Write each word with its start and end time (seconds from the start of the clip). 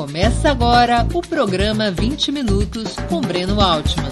Começa 0.00 0.50
agora 0.50 1.06
o 1.14 1.20
programa 1.20 1.90
20 1.90 2.32
Minutos 2.32 2.96
com 3.10 3.20
Breno 3.20 3.60
Altman. 3.60 4.08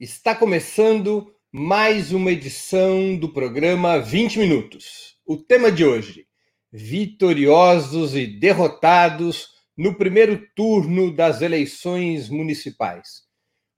Está 0.00 0.34
começando 0.34 1.32
mais 1.52 2.10
uma 2.10 2.32
edição 2.32 3.14
do 3.14 3.32
programa 3.32 4.00
20 4.00 4.40
Minutos. 4.40 5.14
O 5.24 5.36
tema 5.36 5.70
de 5.70 5.84
hoje: 5.84 6.26
vitoriosos 6.72 8.16
e 8.16 8.26
derrotados 8.26 9.50
no 9.78 9.94
primeiro 9.94 10.44
turno 10.56 11.14
das 11.14 11.40
eleições 11.40 12.28
municipais. 12.28 13.22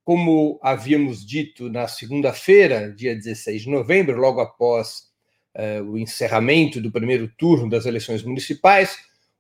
Como 0.03 0.59
havíamos 0.63 1.27
dito 1.27 1.69
na 1.69 1.87
segunda-feira, 1.89 2.91
dia 2.91 3.15
16 3.15 3.65
de 3.65 3.69
novembro, 3.69 4.19
logo 4.19 4.41
após 4.41 5.09
uh, 5.55 5.83
o 5.83 5.99
encerramento 5.99 6.81
do 6.81 6.91
primeiro 6.91 7.29
turno 7.37 7.69
das 7.69 7.85
eleições 7.85 8.23
municipais, 8.23 8.97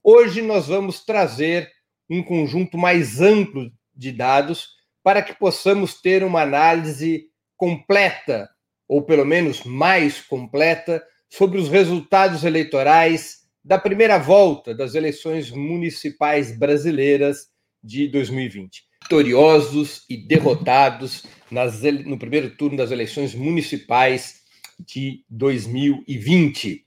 hoje 0.06 0.40
nós 0.40 0.68
vamos 0.68 1.04
trazer 1.04 1.68
um 2.08 2.22
conjunto 2.22 2.78
mais 2.78 3.20
amplo 3.20 3.70
de 3.94 4.12
dados 4.12 4.68
para 5.02 5.20
que 5.20 5.34
possamos 5.34 6.00
ter 6.00 6.22
uma 6.22 6.42
análise 6.42 7.24
completa, 7.56 8.48
ou 8.86 9.02
pelo 9.02 9.24
menos 9.24 9.64
mais 9.64 10.20
completa, 10.20 11.02
sobre 11.28 11.58
os 11.58 11.68
resultados 11.68 12.44
eleitorais 12.44 13.38
da 13.64 13.78
primeira 13.78 14.18
volta 14.18 14.72
das 14.72 14.94
eleições 14.94 15.50
municipais 15.50 16.56
brasileiras 16.56 17.48
de 17.82 18.06
2020 18.08 18.86
vitoriosos 19.06 20.04
e 20.10 20.16
derrotados 20.16 21.24
nas, 21.50 21.80
no 22.04 22.18
primeiro 22.18 22.50
turno 22.56 22.76
das 22.76 22.90
eleições 22.90 23.34
municipais 23.34 24.42
de 24.78 25.24
2020. 25.30 26.85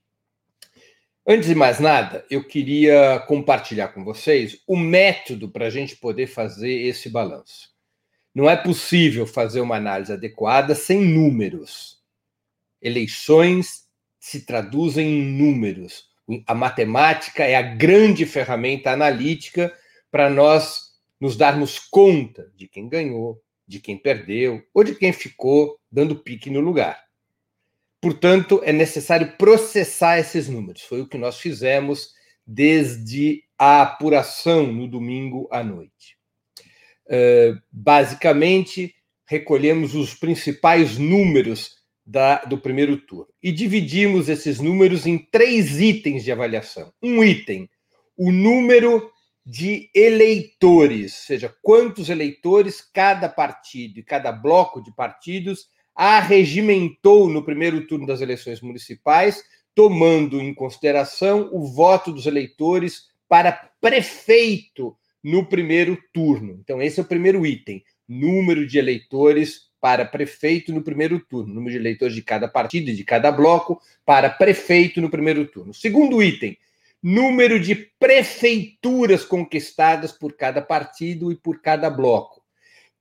Antes 1.31 1.47
de 1.47 1.53
mais 1.53 1.79
nada, 1.79 2.25
eu 2.27 2.43
queria 2.43 3.19
compartilhar 3.27 3.89
com 3.89 4.03
vocês 4.03 4.63
o 4.65 4.75
método 4.75 5.47
para 5.47 5.67
a 5.67 5.69
gente 5.69 5.95
poder 5.95 6.25
fazer 6.25 6.71
esse 6.71 7.07
balanço. 7.07 7.69
Não 8.33 8.49
é 8.49 8.57
possível 8.57 9.27
fazer 9.27 9.61
uma 9.61 9.75
análise 9.75 10.11
adequada 10.11 10.73
sem 10.73 10.99
números. 11.05 11.99
Eleições 12.81 13.87
se 14.19 14.43
traduzem 14.43 15.07
em 15.07 15.23
números. 15.23 16.05
A 16.47 16.55
matemática 16.55 17.43
é 17.43 17.55
a 17.55 17.61
grande 17.61 18.25
ferramenta 18.25 18.89
analítica 18.89 19.71
para 20.09 20.31
nós 20.31 20.95
nos 21.21 21.37
darmos 21.37 21.77
conta 21.77 22.51
de 22.55 22.67
quem 22.67 22.89
ganhou, 22.89 23.39
de 23.67 23.79
quem 23.79 23.99
perdeu 23.99 24.63
ou 24.73 24.83
de 24.83 24.95
quem 24.95 25.13
ficou 25.13 25.79
dando 25.91 26.15
pique 26.15 26.49
no 26.49 26.59
lugar. 26.59 27.08
Portanto, 28.01 28.61
é 28.63 28.71
necessário 28.71 29.35
processar 29.37 30.19
esses 30.19 30.47
números. 30.47 30.83
Foi 30.83 31.01
o 31.01 31.07
que 31.07 31.17
nós 31.17 31.39
fizemos 31.39 32.13
desde 32.45 33.43
a 33.57 33.81
apuração 33.81 34.71
no 34.71 34.87
domingo 34.87 35.47
à 35.51 35.63
noite. 35.63 36.17
Uh, 37.05 37.59
basicamente, 37.71 38.95
recolhemos 39.27 39.95
os 39.95 40.13
principais 40.13 40.97
números 40.97 41.79
da, 42.05 42.37
do 42.45 42.57
primeiro 42.57 42.97
turno 42.97 43.27
e 43.43 43.51
dividimos 43.51 44.29
esses 44.29 44.59
números 44.59 45.05
em 45.05 45.17
três 45.17 45.79
itens 45.79 46.23
de 46.23 46.31
avaliação. 46.31 46.91
Um 47.03 47.23
item, 47.23 47.69
o 48.17 48.31
número 48.31 49.11
de 49.45 49.89
eleitores, 49.93 51.13
ou 51.13 51.25
seja, 51.25 51.55
quantos 51.61 52.09
eleitores 52.09 52.81
cada 52.81 53.29
partido 53.29 53.99
e 53.99 54.03
cada 54.03 54.31
bloco 54.31 54.81
de 54.81 54.93
partidos 54.93 55.67
arregimentou 55.99 57.27
no 57.27 57.43
primeiro 57.43 57.85
turno 57.85 58.07
das 58.07 58.21
eleições 58.21 58.61
municipais, 58.61 59.43
tomando 59.75 60.39
em 60.39 60.53
consideração 60.53 61.49
o 61.51 61.67
voto 61.67 62.13
dos 62.13 62.25
eleitores 62.25 63.09
para 63.27 63.51
prefeito 63.81 64.95
no 65.21 65.45
primeiro 65.45 65.97
turno. 66.13 66.57
Então, 66.63 66.81
esse 66.81 67.01
é 67.01 67.03
o 67.03 67.05
primeiro 67.05 67.45
item: 67.45 67.83
número 68.07 68.65
de 68.65 68.79
eleitores 68.79 69.67
para 69.81 70.05
prefeito 70.05 70.71
no 70.73 70.81
primeiro 70.81 71.19
turno, 71.19 71.53
número 71.53 71.71
de 71.71 71.77
eleitores 71.79 72.15
de 72.15 72.21
cada 72.21 72.47
partido 72.47 72.91
e 72.91 72.95
de 72.95 73.03
cada 73.03 73.29
bloco 73.29 73.81
para 74.05 74.29
prefeito 74.29 75.01
no 75.01 75.09
primeiro 75.09 75.45
turno. 75.47 75.73
Segundo 75.73 76.23
item, 76.23 76.57
número 77.03 77.59
de 77.59 77.75
prefeituras 77.75 79.25
conquistadas 79.25 80.13
por 80.13 80.31
cada 80.31 80.61
partido 80.61 81.29
e 81.29 81.35
por 81.35 81.61
cada 81.61 81.89
bloco. 81.89 82.41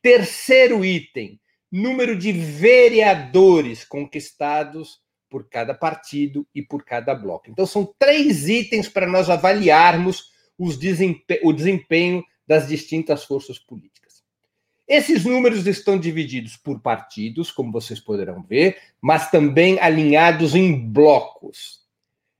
Terceiro 0.02 0.84
item, 0.84 1.38
número 1.70 2.16
de 2.16 2.32
vereadores 2.32 3.84
conquistados 3.84 5.00
por 5.28 5.48
cada 5.48 5.74
partido 5.74 6.46
e 6.54 6.62
por 6.62 6.84
cada 6.84 7.14
bloco. 7.14 7.50
Então, 7.50 7.66
são 7.66 7.94
três 7.98 8.48
itens 8.48 8.88
para 8.88 9.06
nós 9.06 9.28
avaliarmos 9.28 10.32
o 10.56 10.72
desempenho 11.52 12.24
das 12.46 12.66
distintas 12.66 13.24
forças 13.24 13.58
políticas. 13.58 14.22
Esses 14.88 15.24
números 15.26 15.66
estão 15.66 15.98
divididos 15.98 16.56
por 16.56 16.80
partidos, 16.80 17.50
como 17.50 17.70
vocês 17.70 18.00
poderão 18.00 18.42
ver, 18.42 18.78
mas 19.02 19.30
também 19.30 19.78
alinhados 19.78 20.54
em 20.54 20.90
blocos. 20.90 21.80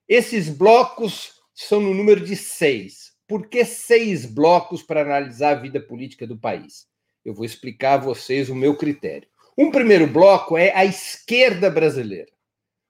Esses 0.07 0.49
blocos 0.49 1.33
são 1.53 1.79
no 1.79 1.93
número 1.93 2.25
de 2.25 2.35
seis. 2.35 3.13
Por 3.27 3.47
que 3.47 3.63
seis 3.63 4.25
blocos 4.25 4.81
para 4.81 5.01
analisar 5.01 5.51
a 5.51 5.61
vida 5.61 5.79
política 5.79 6.25
do 6.25 6.35
país? 6.35 6.87
Eu 7.23 7.33
vou 7.33 7.45
explicar 7.45 7.95
a 7.95 8.03
vocês 8.03 8.49
o 8.49 8.55
meu 8.55 8.75
critério. 8.75 9.27
Um 9.57 9.71
primeiro 9.71 10.07
bloco 10.07 10.57
é 10.57 10.71
a 10.73 10.85
esquerda 10.85 11.69
brasileira. 11.69 12.31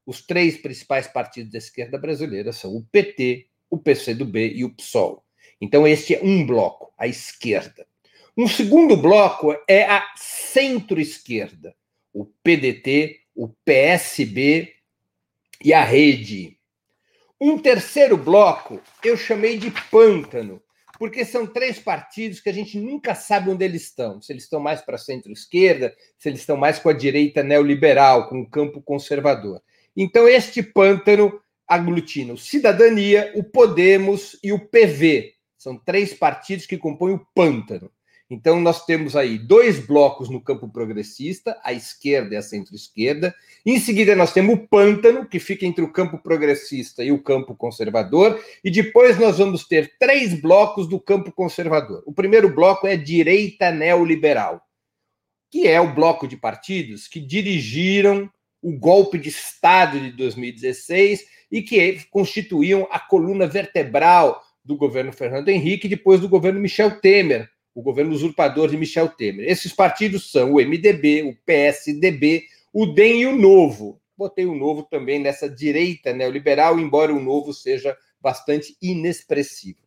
Os 0.05 0.21
três 0.21 0.57
principais 0.57 1.07
partidos 1.07 1.51
da 1.51 1.57
esquerda 1.57 1.97
brasileira 1.97 2.53
são 2.53 2.75
o 2.75 2.83
PT, 2.91 3.47
o 3.69 3.77
PCdoB 3.77 4.53
e 4.55 4.63
o 4.63 4.73
PSOL. 4.73 5.23
Então, 5.61 5.87
este 5.87 6.15
é 6.15 6.23
um 6.23 6.45
bloco, 6.45 6.93
a 6.97 7.07
esquerda. 7.07 7.85
Um 8.37 8.47
segundo 8.47 8.95
bloco 8.95 9.55
é 9.67 9.85
a 9.85 10.13
centro-esquerda, 10.15 11.75
o 12.13 12.25
PDT, 12.25 13.19
o 13.35 13.49
PSB 13.65 14.73
e 15.63 15.73
a 15.73 15.83
Rede. 15.83 16.57
Um 17.39 17.57
terceiro 17.57 18.17
bloco 18.17 18.81
eu 19.03 19.17
chamei 19.17 19.57
de 19.57 19.71
pântano, 19.89 20.61
porque 20.99 21.23
são 21.23 21.47
três 21.47 21.79
partidos 21.79 22.41
que 22.41 22.49
a 22.49 22.53
gente 22.53 22.77
nunca 22.77 23.15
sabe 23.15 23.49
onde 23.49 23.63
eles 23.63 23.83
estão. 23.83 24.21
Se 24.21 24.33
eles 24.33 24.43
estão 24.43 24.59
mais 24.59 24.81
para 24.81 24.97
centro-esquerda, 24.97 25.95
se 26.17 26.27
eles 26.27 26.41
estão 26.41 26.57
mais 26.57 26.77
com 26.77 26.89
a 26.89 26.93
direita 26.93 27.41
neoliberal, 27.41 28.27
com 28.27 28.41
o 28.41 28.49
campo 28.49 28.81
conservador. 28.81 29.61
Então, 29.95 30.27
este 30.27 30.61
pântano 30.61 31.41
aglutina 31.65 32.33
o 32.33 32.37
Cidadania, 32.37 33.31
o 33.35 33.43
Podemos 33.43 34.37
e 34.43 34.51
o 34.51 34.59
PV. 34.59 35.35
São 35.57 35.77
três 35.77 36.13
partidos 36.13 36.65
que 36.65 36.77
compõem 36.77 37.13
o 37.13 37.25
pântano. 37.33 37.89
Então, 38.31 38.61
nós 38.61 38.85
temos 38.85 39.15
aí 39.15 39.39
dois 39.39 39.83
blocos 39.83 40.29
no 40.29 40.39
campo 40.39 40.69
progressista, 40.69 41.59
a 41.63 41.73
esquerda 41.73 42.35
e 42.35 42.37
a 42.37 42.43
centro-esquerda. 42.43 43.33
Em 43.65 43.79
seguida, 43.79 44.15
nós 44.15 44.31
temos 44.31 44.53
o 44.53 44.67
pântano, 44.67 45.27
que 45.27 45.39
fica 45.39 45.65
entre 45.65 45.83
o 45.83 45.91
campo 45.91 46.19
progressista 46.19 47.03
e 47.03 47.11
o 47.11 47.23
campo 47.23 47.55
conservador. 47.55 48.39
E 48.63 48.69
depois, 48.69 49.17
nós 49.17 49.39
vamos 49.39 49.67
ter 49.67 49.95
três 49.97 50.39
blocos 50.39 50.87
do 50.87 50.99
campo 50.99 51.31
conservador. 51.31 52.03
O 52.05 52.13
primeiro 52.13 52.53
bloco 52.53 52.85
é 52.85 52.95
direita 52.95 53.71
neoliberal, 53.71 54.61
que 55.49 55.67
é 55.67 55.81
o 55.81 55.95
bloco 55.95 56.27
de 56.27 56.37
partidos 56.37 57.07
que 57.07 57.19
dirigiram 57.19 58.29
o 58.61 58.77
golpe 58.77 59.17
de 59.17 59.29
Estado 59.29 59.99
de 59.99 60.11
2016 60.11 61.25
e 61.51 61.63
que 61.63 62.05
constituíam 62.11 62.87
a 62.91 62.99
coluna 62.99 63.47
vertebral 63.47 64.43
do 64.63 64.77
governo 64.77 65.11
Fernando 65.11 65.49
Henrique 65.49 65.87
depois 65.87 66.21
do 66.21 66.29
governo 66.29 66.59
Michel 66.59 66.99
Temer 66.99 67.49
o 67.79 67.81
governo 67.81 68.11
usurpador 68.11 68.69
de 68.69 68.75
Michel 68.75 69.07
Temer. 69.07 69.49
Esses 69.49 69.71
partidos 69.71 70.29
são 70.31 70.53
o 70.53 70.55
MDB, 70.55 71.23
o 71.23 71.35
PSDB, 71.45 72.43
o 72.73 72.85
DEM 72.85 73.21
e 73.21 73.25
o 73.25 73.35
Novo. 73.35 74.01
Botei 74.17 74.45
o 74.45 74.53
Novo 74.53 74.83
também 74.83 75.17
nessa 75.17 75.49
direita 75.49 76.11
neoliberal, 76.11 76.77
embora 76.77 77.13
o 77.13 77.21
Novo 77.21 77.53
seja 77.53 77.97
bastante 78.19 78.75
inexpressivo. 78.81 79.79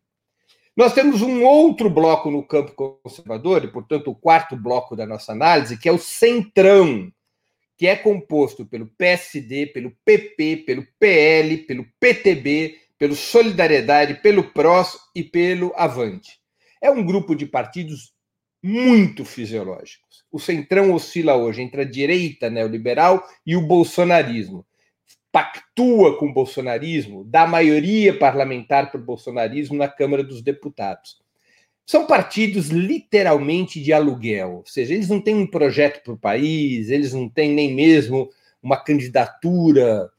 Nós 0.75 0.91
temos 0.95 1.21
um 1.21 1.43
outro 1.43 1.87
bloco 1.87 2.31
no 2.31 2.41
campo 2.41 2.73
conservador, 3.03 3.63
e, 3.63 3.71
portanto, 3.71 4.09
o 4.09 4.15
quarto 4.15 4.55
bloco 4.55 4.95
da 4.95 5.05
nossa 5.05 5.31
análise, 5.31 5.77
que 5.77 5.87
é 5.87 5.91
o 5.91 5.99
Centrão, 5.99 7.13
que 7.77 7.85
é 7.85 7.95
composto 7.95 8.65
pelo 8.65 8.87
PSD, 8.97 9.67
pelo 9.67 9.91
PP, 10.03 10.63
pelo 10.65 10.83
PL, 10.97 11.57
pelo 11.57 11.85
PTB, 11.99 12.75
pelo 12.97 13.15
Solidariedade, 13.15 14.15
pelo 14.15 14.45
PROS 14.45 14.97
e 15.13 15.23
pelo 15.23 15.71
Avante. 15.75 16.42
É 16.83 16.91
um 16.91 17.01
grupo 17.01 17.33
de 17.33 17.45
partidos 17.45 18.11
muito 18.61 19.23
fisiológicos. 19.23 20.25
O 20.29 20.37
Centrão 20.37 20.93
oscila 20.93 21.33
hoje 21.33 21.61
entre 21.61 21.79
a 21.79 21.85
direita 21.85 22.49
neoliberal 22.49 23.25
e 23.47 23.55
o 23.55 23.65
bolsonarismo. 23.65 24.65
Pactua 25.31 26.19
com 26.19 26.25
o 26.25 26.33
bolsonarismo, 26.33 27.23
dá 27.23 27.47
maioria 27.47 28.19
parlamentar 28.19 28.91
para 28.91 28.99
o 28.99 29.03
bolsonarismo 29.03 29.77
na 29.77 29.87
Câmara 29.87 30.25
dos 30.25 30.41
Deputados. 30.41 31.21
São 31.85 32.05
partidos 32.05 32.67
literalmente 32.67 33.81
de 33.81 33.93
aluguel, 33.93 34.57
ou 34.57 34.65
seja, 34.65 34.93
eles 34.93 35.07
não 35.07 35.21
têm 35.21 35.35
um 35.35 35.47
projeto 35.47 36.03
para 36.03 36.13
o 36.13 36.19
país, 36.19 36.89
eles 36.89 37.13
não 37.13 37.29
têm 37.29 37.53
nem 37.53 37.73
mesmo 37.73 38.29
uma 38.61 38.75
candidatura 38.75 40.11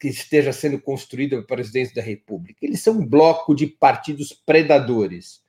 que 0.00 0.08
esteja 0.08 0.50
sendo 0.50 0.80
construída 0.80 1.36
pelo 1.36 1.46
presidente 1.46 1.94
da 1.94 2.00
República. 2.00 2.64
Eles 2.64 2.80
são 2.80 2.94
um 2.94 3.06
bloco 3.06 3.54
de 3.54 3.66
partidos 3.66 4.32
predadores 4.32 5.44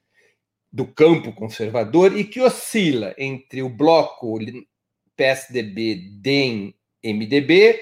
do 0.78 0.86
campo 0.86 1.34
conservador 1.34 2.16
e 2.16 2.24
que 2.24 2.40
oscila 2.40 3.16
entre 3.18 3.64
o 3.64 3.70
bloco 3.70 4.38
PSDB, 5.16 5.96
DEM, 6.22 6.76
MDB 7.04 7.80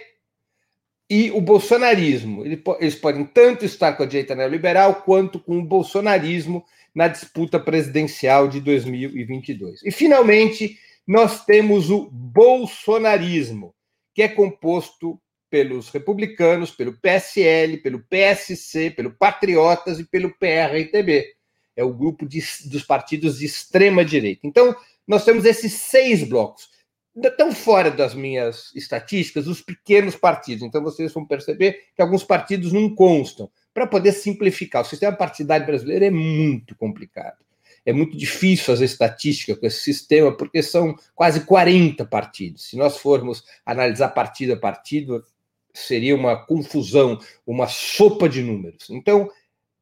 e 1.09 1.30
o 1.31 1.42
bolsonarismo. 1.42 2.45
Eles 2.80 2.95
podem 2.95 3.25
tanto 3.25 3.65
estar 3.65 3.92
com 3.97 4.03
a 4.03 4.06
direita 4.06 4.33
neoliberal 4.33 5.01
quanto 5.01 5.42
com 5.42 5.59
o 5.59 5.65
bolsonarismo 5.65 6.63
na 6.95 7.09
disputa 7.09 7.59
presidencial 7.59 8.47
de 8.47 8.62
2022. 8.62 9.83
E, 9.83 9.92
finalmente, 9.92 10.80
nós 11.06 11.44
temos 11.44 11.89
o 11.89 12.09
bolsonarismo, 12.09 13.75
que 14.13 14.21
é 14.21 14.30
composto 14.30 15.19
pelos 15.50 15.89
republicanos, 15.89 16.71
pelo 16.71 16.94
PSL, 16.94 17.75
pelo 17.80 18.00
PSC, 18.00 18.89
pelo 18.92 19.12
Patriotas 19.12 20.00
e 20.00 20.06
pelo 20.06 20.33
PRTB. 20.39 21.34
É 21.75 21.83
o 21.83 21.94
grupo 21.94 22.25
de, 22.25 22.42
dos 22.66 22.83
partidos 22.83 23.39
de 23.39 23.45
extrema 23.45 24.04
direita. 24.04 24.42
Então, 24.45 24.75
nós 25.07 25.25
temos 25.25 25.45
esses 25.45 25.74
seis 25.74 26.24
blocos. 26.24 26.69
Estão 27.16 27.54
fora 27.54 27.89
das 27.89 28.13
minhas 28.13 28.74
estatísticas 28.75 29.48
os 29.48 29.62
pequenos 29.62 30.16
partidos. 30.16 30.63
Então, 30.63 30.83
vocês 30.83 31.13
vão 31.13 31.25
perceber 31.25 31.86
que 31.95 32.01
alguns 32.01 32.24
partidos 32.24 32.74
não 32.74 32.94
constam. 32.94 33.50
Para 33.74 33.88
poder 33.88 34.12
simplificar, 34.12 34.81
o 34.81 34.86
sistema 34.86 35.16
partidário 35.16 35.66
brasileiro 35.66 36.06
é 36.06 36.10
muito 36.10 36.75
complicado. 36.75 37.38
É 37.86 37.94
muito 37.94 38.18
difícil 38.18 38.66
fazer 38.66 38.86
estatística 38.86 39.56
com 39.56 39.66
esse 39.66 39.81
sistema, 39.81 40.36
porque 40.36 40.63
são 40.63 40.95
quase 41.13 41.45
40 41.45 42.04
partidos. 42.06 42.69
Se 42.69 42.75
nós 42.75 42.98
formos 42.98 43.44
analisar 43.66 44.10
partido 44.10 44.54
a 44.54 44.57
partido, 44.57 45.24
seria 45.71 46.16
uma 46.16 46.36
confusão, 46.45 47.19
uma 47.45 47.68
sopa 47.68 48.28
de 48.28 48.42
números. 48.42 48.89
Então, 48.89 49.30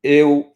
eu 0.03 0.53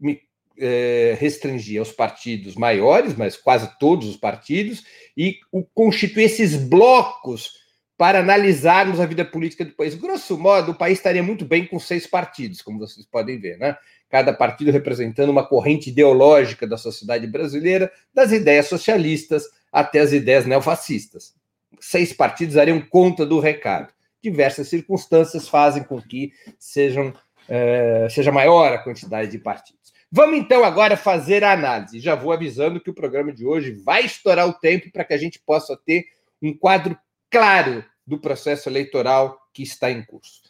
me 0.00 0.22
é, 0.58 1.16
restringi 1.18 1.78
aos 1.78 1.92
partidos 1.92 2.54
maiores, 2.54 3.14
mas 3.14 3.36
quase 3.36 3.70
todos 3.78 4.08
os 4.08 4.16
partidos, 4.16 4.84
e 5.16 5.38
o, 5.52 5.62
constituir 5.62 6.24
esses 6.24 6.54
blocos 6.56 7.64
para 7.96 8.20
analisarmos 8.20 9.00
a 9.00 9.06
vida 9.06 9.24
política 9.24 9.64
do 9.64 9.72
país. 9.72 9.94
Grosso 9.94 10.36
modo, 10.38 10.72
o 10.72 10.74
país 10.74 10.98
estaria 10.98 11.22
muito 11.22 11.44
bem 11.44 11.66
com 11.66 11.78
seis 11.78 12.06
partidos, 12.06 12.60
como 12.60 12.78
vocês 12.78 13.06
podem 13.06 13.38
ver, 13.38 13.58
né? 13.58 13.76
Cada 14.08 14.32
partido 14.32 14.70
representando 14.70 15.30
uma 15.30 15.46
corrente 15.46 15.90
ideológica 15.90 16.66
da 16.66 16.76
sociedade 16.76 17.26
brasileira, 17.26 17.90
das 18.14 18.32
ideias 18.32 18.66
socialistas 18.66 19.44
até 19.72 20.00
as 20.00 20.12
ideias 20.12 20.46
neofascistas. 20.46 21.34
Seis 21.80 22.12
partidos 22.12 22.54
dariam 22.54 22.80
conta 22.80 23.26
do 23.26 23.40
recado 23.40 23.96
diversas 24.30 24.68
circunstâncias 24.68 25.48
fazem 25.48 25.84
com 25.84 26.00
que 26.00 26.32
sejam, 26.58 27.14
é, 27.48 28.08
seja 28.10 28.32
maior 28.32 28.72
a 28.72 28.78
quantidade 28.78 29.30
de 29.30 29.38
partidos. 29.38 29.85
Vamos 30.16 30.38
então 30.38 30.64
agora 30.64 30.96
fazer 30.96 31.44
a 31.44 31.52
análise. 31.52 32.00
Já 32.00 32.14
vou 32.14 32.32
avisando 32.32 32.80
que 32.80 32.88
o 32.88 32.94
programa 32.94 33.30
de 33.30 33.44
hoje 33.44 33.72
vai 33.72 34.02
estourar 34.06 34.48
o 34.48 34.54
tempo 34.54 34.90
para 34.90 35.04
que 35.04 35.12
a 35.12 35.18
gente 35.18 35.38
possa 35.38 35.76
ter 35.76 36.06
um 36.40 36.56
quadro 36.56 36.96
claro 37.30 37.84
do 38.06 38.18
processo 38.18 38.66
eleitoral 38.66 39.38
que 39.52 39.62
está 39.62 39.90
em 39.90 40.02
curso. 40.02 40.40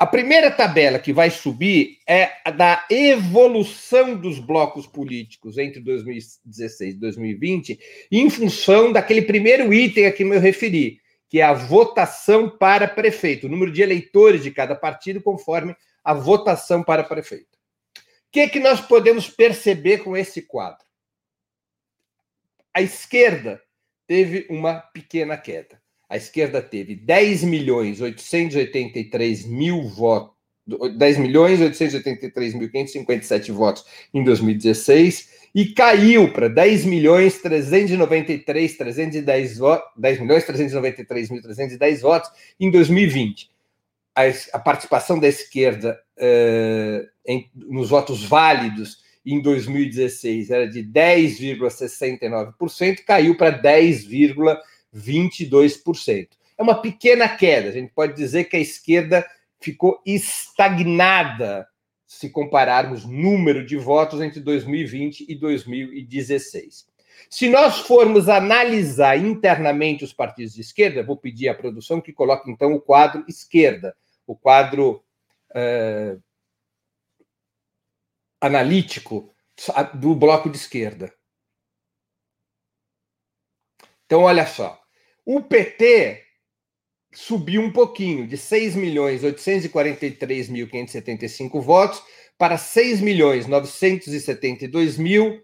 A 0.00 0.04
primeira 0.04 0.50
tabela 0.50 0.98
que 0.98 1.12
vai 1.12 1.30
subir 1.30 1.98
é 2.08 2.28
a 2.44 2.50
da 2.50 2.84
evolução 2.90 4.16
dos 4.16 4.40
blocos 4.40 4.84
políticos 4.84 5.58
entre 5.58 5.80
2016 5.80 6.96
e 6.96 6.98
2020, 6.98 7.78
em 8.10 8.28
função 8.28 8.90
daquele 8.90 9.22
primeiro 9.22 9.72
item 9.72 10.06
a 10.06 10.12
que 10.12 10.24
me 10.24 10.38
referi, 10.38 10.98
que 11.28 11.38
é 11.38 11.44
a 11.44 11.52
votação 11.52 12.50
para 12.50 12.88
prefeito, 12.88 13.46
o 13.46 13.50
número 13.50 13.70
de 13.70 13.80
eleitores 13.80 14.42
de 14.42 14.50
cada 14.50 14.74
partido 14.74 15.22
conforme 15.22 15.76
a 16.02 16.12
votação 16.12 16.82
para 16.82 17.04
prefeito. 17.04 17.53
Que, 18.34 18.48
que 18.48 18.58
nós 18.58 18.80
podemos 18.80 19.28
perceber 19.28 19.98
com 19.98 20.16
esse 20.16 20.42
quadro? 20.42 20.84
A 22.74 22.82
esquerda 22.82 23.62
teve 24.08 24.48
uma 24.50 24.80
pequena 24.80 25.36
queda. 25.36 25.80
A 26.08 26.16
esquerda 26.16 26.60
teve 26.60 26.96
10 26.96 27.44
milhões 27.44 28.00
883 28.00 29.46
mil 29.46 29.84
votos, 29.84 30.34
10 30.96 31.18
milhões 31.18 31.60
883 31.60 32.54
mil 32.54 32.68
557 32.68 33.52
votos 33.52 33.84
em 34.12 34.24
2016 34.24 35.28
e 35.54 35.66
caiu 35.66 36.32
para 36.32 36.48
10 36.48 36.86
milhões 36.86 37.40
393 37.40 38.76
310 38.76 39.58
votos, 39.58 39.92
10 39.96 40.20
milhões 40.22 40.44
393 40.44 41.30
mil 41.30 41.40
310 41.40 42.00
votos 42.00 42.30
em 42.58 42.68
2020. 42.68 43.53
A, 44.14 44.22
a 44.52 44.58
participação 44.58 45.18
da 45.18 45.26
esquerda 45.26 45.98
uh, 46.16 47.08
em, 47.26 47.50
nos 47.54 47.88
votos 47.90 48.24
válidos 48.24 49.02
em 49.26 49.40
2016 49.40 50.50
era 50.50 50.68
de 50.68 50.84
10,69%, 50.84 53.04
caiu 53.04 53.36
para 53.36 53.60
10,22%. 53.60 56.28
É 56.56 56.62
uma 56.62 56.80
pequena 56.80 57.28
queda, 57.28 57.70
a 57.70 57.72
gente 57.72 57.92
pode 57.92 58.14
dizer 58.14 58.44
que 58.44 58.56
a 58.56 58.60
esquerda 58.60 59.26
ficou 59.60 60.00
estagnada 60.06 61.66
se 62.06 62.28
compararmos 62.28 63.04
número 63.04 63.66
de 63.66 63.76
votos 63.76 64.20
entre 64.20 64.38
2020 64.40 65.26
e 65.28 65.34
2016. 65.34 66.86
Se 67.30 67.48
nós 67.48 67.80
formos 67.80 68.28
analisar 68.28 69.18
internamente 69.18 70.04
os 70.04 70.12
partidos 70.12 70.54
de 70.54 70.60
esquerda, 70.60 71.02
vou 71.02 71.16
pedir 71.16 71.48
à 71.48 71.54
produção 71.54 72.00
que 72.00 72.12
coloque 72.12 72.48
então 72.50 72.74
o 72.74 72.80
quadro 72.80 73.24
esquerda, 73.26 73.96
o 74.26 74.36
quadro 74.36 75.04
uh, 75.50 76.22
analítico 78.40 79.34
do 79.94 80.14
bloco 80.14 80.50
de 80.50 80.56
esquerda. 80.56 81.12
Então, 84.06 84.22
olha 84.22 84.46
só. 84.46 84.80
O 85.24 85.42
PT 85.42 86.22
subiu 87.12 87.62
um 87.62 87.72
pouquinho, 87.72 88.26
de 88.26 88.36
6 88.36 88.74
milhões 88.74 89.22
843 89.22 90.48
mil 90.48 90.68
575 90.68 91.60
votos 91.60 92.02
para 92.36 92.58
6 92.58 93.00
milhões 93.00 93.46
972 93.46 94.98
mil 94.98 95.42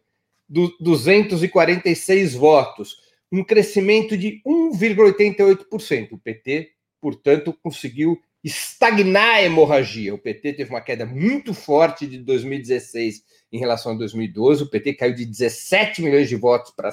246 0.49 2.35
votos, 2.35 2.97
um 3.31 3.44
crescimento 3.44 4.17
de 4.17 4.43
1,88%. 4.44 6.12
O 6.12 6.19
PT, 6.19 6.73
portanto, 7.00 7.56
conseguiu 7.62 8.21
estagnar 8.42 9.37
a 9.37 9.42
hemorragia. 9.42 10.14
O 10.14 10.19
PT 10.19 10.54
teve 10.54 10.70
uma 10.70 10.81
queda 10.81 11.04
muito 11.04 11.52
forte 11.52 12.06
de 12.06 12.19
2016 12.19 13.23
em 13.52 13.59
relação 13.59 13.92
a 13.92 13.97
2012. 13.97 14.62
O 14.62 14.70
PT 14.70 14.94
caiu 14.94 15.14
de 15.14 15.25
17 15.25 16.02
milhões 16.02 16.28
de 16.28 16.37
votos 16.37 16.73
para 16.73 16.90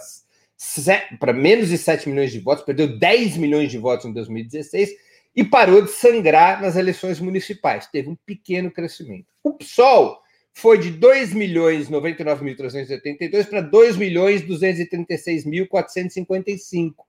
para 1.19 1.33
menos 1.33 1.69
de 1.69 1.77
7 1.77 2.09
milhões 2.09 2.31
de 2.31 2.39
votos, 2.39 2.65
perdeu 2.65 2.97
10 2.97 3.37
milhões 3.37 3.69
de 3.69 3.77
votos 3.77 4.07
em 4.07 4.13
2016 4.13 4.89
e 5.35 5.43
parou 5.43 5.83
de 5.83 5.91
sangrar 5.91 6.59
nas 6.59 6.75
eleições 6.75 7.19
municipais. 7.19 7.85
Teve 7.85 8.09
um 8.09 8.17
pequeno 8.25 8.71
crescimento. 8.71 9.27
O 9.43 9.53
PSOL 9.53 10.19
foi 10.51 10.79
de 10.79 10.89
2 10.89 11.35
milhões 11.35 11.91
99.382 11.91 13.47
para 13.47 13.61
2 13.61 13.97
milhões 13.97 14.41
236.455. 14.41 17.06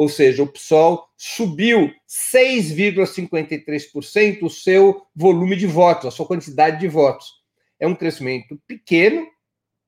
Ou 0.00 0.08
seja, 0.08 0.42
o 0.42 0.46
PSOL 0.46 1.06
subiu 1.14 1.92
6,53% 2.08 4.44
o 4.44 4.48
seu 4.48 5.02
volume 5.14 5.54
de 5.54 5.66
votos, 5.66 6.06
a 6.06 6.10
sua 6.10 6.24
quantidade 6.24 6.80
de 6.80 6.88
votos. 6.88 7.34
É 7.78 7.86
um 7.86 7.94
crescimento 7.94 8.58
pequeno, 8.66 9.26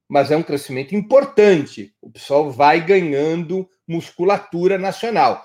mas 0.06 0.30
é 0.30 0.36
um 0.36 0.42
crescimento 0.42 0.94
importante. 0.94 1.94
O 1.98 2.10
PSOL 2.10 2.50
vai 2.50 2.84
ganhando 2.84 3.66
musculatura 3.88 4.76
nacional. 4.76 5.42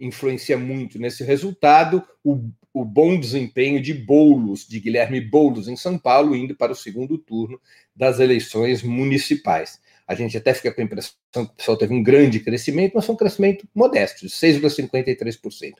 Influencia 0.00 0.58
muito 0.58 0.98
nesse 0.98 1.22
resultado 1.22 2.04
o, 2.24 2.50
o 2.74 2.84
bom 2.84 3.20
desempenho 3.20 3.80
de 3.80 3.94
Boulos, 3.94 4.66
de 4.66 4.80
Guilherme 4.80 5.20
Boulos, 5.20 5.68
em 5.68 5.76
São 5.76 5.96
Paulo, 5.96 6.34
indo 6.34 6.56
para 6.56 6.72
o 6.72 6.76
segundo 6.76 7.16
turno 7.18 7.60
das 7.94 8.18
eleições 8.18 8.82
municipais. 8.82 9.80
A 10.06 10.14
gente 10.14 10.36
até 10.36 10.52
fica 10.52 10.72
com 10.72 10.80
a 10.80 10.84
impressão 10.84 11.14
que 11.34 11.40
o 11.40 11.46
PSOL 11.56 11.76
teve 11.76 11.94
um 11.94 12.02
grande 12.02 12.40
crescimento, 12.40 12.92
mas 12.94 13.06
foi 13.06 13.14
um 13.14 13.18
crescimento 13.18 13.66
modesto, 13.74 14.26
de 14.26 14.32
6,53%. 14.32 15.72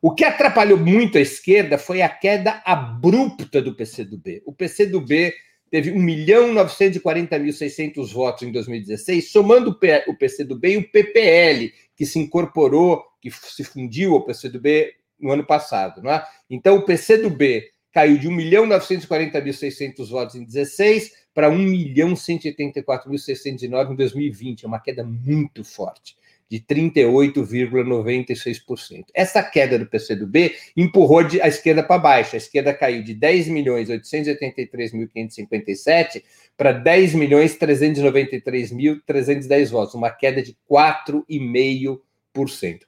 O 0.00 0.14
que 0.14 0.24
atrapalhou 0.24 0.78
muito 0.78 1.18
a 1.18 1.20
esquerda 1.20 1.76
foi 1.76 2.02
a 2.02 2.08
queda 2.08 2.62
abrupta 2.64 3.60
do 3.60 3.74
PCdoB. 3.74 4.42
O 4.46 4.52
PCdoB 4.52 5.32
teve 5.70 5.90
1 5.90 5.98
milhão 5.98 6.54
940.600 6.54 8.12
votos 8.12 8.42
em 8.42 8.52
2016, 8.52 9.30
somando 9.30 9.70
o 10.06 10.16
PCdoB 10.16 10.68
e 10.68 10.76
o 10.76 10.90
PPL, 10.90 11.72
que 11.96 12.06
se 12.06 12.18
incorporou, 12.18 13.02
que 13.20 13.30
se 13.30 13.64
fundiu 13.64 14.14
ao 14.14 14.24
PCdoB 14.24 14.92
no 15.18 15.32
ano 15.32 15.44
passado. 15.44 16.00
Não 16.02 16.12
é? 16.12 16.24
Então, 16.48 16.76
o 16.76 16.82
PCdoB 16.82 17.64
caiu 17.98 18.16
de 18.16 18.28
1 18.28 18.30
milhão 18.30 18.64
940.600 18.64 20.08
votos 20.08 20.36
em 20.36 20.44
16 20.44 21.10
para 21.34 21.50
1 21.50 21.58
milhão 21.58 22.14
184.609 22.14 23.90
em 23.90 23.96
2020. 23.96 24.62
É 24.62 24.68
uma 24.68 24.78
queda 24.78 25.02
muito 25.02 25.64
forte. 25.64 26.16
de 26.50 26.60
38,96%. 26.60 29.04
Essa 29.12 29.42
queda 29.42 29.78
do 29.78 29.84
PCdoB 29.84 30.54
empurrou 30.74 31.20
a 31.42 31.48
esquerda 31.48 31.82
para 31.82 31.98
baixo. 31.98 32.36
A 32.36 32.38
esquerda 32.38 32.72
caiu 32.72 33.02
de 33.02 33.12
10 33.12 33.48
milhões 33.48 33.90
883.557 33.90 36.22
para 36.56 36.72
10 36.72 37.12
milhões 37.14 37.54
393.310 37.58 39.70
votos, 39.70 39.94
uma 39.94 40.10
queda 40.10 40.40
de 40.40 40.56
4,5%. 40.70 42.00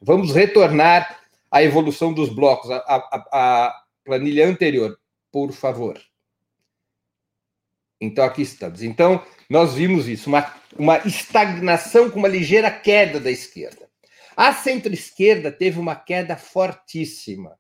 Vamos 0.01 0.33
retornar 0.33 1.21
à 1.51 1.63
evolução 1.63 2.15
dos 2.15 2.31
blocos, 2.31 2.71
a, 2.71 2.77
a, 2.77 3.29
a 3.31 3.83
planilha 4.05 4.49
anterior, 4.49 4.99
por 5.31 5.53
favor. 5.53 6.01
Então, 8.01 8.25
aqui 8.25 8.43
estamos. 8.43 8.83
Então, 8.83 9.25
nós 9.49 9.75
vimos 9.75 10.09
isso, 10.09 10.29
uma, 10.31 10.53
uma 10.79 10.99
estagnação 10.99 12.11
com 12.11 12.19
uma 12.19 12.29
ligeira 12.29 12.71
queda 12.71 13.21
da 13.21 13.31
esquerda. 13.31 13.89
A 14.37 14.53
centro-esquerda 14.55 15.53
teve 15.53 15.79
uma 15.79 15.95
queda 15.95 16.37
fortíssima. 16.37 17.59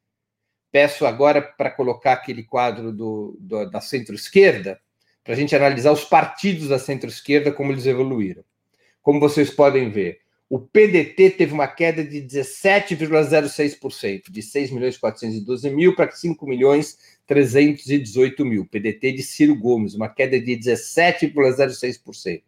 Peço 0.73 1.05
agora 1.05 1.43
para 1.43 1.71
colocar 1.71 2.15
aquele 2.15 2.45
quadro 2.45 2.91
do, 2.91 3.37
do 3.39 3.71
da 3.71 3.83
centro-esquerda, 3.83 4.81
para 5.23 5.35
a 5.35 5.37
gente 5.37 5.55
analisar 5.55 5.93
os 5.93 6.05
partidos 6.05 6.69
da 6.69 6.79
centro-esquerda, 6.79 7.53
como 7.53 7.73
eles 7.73 7.85
evoluíram. 7.85 8.43
Como 9.03 9.21
vocês 9.21 9.51
podem 9.51 9.91
ver, 9.91 10.25
o 10.49 10.59
PDT 10.59 11.29
teve 11.31 11.53
uma 11.53 11.67
queda 11.67 12.03
de 12.05 12.23
17,06%, 12.23 14.31
de 14.31 14.43
6 14.43 14.71
milhões 14.71 14.97
412 14.97 15.69
mil 15.71 15.95
para 15.95 16.11
5 16.11 16.47
milhões 16.47 16.97
318 17.27 18.45
mil. 18.45 18.67
PDT 18.67 19.13
de 19.13 19.23
Ciro 19.23 19.55
Gomes, 19.55 19.95
uma 19.95 20.09
queda 20.09 20.41
de 20.41 20.57
17,06%. 20.57 22.43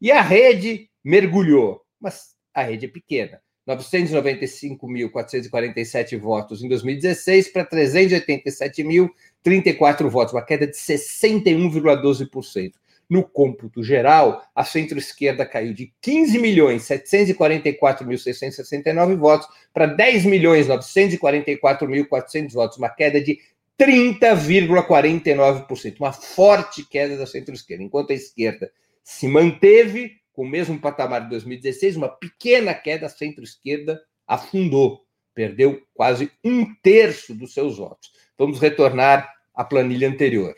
E 0.00 0.10
a 0.10 0.20
rede 0.20 0.90
mergulhou, 1.04 1.82
mas 2.00 2.34
a 2.52 2.62
rede 2.62 2.86
é 2.86 2.88
pequena. 2.88 3.40
995.447 3.68 6.18
votos 6.18 6.62
em 6.62 6.68
2016 6.68 7.48
para 7.48 7.64
387.034 7.64 10.08
votos, 10.08 10.34
uma 10.34 10.42
queda 10.42 10.66
de 10.66 10.72
61,12%. 10.72 12.72
No 13.08 13.22
cômputo 13.22 13.82
geral, 13.82 14.44
a 14.54 14.64
centro-esquerda 14.64 15.44
caiu 15.44 15.74
de 15.74 15.92
15 16.00 16.38
milhões 16.38 16.84
744.669 16.84 19.16
votos 19.16 19.48
para 19.74 19.86
10 19.86 20.24
milhões 20.24 20.68
944.400 20.68 22.52
votos, 22.52 22.78
uma 22.78 22.88
queda 22.88 23.20
de 23.20 23.40
30,49%, 23.78 26.00
uma 26.00 26.12
forte 26.12 26.88
queda 26.88 27.16
da 27.16 27.26
centro-esquerda. 27.26 27.82
Enquanto 27.82 28.12
a 28.12 28.14
esquerda 28.14 28.70
se 29.04 29.28
manteve 29.28 30.21
com 30.32 30.42
o 30.42 30.48
mesmo 30.48 30.78
patamar 30.78 31.22
de 31.22 31.30
2016, 31.30 31.96
uma 31.96 32.08
pequena 32.08 32.74
queda 32.74 33.08
centro-esquerda 33.08 34.02
afundou, 34.26 35.04
perdeu 35.34 35.82
quase 35.94 36.30
um 36.44 36.74
terço 36.76 37.34
dos 37.34 37.52
seus 37.52 37.78
votos. 37.78 38.12
Vamos 38.38 38.58
retornar 38.58 39.32
à 39.54 39.64
planilha 39.64 40.08
anterior. 40.08 40.56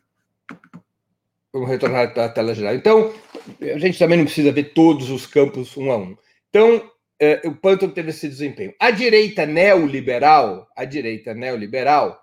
vamos 1.52 1.68
retornar 1.68 2.18
à 2.18 2.28
tela 2.28 2.54
geral. 2.54 2.75
Então, 2.75 3.14
a 3.62 3.78
gente 3.78 3.99
também 3.99 4.18
não 4.18 4.25
precisa 4.25 4.52
ver 4.52 4.75
todos 4.75 5.09
os 5.09 5.26
campos 5.26 5.76
um 5.76 5.90
a 5.90 5.97
um. 5.97 6.16
Então, 6.50 6.90
é, 7.18 7.40
o 7.47 7.54
Pântano 7.54 7.92
teve 7.92 8.11
esse 8.11 8.28
desempenho. 8.28 8.75
A 8.78 8.90
direita 8.90 9.47
neoliberal, 9.47 10.68
a 10.76 10.85
direita 10.85 11.33
neoliberal, 11.33 12.23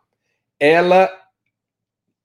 ela 0.59 1.09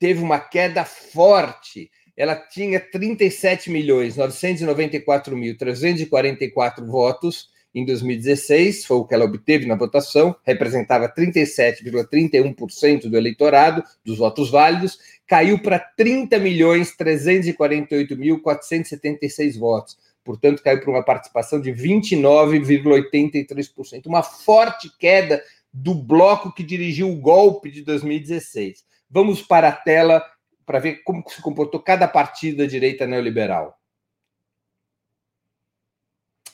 teve 0.01 0.21
uma 0.21 0.41
queda 0.41 0.85
forte. 0.85 1.89
Ela 2.17 2.35
tinha 2.35 2.81
37 2.81 3.71
milhões 3.71 4.17
994 4.17 5.37
mil 5.37 5.57
344 5.57 6.85
votos 6.87 7.51
em 7.73 7.85
2016, 7.85 8.85
foi 8.85 8.97
o 8.97 9.05
que 9.05 9.15
ela 9.15 9.27
obteve 9.27 9.65
na 9.65 9.77
votação, 9.77 10.35
representava 10.45 11.09
37,31% 11.09 13.09
do 13.09 13.17
eleitorado, 13.17 13.85
dos 14.05 14.19
votos 14.19 14.51
válidos, 14.51 14.99
caiu 15.25 15.57
para 15.63 15.79
30 15.79 16.37
milhões 16.41 16.97
348 16.97 18.17
mil 18.17 18.43
476 18.43 19.57
votos. 19.57 19.97
Portanto, 20.25 20.65
caiu 20.65 20.81
para 20.81 20.91
uma 20.91 21.05
participação 21.05 21.61
de 21.61 21.71
29,83%, 21.71 24.07
uma 24.07 24.25
forte 24.25 24.91
queda 24.99 25.41
do 25.73 25.95
bloco 25.95 26.53
que 26.53 26.65
dirigiu 26.65 27.09
o 27.09 27.17
golpe 27.17 27.71
de 27.71 27.83
2016. 27.83 28.90
Vamos 29.11 29.43
para 29.43 29.69
a 29.69 29.73
tela 29.73 30.25
para 30.65 30.79
ver 30.79 31.03
como 31.03 31.29
se 31.29 31.43
comportou 31.43 31.81
cada 31.81 32.07
partido 32.07 32.59
da 32.59 32.67
direita 32.67 33.05
neoliberal. 33.07 33.77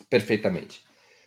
Perfeitamente. 0.09 0.83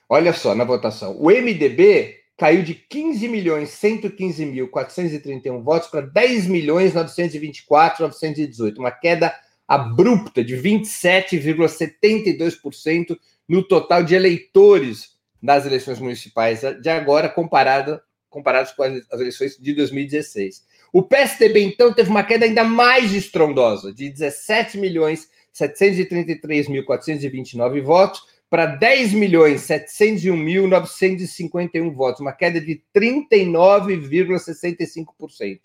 Olha 0.08 0.32
só 0.34 0.56
na 0.56 0.64
votação. 0.64 1.22
O 1.22 1.30
MDB 1.30 2.18
caiu 2.36 2.64
de 2.64 2.74
15 2.74 3.28
milhões 3.28 3.70
115 3.72 4.46
mil 4.46 4.70
431 4.70 5.62
votos 5.62 5.90
para 5.90 6.02
10 6.02 6.48
milhões 6.48 6.94
924 6.94 8.04
918, 8.04 8.80
uma 8.80 8.92
queda 8.92 9.38
abrupta 9.68 10.42
de 10.44 10.56
27,72% 10.56 13.20
no 13.48 13.62
total 13.62 14.04
de 14.04 14.16
eleitores 14.16 15.20
nas 15.42 15.66
eleições 15.66 16.00
municipais 16.00 16.62
de 16.82 16.90
agora 16.90 17.30
comparado, 17.30 18.02
comparados 18.30 18.72
com 18.72 18.84
as 18.84 19.20
eleições 19.20 19.58
de 19.58 19.74
2016. 19.74 20.64
O 20.92 21.04
PSDB, 21.04 21.64
então, 21.64 21.94
teve 21.94 22.10
uma 22.10 22.24
queda 22.24 22.46
ainda 22.46 22.64
mais 22.64 23.14
estrondosa, 23.14 23.94
de 23.94 24.10
17 24.10 24.76
milhões 24.78 25.30
733.429 25.54 27.82
votos 27.82 28.24
para 28.50 28.66
10 28.66 29.14
milhões 29.14 29.62
701.951 29.68 31.94
votos, 31.94 32.22
uma 32.22 32.34
queda 32.34 32.60
de 32.60 32.82
39,65%. 32.96 35.60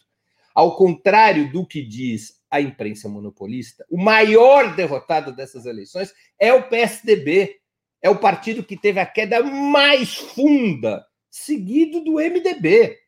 Ao 0.54 0.76
contrário 0.76 1.50
do 1.50 1.66
que 1.66 1.80
diz 1.82 2.38
a 2.50 2.60
imprensa 2.60 3.08
monopolista, 3.08 3.86
o 3.90 3.96
maior 3.96 4.76
derrotado 4.76 5.34
dessas 5.34 5.64
eleições 5.66 6.12
é 6.38 6.52
o 6.52 6.68
PSDB, 6.68 7.56
é 8.02 8.10
o 8.10 8.18
partido 8.18 8.62
que 8.62 8.76
teve 8.76 9.00
a 9.00 9.06
queda 9.06 9.42
mais 9.42 10.14
funda 10.14 11.02
seguido 11.30 12.04
do 12.04 12.12
MDB. 12.12 12.98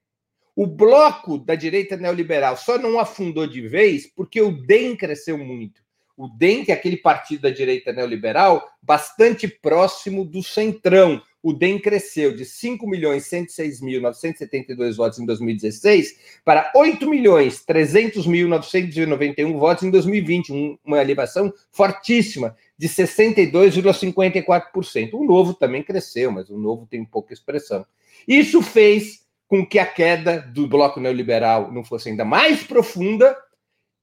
O 0.57 0.67
bloco 0.67 1.37
da 1.37 1.55
direita 1.55 1.99
neoliberal 1.99 2.57
só 2.57 2.79
não 2.79 2.99
afundou 2.99 3.47
de 3.47 3.69
vez 3.69 4.07
porque 4.07 4.41
o 4.41 4.51
DEM 4.51 4.97
cresceu 4.97 5.37
muito. 5.37 5.85
O 6.17 6.29
DEM, 6.29 6.65
que 6.65 6.73
é 6.73 6.75
aquele 6.75 6.97
partido 6.97 7.43
da 7.43 7.51
direita 7.51 7.93
neoliberal, 7.93 8.67
bastante 8.81 9.47
próximo 9.47 10.25
do 10.25 10.43
centrão. 10.43 11.21
O 11.43 11.53
DEM 11.53 11.79
cresceu 11.79 12.35
de 12.35 12.45
5.106.972 12.45 14.97
votos 14.97 15.19
em 15.19 15.27
2016 15.27 16.41
para 16.43 16.73
8.300.991 16.75 19.59
votos 19.59 19.85
em 19.85 19.91
2020, 19.91 20.79
uma 20.83 21.03
elevação 21.03 21.53
fortíssima 21.71 22.57
de 22.79 22.89
62,54%. 22.89 25.11
O 25.13 25.23
novo 25.23 25.53
também 25.53 25.83
cresceu, 25.83 26.33
mas 26.33 26.49
o 26.49 26.57
novo 26.57 26.87
tem 26.87 27.05
pouca 27.05 27.35
expressão. 27.35 27.85
Isso 28.27 28.63
fez 28.63 29.26
com 29.49 29.65
que 29.65 29.79
a 29.79 29.87
queda 29.87 30.41
do 30.41 30.67
bloco 30.67 31.01
neoliberal 31.01 31.73
não 31.73 31.85
fosse 31.85 32.09
ainda 32.09 32.25
mais 32.25 32.63
profunda 32.65 33.37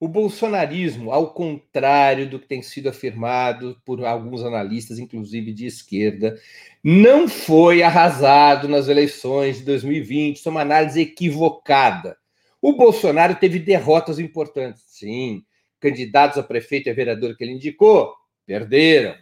O 0.00 0.08
bolsonarismo, 0.08 1.12
ao 1.12 1.32
contrário 1.32 2.28
do 2.28 2.40
que 2.40 2.48
tem 2.48 2.60
sido 2.60 2.88
afirmado 2.88 3.80
por 3.84 4.04
alguns 4.04 4.42
analistas, 4.42 4.98
inclusive 4.98 5.52
de 5.52 5.64
esquerda, 5.64 6.36
não 6.82 7.28
foi 7.28 7.84
arrasado 7.84 8.66
nas 8.66 8.88
eleições 8.88 9.58
de 9.58 9.64
2020. 9.64 10.38
Isso 10.38 10.48
é 10.48 10.50
uma 10.50 10.62
análise 10.62 11.00
equivocada. 11.00 12.18
O 12.60 12.72
Bolsonaro 12.72 13.36
teve 13.36 13.60
derrotas 13.60 14.18
importantes, 14.18 14.82
sim. 14.88 15.44
Candidatos 15.78 16.36
a 16.36 16.42
prefeito 16.42 16.88
e 16.88 16.90
a 16.90 16.94
vereador 16.94 17.36
que 17.36 17.44
ele 17.44 17.52
indicou 17.52 18.12
perderam. 18.44 19.14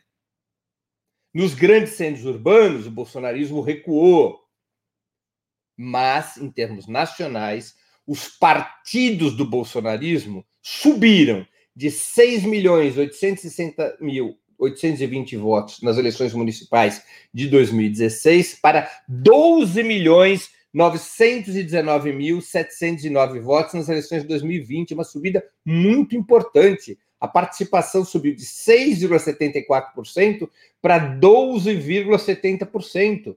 Nos 1.32 1.54
grandes 1.54 1.92
centros 1.92 2.24
urbanos, 2.24 2.86
o 2.86 2.90
bolsonarismo 2.90 3.60
recuou 3.60 4.40
mas, 5.82 6.36
em 6.36 6.50
termos 6.50 6.86
nacionais, 6.86 7.74
os 8.06 8.28
partidos 8.28 9.34
do 9.34 9.46
bolsonarismo 9.46 10.44
subiram 10.60 11.46
de 11.74 11.90
6 11.90 12.42
milhões 12.42 12.98
860 12.98 13.96
mil 13.98 14.36
820 14.58 15.38
votos 15.38 15.80
nas 15.80 15.96
eleições 15.96 16.34
municipais 16.34 17.02
de 17.32 17.48
2016 17.48 18.58
para 18.60 18.90
12 19.08 19.82
milhões 19.82 20.50
919.709 20.76 23.40
votos 23.40 23.72
nas 23.72 23.88
eleições 23.88 24.20
de 24.20 24.28
2020, 24.28 24.92
uma 24.92 25.04
subida 25.04 25.42
muito 25.64 26.14
importante. 26.14 26.98
A 27.18 27.26
participação 27.26 28.04
subiu 28.04 28.34
de 28.34 28.44
6,74% 28.44 30.46
para 30.82 31.18
12,70%. 31.18 33.34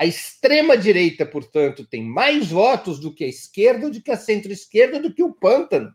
A 0.00 0.06
extrema-direita, 0.06 1.26
portanto, 1.26 1.86
tem 1.86 2.02
mais 2.02 2.50
votos 2.50 2.98
do 2.98 3.14
que 3.14 3.22
a 3.22 3.28
esquerda, 3.28 3.90
do 3.90 4.02
que 4.02 4.10
a 4.10 4.16
centro-esquerda, 4.16 4.98
do 4.98 5.12
que 5.12 5.22
o 5.22 5.30
pântano. 5.30 5.94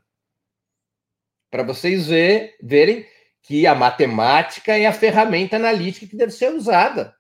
Para 1.50 1.64
vocês 1.64 2.06
ver, 2.06 2.56
verem 2.62 3.04
que 3.42 3.66
a 3.66 3.74
matemática 3.74 4.78
é 4.78 4.86
a 4.86 4.94
ferramenta 4.94 5.56
analítica 5.56 6.06
que 6.06 6.16
deve 6.16 6.32
ser 6.32 6.54
usada. 6.54 7.16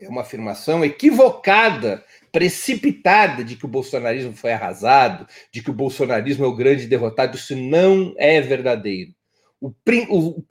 É 0.00 0.08
uma 0.08 0.22
afirmação 0.22 0.84
equivocada, 0.84 2.04
precipitada 2.32 3.44
de 3.44 3.54
que 3.54 3.64
o 3.64 3.68
bolsonarismo 3.68 4.34
foi 4.34 4.52
arrasado, 4.52 5.24
de 5.52 5.62
que 5.62 5.70
o 5.70 5.74
bolsonarismo 5.74 6.44
é 6.44 6.48
o 6.48 6.56
grande 6.56 6.88
derrotado. 6.88 7.36
Isso 7.36 7.54
não 7.54 8.12
é 8.18 8.40
verdadeiro. 8.40 9.14
O, 9.66 9.74
o, 10.38 10.44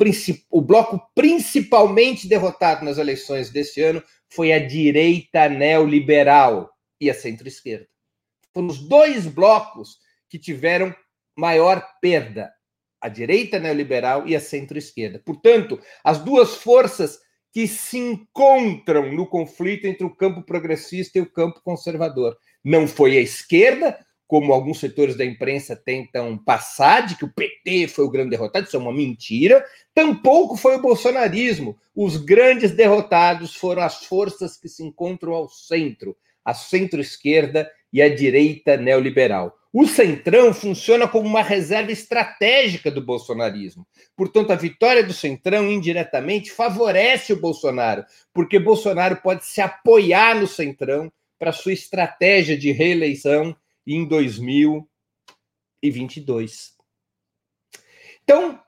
o, 0.50 0.62
bloco 0.62 1.00
principalmente 1.16 2.28
derrotado 2.28 2.84
nas 2.84 2.98
eleições 2.98 3.50
desse 3.50 3.82
ano 3.82 4.04
foi 4.30 4.52
a 4.52 4.60
direita 4.60 5.48
neoliberal 5.48 6.70
e 7.00 7.10
a 7.10 7.14
centro-esquerda. 7.14 7.88
Foram 8.54 8.68
os 8.68 8.80
dois 8.80 9.26
blocos 9.26 10.00
que 10.30 10.38
tiveram 10.38 10.94
maior 11.38 11.86
perda, 12.02 12.52
a 13.00 13.08
direita 13.08 13.58
neoliberal 13.58 14.28
e 14.28 14.36
a 14.36 14.40
centro-esquerda. 14.40 15.22
Portanto, 15.26 15.80
as 16.04 16.20
duas 16.20 16.56
forças 16.56 17.20
que 17.54 17.70
se 17.70 17.98
encontram 17.98 19.14
no 19.14 19.26
conflito 19.26 19.86
entre 19.86 20.06
o 20.06 20.14
campo 20.14 20.44
progressista 20.44 21.20
e 21.20 21.22
o 21.22 21.32
campo 21.32 21.62
conservador. 21.64 22.38
Não 22.62 22.86
foi 22.86 23.18
a 23.18 23.22
esquerda, 23.22 23.98
como 24.28 24.54
alguns 24.54 24.80
setores 24.80 25.16
da 25.16 25.24
imprensa 25.24 25.76
tentam 25.76 26.38
passar, 26.38 27.06
de 27.06 27.16
que 27.16 27.26
o 27.26 27.32
PT 27.32 27.88
foi 27.88 28.06
o 28.06 28.10
grande 28.10 28.32
derrotado, 28.32 28.66
isso 28.66 28.76
é 28.76 28.80
uma 28.80 28.94
mentira. 28.94 29.64
Tampouco 29.94 30.58
foi 30.58 30.76
o 30.76 30.82
bolsonarismo. 30.82 31.78
Os 31.96 32.18
grandes 32.18 32.72
derrotados 32.72 33.56
foram 33.56 33.84
as 33.84 34.06
forças 34.06 34.58
que 34.58 34.68
se 34.68 34.84
encontram 34.84 35.34
ao 35.34 35.48
centro, 35.48 36.16
a 36.44 36.54
centro-esquerda 36.54 37.70
e 37.94 38.02
a 38.02 38.14
direita 38.14 38.78
neoliberal. 38.78 39.56
O 39.72 39.86
Centrão 39.86 40.54
funciona 40.54 41.06
como 41.06 41.28
uma 41.28 41.42
reserva 41.42 41.92
estratégica 41.92 42.90
do 42.90 43.02
bolsonarismo. 43.02 43.86
Portanto, 44.16 44.52
a 44.52 44.56
vitória 44.56 45.04
do 45.04 45.12
Centrão 45.12 45.70
indiretamente 45.70 46.50
favorece 46.50 47.34
o 47.34 47.40
Bolsonaro, 47.40 48.06
porque 48.34 48.58
Bolsonaro 48.58 49.18
pode 49.18 49.46
se 49.46 49.60
apoiar 49.60 50.40
no 50.40 50.48
Centrão 50.48 51.12
para 51.38 51.52
sua 51.52 51.74
estratégia 51.74 52.58
de 52.58 52.72
reeleição 52.72 53.54
em 53.86 54.06
2022. 54.06 56.76
Então, 58.24 58.60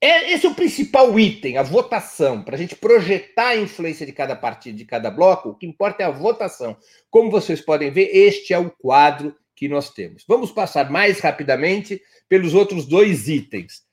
é, 0.00 0.32
esse 0.32 0.46
é 0.46 0.48
o 0.48 0.54
principal 0.54 1.18
item, 1.18 1.58
a 1.58 1.62
votação, 1.62 2.42
para 2.42 2.54
a 2.54 2.58
gente 2.58 2.74
projetar 2.74 3.48
a 3.48 3.56
influência 3.56 4.06
de 4.06 4.12
cada 4.12 4.34
partido, 4.34 4.76
de 4.76 4.86
cada 4.86 5.10
bloco, 5.10 5.50
o 5.50 5.54
que 5.54 5.66
importa 5.66 6.02
é 6.02 6.06
a 6.06 6.10
votação. 6.10 6.76
Como 7.10 7.30
vocês 7.30 7.60
podem 7.60 7.90
ver, 7.90 8.08
este 8.14 8.54
é 8.54 8.58
o 8.58 8.70
quadro 8.70 9.36
que 9.54 9.68
nós 9.68 9.90
temos. 9.90 10.24
Vamos 10.26 10.50
passar 10.50 10.90
mais 10.90 11.20
rapidamente 11.20 12.02
pelos 12.28 12.54
outros 12.54 12.86
dois 12.86 13.28
itens. 13.28 13.84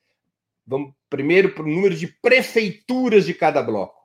Vamos 0.66 0.94
primeiro 1.10 1.54
para 1.54 1.64
o 1.64 1.68
número 1.68 1.96
de 1.96 2.08
prefeituras 2.08 3.26
de 3.26 3.34
cada 3.34 3.62
bloco. 3.62 3.98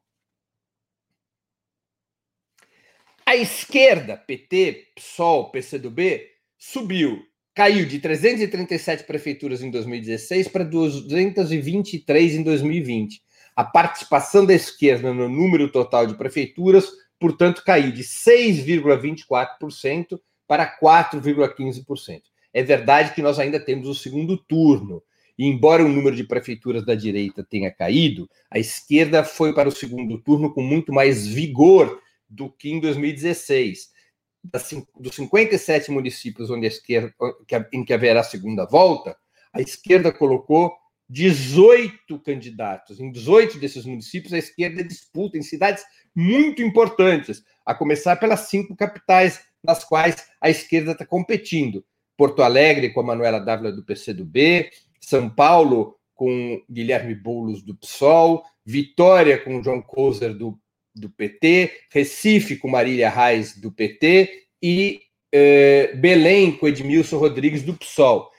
A 3.25 3.37
esquerda, 3.37 4.17
PT, 4.17 4.93
PSOL, 4.97 5.53
PCdoB, 5.53 6.32
subiu 6.63 7.21
caiu 7.53 7.85
de 7.85 7.99
337 7.99 9.05
prefeituras 9.05 9.61
em 9.63 9.71
2016 9.71 10.47
para 10.47 10.65
223 10.65 12.37
em 12.37 12.45
2020. 12.45 13.21
A 13.57 13.65
participação 13.65 14.47
da 14.47 14.55
esquerda 14.55 15.13
no 15.13 15.29
número 15.29 15.69
total 15.73 16.07
de 16.07 16.17
prefeituras, 16.17 16.89
portanto, 17.19 17.65
caiu 17.65 17.91
de 17.91 18.05
6,24% 18.05 20.21
para 20.47 20.79
4,15%. 20.79 22.23
É 22.55 22.63
verdade 22.63 23.13
que 23.13 23.23
nós 23.23 23.41
ainda 23.41 23.59
temos 23.59 23.89
o 23.89 23.95
segundo 23.95 24.39
turno. 24.39 25.03
E 25.37 25.45
embora 25.45 25.85
o 25.85 25.89
número 25.89 26.15
de 26.15 26.23
prefeituras 26.23 26.87
da 26.87 26.95
direita 26.95 27.43
tenha 27.43 27.73
caído, 27.73 28.31
a 28.49 28.61
esquerda 28.61 29.25
foi 29.25 29.53
para 29.53 29.69
o 29.69 29.73
segundo 29.73 30.17
turno 30.17 30.55
com 30.55 30.63
muito 30.63 30.93
mais 30.93 31.27
vigor 31.27 32.01
do 32.31 32.49
que 32.49 32.71
em 32.71 32.79
2016 32.79 33.91
dos 34.45 35.15
57 35.15 35.91
municípios 35.91 36.51
onde 36.51 36.67
a 36.67 36.69
esquerda, 36.69 37.15
em 37.73 37.85
que 37.85 37.93
haverá 37.93 38.21
a 38.21 38.25
segunda 38.25 38.67
volta, 38.67 39.17
a 39.53 39.61
esquerda 39.61 40.13
colocou 40.13 40.73
18 41.09 42.19
candidatos. 42.21 42.99
Em 42.99 43.13
18 43.13 43.59
desses 43.59 43.85
municípios, 43.85 44.33
a 44.33 44.39
esquerda 44.39 44.83
disputa 44.83 45.37
em 45.37 45.43
cidades 45.43 45.85
muito 46.15 46.63
importantes, 46.63 47.43
a 47.65 47.75
começar 47.75 48.17
pelas 48.17 48.41
cinco 48.49 48.75
capitais 48.75 49.41
nas 49.63 49.85
quais 49.85 50.27
a 50.41 50.51
esquerda 50.51 50.93
está 50.93 51.07
competindo. 51.07 51.85
Porto 52.17 52.43
Alegre 52.43 52.91
com 52.91 53.01
a 53.01 53.05
Manuela 53.05 53.39
Dávila 53.39 53.73
do 53.73 53.85
PCdoB, 53.85 54.71
São 55.01 55.29
Paulo 55.29 55.97
com 56.15 56.63
Guilherme 56.71 57.15
Boulos 57.15 57.63
do 57.63 57.75
PSOL, 57.75 58.43
Vitória 58.65 59.39
com 59.39 59.63
João 59.63 59.83
Couser 59.83 60.35
do 60.35 60.59
do 60.95 61.09
PT, 61.11 61.73
Recife 61.91 62.57
com 62.57 62.69
Marília 62.69 63.09
Reis, 63.09 63.57
do 63.57 63.71
PT, 63.71 64.47
e 64.63 65.01
eh, 65.33 65.93
Belém 65.97 66.53
com 66.53 66.69
Edmilson 66.69 67.19
Rodrigues, 67.19 67.63
do 67.63 67.75
PSOL. 67.75 68.31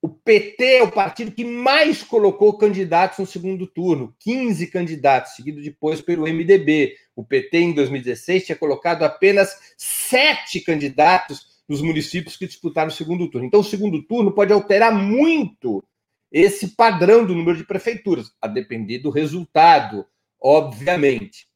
O 0.00 0.08
PT 0.08 0.64
é 0.76 0.82
o 0.82 0.92
partido 0.92 1.32
que 1.32 1.44
mais 1.44 2.04
colocou 2.04 2.56
candidatos 2.56 3.18
no 3.18 3.26
segundo 3.26 3.66
turno, 3.66 4.14
15 4.20 4.68
candidatos, 4.68 5.34
seguido 5.34 5.60
depois 5.60 6.00
pelo 6.00 6.22
MDB. 6.22 6.94
O 7.16 7.24
PT, 7.24 7.58
em 7.58 7.74
2016, 7.74 8.46
tinha 8.46 8.56
colocado 8.56 9.02
apenas 9.02 9.74
sete 9.76 10.60
candidatos 10.60 11.58
nos 11.68 11.82
municípios 11.82 12.36
que 12.36 12.46
disputaram 12.46 12.88
o 12.88 12.92
segundo 12.92 13.28
turno. 13.28 13.46
Então, 13.46 13.60
o 13.60 13.64
segundo 13.64 14.00
turno 14.04 14.32
pode 14.32 14.52
alterar 14.52 14.94
muito 14.94 15.84
esse 16.30 16.68
padrão 16.68 17.26
do 17.26 17.34
número 17.34 17.58
de 17.58 17.64
prefeituras, 17.64 18.32
a 18.40 18.46
depender 18.46 19.00
do 19.00 19.10
resultado, 19.10 20.06
obviamente. 20.40 21.48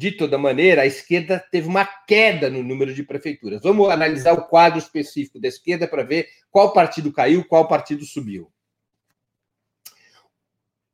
De 0.00 0.12
toda 0.12 0.38
maneira, 0.38 0.80
a 0.80 0.86
esquerda 0.86 1.38
teve 1.52 1.68
uma 1.68 1.84
queda 1.84 2.48
no 2.48 2.62
número 2.62 2.94
de 2.94 3.02
prefeituras. 3.02 3.60
Vamos 3.62 3.90
analisar 3.90 4.32
o 4.32 4.46
quadro 4.46 4.78
específico 4.78 5.38
da 5.38 5.46
esquerda 5.46 5.86
para 5.86 6.02
ver 6.02 6.26
qual 6.50 6.72
partido 6.72 7.12
caiu, 7.12 7.44
qual 7.44 7.68
partido 7.68 8.02
subiu. 8.06 8.50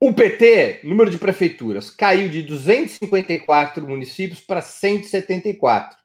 O 0.01 0.13
PT, 0.13 0.81
número 0.83 1.09
de 1.09 1.19
prefeituras, 1.19 1.89
caiu 1.89 2.29
de 2.29 2.43
254 2.43 3.87
municípios 3.87 4.41
para 4.41 4.61
174. 4.61 5.97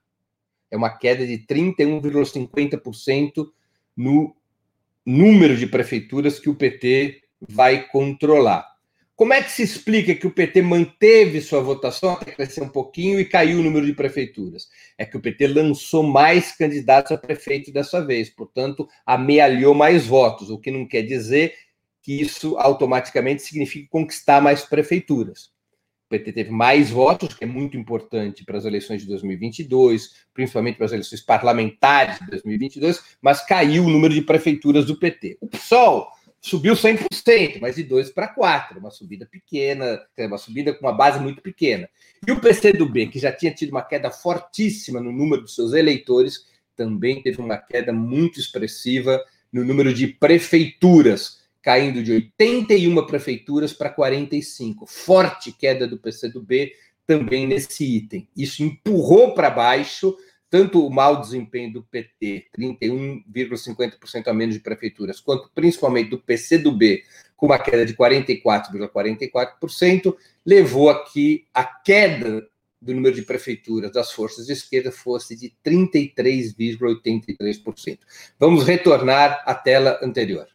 É 0.69 0.77
uma 0.77 0.95
queda 0.95 1.25
de 1.25 1.39
31,50% 1.39 3.51
no 3.97 4.35
número 5.03 5.57
de 5.57 5.65
prefeituras 5.65 6.39
que 6.39 6.51
o 6.51 6.55
PT 6.55 7.23
vai 7.49 7.87
controlar. 7.87 8.70
Como 9.21 9.33
é 9.33 9.43
que 9.43 9.51
se 9.51 9.61
explica 9.61 10.15
que 10.15 10.25
o 10.25 10.31
PT 10.31 10.63
manteve 10.63 11.41
sua 11.41 11.61
votação 11.61 12.13
até 12.13 12.31
crescer 12.31 12.63
um 12.63 12.67
pouquinho 12.67 13.19
e 13.19 13.25
caiu 13.25 13.59
o 13.59 13.61
número 13.61 13.85
de 13.85 13.93
prefeituras? 13.93 14.67
É 14.97 15.05
que 15.05 15.15
o 15.15 15.19
PT 15.19 15.45
lançou 15.45 16.01
mais 16.01 16.51
candidatos 16.53 17.11
a 17.11 17.17
prefeito 17.19 17.71
dessa 17.71 18.03
vez, 18.03 18.31
portanto, 18.31 18.89
amealhou 19.05 19.75
mais 19.75 20.07
votos, 20.07 20.49
o 20.49 20.57
que 20.57 20.71
não 20.71 20.87
quer 20.87 21.03
dizer 21.03 21.53
que 22.01 22.19
isso 22.19 22.57
automaticamente 22.57 23.43
significa 23.43 23.87
conquistar 23.91 24.41
mais 24.41 24.65
prefeituras. 24.65 25.51
O 26.07 26.09
PT 26.09 26.33
teve 26.33 26.49
mais 26.49 26.89
votos, 26.89 27.35
que 27.35 27.43
é 27.43 27.47
muito 27.47 27.77
importante 27.77 28.43
para 28.43 28.57
as 28.57 28.65
eleições 28.65 29.03
de 29.03 29.07
2022, 29.07 30.25
principalmente 30.33 30.77
para 30.77 30.87
as 30.87 30.93
eleições 30.93 31.21
parlamentares 31.21 32.17
de 32.21 32.25
2022, 32.25 32.99
mas 33.21 33.45
caiu 33.45 33.85
o 33.85 33.89
número 33.89 34.15
de 34.15 34.23
prefeituras 34.23 34.83
do 34.83 34.97
PT. 34.97 35.37
O 35.39 35.47
PSOL 35.47 36.07
subiu 36.41 36.73
100%, 36.73 37.59
mas 37.61 37.75
de 37.75 37.83
2 37.83 38.09
para 38.09 38.27
4, 38.27 38.79
uma 38.79 38.89
subida 38.89 39.27
pequena, 39.27 40.01
uma 40.17 40.39
subida 40.39 40.73
com 40.73 40.85
uma 40.85 40.93
base 40.93 41.19
muito 41.19 41.41
pequena. 41.41 41.87
E 42.27 42.31
o 42.31 42.41
PCdoB, 42.41 43.07
que 43.07 43.19
já 43.19 43.31
tinha 43.31 43.53
tido 43.53 43.69
uma 43.69 43.83
queda 43.83 44.09
fortíssima 44.09 44.99
no 44.99 45.11
número 45.11 45.43
de 45.43 45.51
seus 45.51 45.73
eleitores, 45.73 46.47
também 46.75 47.21
teve 47.21 47.39
uma 47.39 47.57
queda 47.57 47.93
muito 47.93 48.39
expressiva 48.39 49.23
no 49.53 49.63
número 49.63 49.93
de 49.93 50.07
prefeituras, 50.07 51.41
caindo 51.61 52.01
de 52.01 52.11
81 52.11 53.05
prefeituras 53.05 53.71
para 53.71 53.91
45. 53.91 54.87
Forte 54.87 55.51
queda 55.51 55.87
do 55.87 55.99
PCdoB 55.99 56.71
também 57.05 57.45
nesse 57.45 57.83
item. 57.83 58.27
Isso 58.35 58.63
empurrou 58.63 59.35
para 59.35 59.49
baixo 59.51 60.17
tanto 60.51 60.85
o 60.85 60.91
mau 60.91 61.19
desempenho 61.21 61.71
do 61.71 61.81
PT, 61.81 62.47
31,50% 62.59 64.27
a 64.27 64.33
menos 64.33 64.53
de 64.53 64.61
prefeituras, 64.61 65.21
quanto 65.21 65.49
principalmente 65.55 66.09
do 66.09 66.19
PCdoB, 66.19 67.05
com 67.37 67.45
uma 67.45 67.57
queda 67.57 67.85
de 67.85 67.95
44,44%, 67.95 69.31
,44%, 69.31 70.13
levou 70.45 70.89
aqui 70.89 71.47
a 71.53 71.63
queda 71.63 72.45
do 72.81 72.93
número 72.93 73.15
de 73.15 73.21
prefeituras 73.21 73.93
das 73.93 74.11
forças 74.11 74.45
de 74.45 74.51
esquerda 74.51 74.91
fosse 74.91 75.37
de 75.37 75.55
33,83%. 75.65 77.99
Vamos 78.37 78.65
retornar 78.65 79.41
à 79.45 79.55
tela 79.55 80.01
anterior. 80.03 80.49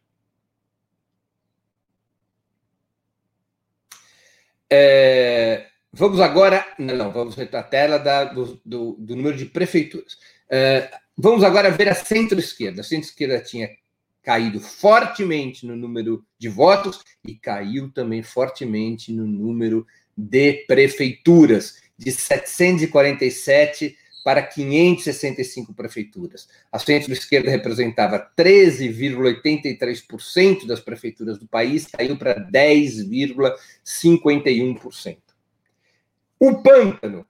É, 4.69 5.69
Vamos 5.99 6.21
agora. 6.21 6.63
Não, 6.79 7.11
vamos 7.11 7.39
a 7.39 7.63
tela 7.63 7.99
da, 7.99 8.25
do, 8.25 8.61
do, 8.63 8.97
do, 8.99 9.17
número 9.17 9.35
de 9.35 9.47
prefeituras. 9.47 10.19
Uh, 10.45 10.87
vamos 11.17 11.43
agora 11.43 11.71
ver 11.71 11.89
a 11.89 11.95
centro-esquerda. 11.95 12.83
A 12.83 12.85
centro-esquerda 12.85 13.41
tinha 13.41 13.71
caído 14.23 14.61
fortemente 14.61 15.65
no 15.65 15.75
número 15.75 16.23
de 16.39 16.51
votos 16.51 17.03
e 17.27 17.35
caiu 17.35 17.91
também 17.91 18.23
fortemente 18.23 19.11
no 19.11 19.27
número 19.27 19.87
de 20.15 20.67
prefeituras, 20.67 21.81
de 21.97 22.13
747 22.13 23.97
para 24.23 24.43
565 24.43 25.73
prefeituras. 25.73 26.47
A 26.71 26.79
centro-esquerda 26.79 27.51
representava 27.51 28.31
13,83% 28.37 30.67
das 30.67 30.81
prefeituras 30.81 31.39
do 31.39 31.47
país, 31.47 31.87
caiu 31.87 32.19
para 32.19 32.39
10,51%. 32.51 35.26
O 36.39 36.63
pântano 36.63 37.27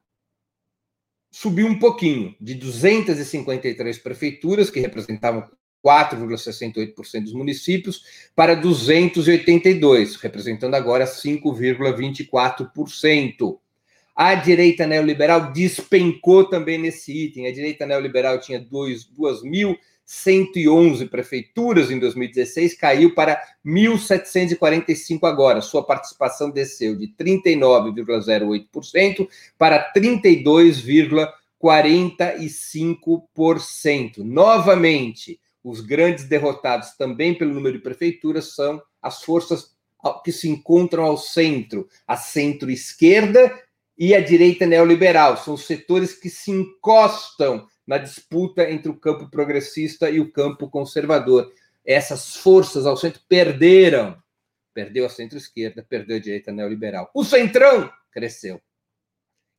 subiu 1.30 1.66
um 1.66 1.78
pouquinho, 1.78 2.34
de 2.40 2.54
253 2.54 3.98
prefeituras, 3.98 4.68
que 4.70 4.80
representavam 4.80 5.48
4,68% 5.84 7.22
dos 7.22 7.32
municípios, 7.32 8.02
para 8.34 8.56
282, 8.56 10.16
representando 10.16 10.74
agora 10.74 11.04
5,24%. 11.04 13.60
A 14.14 14.34
direita 14.34 14.86
neoliberal 14.86 15.52
despencou 15.52 16.48
também 16.48 16.78
nesse 16.78 17.12
item. 17.12 17.46
A 17.46 17.52
direita 17.52 17.84
neoliberal 17.86 18.40
tinha 18.40 18.58
2.000 18.58 19.76
111 20.06 21.04
prefeituras 21.06 21.90
em 21.90 21.98
2016, 21.98 22.74
caiu 22.74 23.14
para 23.14 23.42
1.745 23.66 25.24
agora. 25.24 25.60
Sua 25.60 25.84
participação 25.84 26.50
desceu 26.50 26.96
de 26.96 27.08
39,08% 27.08 29.28
para 29.58 29.92
32,48%. 29.92 31.28
45%. 31.62 34.18
Novamente, 34.18 35.40
os 35.64 35.80
grandes 35.80 36.24
derrotados 36.24 36.90
também 36.92 37.34
pelo 37.34 37.54
número 37.54 37.76
de 37.76 37.82
prefeituras 37.82 38.54
são 38.54 38.80
as 39.02 39.22
forças 39.22 39.74
que 40.24 40.30
se 40.30 40.48
encontram 40.48 41.02
ao 41.04 41.16
centro, 41.16 41.88
a 42.06 42.16
centro-esquerda 42.16 43.52
e 43.98 44.14
a 44.14 44.20
direita 44.20 44.64
neoliberal. 44.66 45.36
São 45.36 45.54
os 45.54 45.66
setores 45.66 46.14
que 46.14 46.30
se 46.30 46.52
encostam 46.52 47.66
na 47.86 47.98
disputa 47.98 48.68
entre 48.70 48.90
o 48.90 48.98
campo 48.98 49.30
progressista 49.30 50.10
e 50.10 50.20
o 50.20 50.32
campo 50.32 50.68
conservador. 50.68 51.52
Essas 51.84 52.36
forças 52.36 52.84
ao 52.86 52.96
centro 52.96 53.20
perderam. 53.28 54.16
Perdeu 54.74 55.06
a 55.06 55.08
centro-esquerda, 55.08 55.86
perdeu 55.88 56.16
a 56.16 56.20
direita 56.20 56.52
neoliberal. 56.52 57.10
O 57.14 57.24
centrão 57.24 57.90
cresceu, 58.10 58.60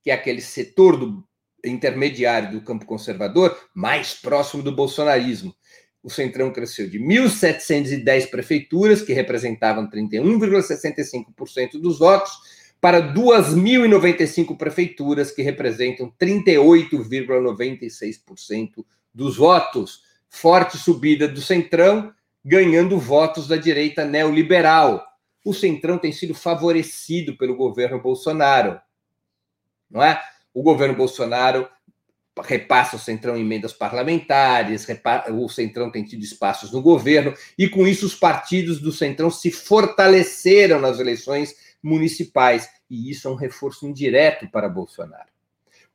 que 0.03 0.11
é 0.11 0.13
aquele 0.13 0.41
setor 0.41 0.97
do 0.97 1.27
intermediário 1.65 2.51
do 2.51 2.61
campo 2.61 2.85
conservador 2.85 3.57
mais 3.73 4.13
próximo 4.13 4.61
do 4.61 4.75
bolsonarismo. 4.75 5.55
O 6.03 6.09
Centrão 6.09 6.53
cresceu 6.53 6.89
de 6.89 6.99
1.710 6.99 8.29
prefeituras, 8.29 9.01
que 9.01 9.11
representavam 9.11 9.89
31,65% 9.89 11.79
dos 11.81 11.99
votos, 11.99 12.31
para 12.79 13.13
2.095 13.13 14.55
prefeituras, 14.57 15.31
que 15.31 15.41
representam 15.41 16.13
38,96% 16.19 18.85
dos 19.13 19.37
votos. 19.37 20.03
Forte 20.29 20.77
subida 20.77 21.27
do 21.27 21.41
Centrão, 21.41 22.13
ganhando 22.43 22.99
votos 22.99 23.47
da 23.47 23.55
direita 23.57 24.05
neoliberal. 24.05 25.03
O 25.43 25.53
Centrão 25.53 25.97
tem 25.97 26.11
sido 26.11 26.35
favorecido 26.35 27.35
pelo 27.37 27.55
governo 27.55 28.01
Bolsonaro. 28.01 28.79
Não 29.89 30.03
é? 30.03 30.21
O 30.53 30.61
governo 30.61 30.95
Bolsonaro 30.95 31.67
repassa 32.43 32.95
o 32.95 32.99
Centrão 32.99 33.37
emendas 33.37 33.73
parlamentares, 33.73 34.85
o 35.31 35.49
Centrão 35.49 35.91
tem 35.91 36.03
tido 36.03 36.23
espaços 36.23 36.71
no 36.71 36.81
governo, 36.81 37.33
e 37.57 37.67
com 37.67 37.87
isso 37.87 38.05
os 38.05 38.13
partidos 38.13 38.79
do 38.79 38.91
Centrão 38.91 39.31
se 39.31 39.51
fortaleceram 39.51 40.79
nas 40.79 40.99
eleições 40.99 41.55
municipais, 41.81 42.69
e 42.89 43.09
isso 43.09 43.27
é 43.27 43.31
um 43.31 43.35
reforço 43.35 43.87
indireto 43.87 44.47
para 44.49 44.69
Bolsonaro. 44.69 45.29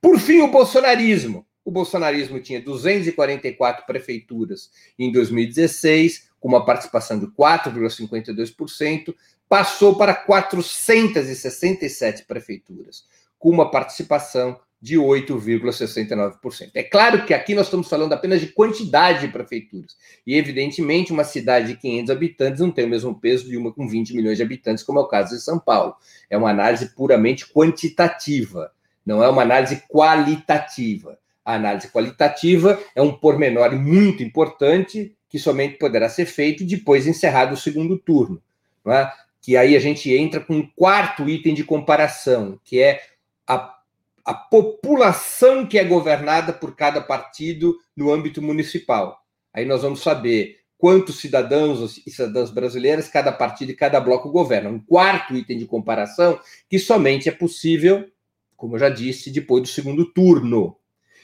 Por 0.01 0.19
fim, 0.19 0.41
o 0.41 0.49
bolsonarismo. 0.49 1.47
O 1.65 1.71
bolsonarismo 1.71 2.41
tinha 2.41 2.61
244 2.61 3.87
prefeituras 3.87 4.69
em 4.99 5.13
2016, 5.13 6.29
com 6.41 6.49
uma 6.49 6.65
participação 6.65 7.21
de 7.21 7.29
4,52%, 7.29 9.15
passou 9.49 9.97
para 9.97 10.13
467 10.15 12.25
prefeituras, 12.25 13.07
com 13.39 13.51
uma 13.51 13.71
participação 13.71 14.59
de 14.83 14.97
8,69%. 14.97 16.73
É 16.75 16.83
claro 16.83 17.25
que 17.25 17.33
aqui 17.33 17.55
nós 17.55 17.67
estamos 17.67 17.89
falando 17.89 18.13
apenas 18.13 18.41
de 18.41 18.49
quantidade 18.49 19.21
de 19.21 19.29
prefeituras. 19.33 19.97
E, 20.27 20.37
evidentemente, 20.37 21.13
uma 21.13 21.23
cidade 21.23 21.69
de 21.69 21.77
500 21.77 22.11
habitantes 22.11 22.61
não 22.61 22.73
tem 22.73 22.85
o 22.85 22.89
mesmo 22.89 23.15
peso 23.15 23.49
de 23.49 23.57
uma 23.57 23.73
com 23.73 23.87
20 23.87 24.13
milhões 24.13 24.39
de 24.39 24.43
habitantes, 24.43 24.83
como 24.83 24.99
é 24.99 25.03
o 25.03 25.07
caso 25.07 25.37
de 25.37 25.41
São 25.41 25.57
Paulo. 25.57 25.95
É 26.29 26.37
uma 26.37 26.51
análise 26.51 26.93
puramente 26.97 27.47
quantitativa, 27.47 28.73
não 29.07 29.23
é 29.23 29.29
uma 29.29 29.43
análise 29.43 29.85
qualitativa. 29.89 31.17
A 31.45 31.55
análise 31.55 31.89
qualitativa 31.89 32.81
é 32.97 33.01
um 33.01 33.13
pormenor 33.13 33.73
muito 33.77 34.25
importante 34.25 35.15
que 35.29 35.39
somente 35.39 35.79
poderá 35.79 36.09
ser 36.09 36.27
feito 36.27 36.65
depois 36.65 37.05
de 37.05 37.11
encerrado 37.11 37.53
o 37.53 37.57
segundo 37.57 37.97
turno. 37.97 38.43
É? 38.85 39.09
Que 39.41 39.57
aí 39.57 39.77
a 39.77 39.81
gente 39.81 40.13
entra 40.13 40.41
com 40.41 40.55
um 40.55 40.69
quarto 40.77 41.29
item 41.29 41.55
de 41.55 41.63
comparação, 41.63 42.59
que 42.65 42.81
é 42.81 43.01
a 43.47 43.77
a 44.25 44.35
população 44.35 45.67
que 45.67 45.79
é 45.79 45.85
governada 45.85 46.53
por 46.53 46.77
cada 46.77 47.01
partido 47.01 47.77
no 47.97 48.13
âmbito 48.13 48.41
municipal. 48.41 49.21
Aí 49.53 49.65
nós 49.65 49.83
vamos 49.83 50.03
saber 50.03 50.61
quantos 50.79 51.21
cidadãos 51.21 52.03
e 52.07 52.11
cidadãs 52.11 52.51
brasileiras 52.51 53.09
cada 53.09 53.31
partido 53.31 53.71
e 53.71 53.77
cada 53.77 54.01
bloco 54.01 54.31
governa. 54.31 54.71
Um 54.71 54.81
quarto 54.81 55.35
item 55.35 55.59
de 55.59 55.67
comparação 55.67 56.41
que 56.69 56.79
somente 56.79 57.29
é 57.29 57.33
possível, 57.33 58.11
como 58.57 58.77
eu 58.77 58.81
já 58.81 58.89
disse, 58.89 59.31
depois 59.31 59.63
do 59.63 59.69
segundo 59.69 60.05
turno. 60.13 60.77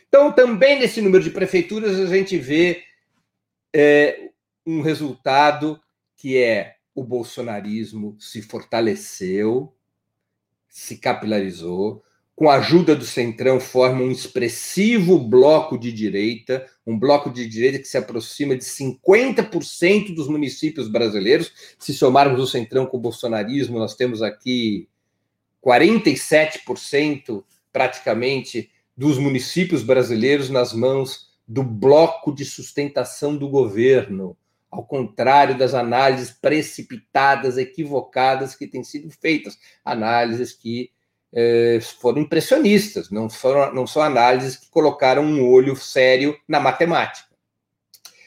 Então, 0.08 0.32
também 0.32 0.78
nesse 0.78 1.00
número 1.00 1.22
de 1.22 1.30
prefeituras, 1.30 1.98
a 1.98 2.06
gente 2.06 2.36
vê 2.38 2.82
é, 3.74 4.30
um 4.66 4.80
resultado 4.80 5.80
que 6.16 6.36
é 6.36 6.76
o 6.94 7.04
bolsonarismo 7.04 8.16
se 8.18 8.42
fortaleceu, 8.42 9.72
se 10.68 10.98
capilarizou, 10.98 12.02
com 12.38 12.48
a 12.48 12.58
ajuda 12.58 12.94
do 12.94 13.04
Centrão, 13.04 13.58
forma 13.58 14.00
um 14.00 14.12
expressivo 14.12 15.18
bloco 15.18 15.76
de 15.76 15.90
direita, 15.90 16.64
um 16.86 16.96
bloco 16.96 17.30
de 17.30 17.48
direita 17.48 17.80
que 17.80 17.84
se 17.88 17.98
aproxima 17.98 18.56
de 18.56 18.62
50% 18.62 20.14
dos 20.14 20.28
municípios 20.28 20.86
brasileiros. 20.86 21.52
Se 21.80 21.92
somarmos 21.92 22.40
o 22.40 22.46
Centrão 22.46 22.86
com 22.86 22.96
o 22.96 23.00
bolsonarismo, 23.00 23.80
nós 23.80 23.96
temos 23.96 24.22
aqui 24.22 24.88
47% 25.66 27.42
praticamente 27.72 28.70
dos 28.96 29.18
municípios 29.18 29.82
brasileiros 29.82 30.48
nas 30.48 30.72
mãos 30.72 31.30
do 31.44 31.64
bloco 31.64 32.32
de 32.32 32.44
sustentação 32.44 33.36
do 33.36 33.48
governo, 33.48 34.36
ao 34.70 34.86
contrário 34.86 35.58
das 35.58 35.74
análises 35.74 36.30
precipitadas, 36.30 37.58
equivocadas 37.58 38.54
que 38.54 38.68
têm 38.68 38.84
sido 38.84 39.10
feitas, 39.10 39.58
análises 39.84 40.52
que 40.52 40.92
é, 41.32 41.78
foram 42.00 42.22
impressionistas, 42.22 43.10
não, 43.10 43.28
foram, 43.28 43.74
não 43.74 43.86
são 43.86 44.02
análises 44.02 44.56
que 44.56 44.70
colocaram 44.70 45.22
um 45.22 45.46
olho 45.46 45.76
sério 45.76 46.36
na 46.46 46.58
matemática. 46.58 47.28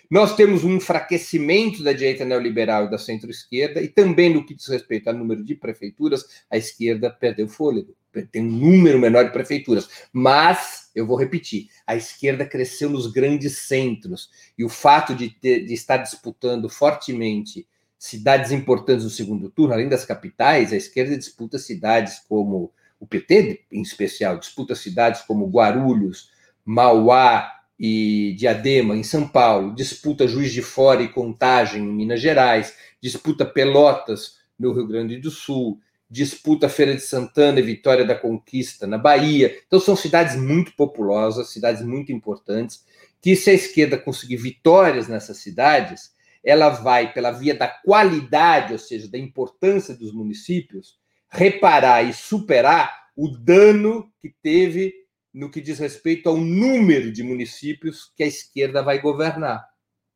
Nós 0.10 0.36
temos 0.36 0.66
um 0.66 0.76
enfraquecimento 0.76 1.82
da 1.84 1.94
direita 1.94 2.26
neoliberal 2.26 2.86
e 2.86 2.92
da 2.92 2.98
centro-esquerda, 2.98 3.82
e 3.82 3.88
também 3.88 4.34
no 4.34 4.46
que 4.46 4.54
diz 4.54 4.68
respeito 4.68 5.08
ao 5.08 5.16
número 5.16 5.42
de 5.42 5.56
prefeituras, 5.56 6.44
a 6.50 6.58
esquerda 6.58 7.10
perdeu 7.10 7.48
fôlego, 7.48 7.96
tem 8.30 8.44
um 8.44 8.52
número 8.52 9.00
menor 9.00 9.24
de 9.24 9.32
prefeituras. 9.32 9.90
Mas, 10.12 10.92
eu 10.94 11.08
vou 11.08 11.16
repetir, 11.16 11.70
a 11.88 11.96
esquerda 11.96 12.46
cresceu 12.46 12.90
nos 12.90 13.08
grandes 13.08 13.60
centros, 13.60 14.30
e 14.58 14.66
o 14.66 14.70
fato 14.70 15.16
de, 15.16 15.30
ter, 15.30 15.66
de 15.66 15.74
estar 15.74 15.96
disputando 15.96 16.68
fortemente 16.68 17.66
cidades 17.98 18.52
importantes 18.52 19.06
no 19.06 19.10
segundo 19.10 19.50
turno, 19.50 19.74
além 19.74 19.88
das 19.88 20.04
capitais, 20.04 20.74
a 20.74 20.76
esquerda 20.76 21.18
disputa 21.18 21.58
cidades 21.58 22.20
como 22.28 22.74
o 23.02 23.08
PT, 23.08 23.66
em 23.72 23.82
especial, 23.82 24.38
disputa 24.38 24.76
cidades 24.76 25.22
como 25.24 25.50
Guarulhos, 25.50 26.30
Mauá 26.64 27.52
e 27.78 28.36
Diadema, 28.38 28.96
em 28.96 29.02
São 29.02 29.28
Paulo, 29.28 29.74
disputa 29.74 30.28
Juiz 30.28 30.54
de 30.54 30.62
Fora 30.62 31.02
e 31.02 31.08
Contagem, 31.08 31.82
em 31.82 31.92
Minas 31.92 32.22
Gerais, 32.22 32.76
disputa 33.02 33.44
Pelotas, 33.44 34.38
no 34.58 34.72
Rio 34.72 34.88
Grande 34.88 35.18
do 35.18 35.32
Sul, 35.32 35.80
disputa 36.08 36.70
Feira 36.70 36.94
de 36.94 37.02
Santana 37.02 37.60
e 37.60 37.64
Vitória 37.64 38.06
da 38.06 38.14
Conquista, 38.14 38.86
na 38.86 39.00
Bahia. 39.00 39.60
Então, 39.66 39.80
são 39.80 39.96
cidades 39.96 40.36
muito 40.36 40.76
populosas, 40.76 41.50
cidades 41.50 41.82
muito 41.82 42.12
importantes, 42.12 42.86
que 43.20 43.36
se 43.36 43.50
a 43.50 43.54
esquerda 43.54 43.98
conseguir 43.98 44.38
vitórias 44.38 45.08
nessas 45.08 45.38
cidades, 45.38 46.14
ela 46.44 46.70
vai 46.70 47.12
pela 47.12 47.32
via 47.32 47.56
da 47.56 47.68
qualidade, 47.68 48.74
ou 48.74 48.80
seja, 48.80 49.08
da 49.08 49.18
importância 49.18 49.96
dos 49.96 50.14
municípios, 50.14 51.01
reparar 51.32 52.04
e 52.04 52.14
superar 52.14 53.08
o 53.16 53.30
dano 53.30 54.12
que 54.22 54.34
teve 54.44 54.94
no 55.34 55.50
que 55.50 55.62
diz 55.62 55.80
respeito 55.80 56.28
ao 56.28 56.36
número 56.36 57.12
de 57.12 57.24
municípios 57.24 58.12
que 58.18 58.24
a 58.24 58.28
esquerda 58.28 58.84
vai 58.84 59.00
governar 59.00 59.66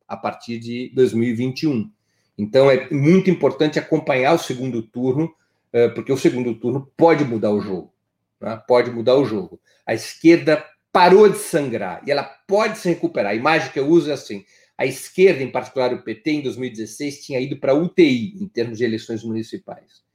a 0.06 0.16
partir 0.16 0.58
de 0.58 0.92
2021. 0.94 1.90
Então 2.36 2.70
é 2.70 2.90
muito 2.90 3.30
importante 3.30 3.78
acompanhar 3.78 4.34
o 4.34 4.38
segundo 4.38 4.82
turno, 4.82 5.34
eh, 5.72 5.88
porque 5.88 6.12
o 6.12 6.18
segundo 6.18 6.54
turno 6.54 6.92
pode 6.94 7.24
mudar 7.24 7.50
o 7.50 7.62
jogo. 7.62 7.94
Né? 8.38 8.62
Pode 8.68 8.90
mudar 8.90 9.16
o 9.16 9.24
jogo. 9.24 9.58
A 9.86 9.94
esquerda 9.94 10.62
parou 10.92 11.30
de 11.30 11.38
sangrar 11.38 12.02
e 12.06 12.10
ela 12.10 12.24
pode 12.46 12.76
se 12.76 12.90
recuperar. 12.90 13.32
A 13.32 13.34
imagem 13.34 13.72
que 13.72 13.80
eu 13.80 13.88
uso 13.88 14.10
é 14.10 14.12
assim: 14.12 14.44
a 14.76 14.84
esquerda, 14.84 15.42
em 15.42 15.50
particular 15.50 15.94
o 15.94 16.02
PT, 16.02 16.30
em 16.30 16.42
2016, 16.42 17.24
tinha 17.24 17.40
ido 17.40 17.56
para 17.56 17.74
UTI 17.74 18.36
em 18.38 18.46
termos 18.46 18.76
de 18.76 18.84
eleições 18.84 19.24
municipais 19.24 20.05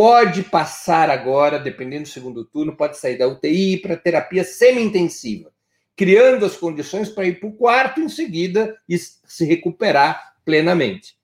pode 0.00 0.44
passar 0.44 1.10
agora, 1.10 1.58
dependendo 1.58 2.04
do 2.04 2.08
segundo 2.08 2.42
turno, 2.42 2.74
pode 2.74 2.96
sair 2.96 3.18
da 3.18 3.28
UTI 3.28 3.76
para 3.82 3.98
terapia 3.98 4.42
semi-intensiva, 4.42 5.52
criando 5.94 6.46
as 6.46 6.56
condições 6.56 7.10
para 7.10 7.26
ir 7.26 7.38
para 7.38 7.50
o 7.50 7.52
quarto 7.52 8.00
em 8.00 8.08
seguida 8.08 8.80
e 8.88 8.96
se 8.96 9.44
recuperar 9.44 10.36
plenamente. 10.42 11.18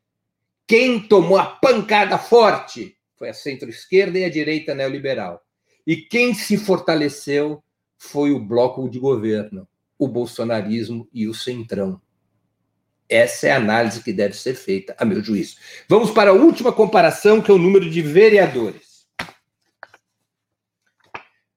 Quem 0.66 1.00
tomou 1.00 1.38
a 1.38 1.46
pancada 1.46 2.18
forte 2.18 2.94
foi 3.16 3.30
a 3.30 3.32
centro-esquerda 3.32 4.18
e 4.18 4.24
a 4.24 4.30
direita 4.30 4.74
neoliberal. 4.74 5.42
E 5.86 5.96
quem 5.96 6.34
se 6.34 6.58
fortaleceu 6.58 7.64
foi 7.96 8.30
o 8.30 8.38
bloco 8.38 8.90
de 8.90 8.98
governo, 8.98 9.66
o 9.98 10.06
bolsonarismo 10.06 11.08
e 11.14 11.26
o 11.26 11.32
centrão. 11.32 11.98
Essa 13.08 13.48
é 13.48 13.50
a 13.52 13.56
análise 13.56 14.02
que 14.02 14.12
deve 14.12 14.34
ser 14.34 14.54
feita, 14.54 14.94
a 14.98 15.04
meu 15.04 15.22
juízo. 15.22 15.56
Vamos 15.88 16.10
para 16.10 16.30
a 16.30 16.34
última 16.34 16.72
comparação, 16.72 17.40
que 17.40 17.50
é 17.50 17.54
o 17.54 17.58
número 17.58 17.88
de 17.88 18.02
vereadores. 18.02 19.06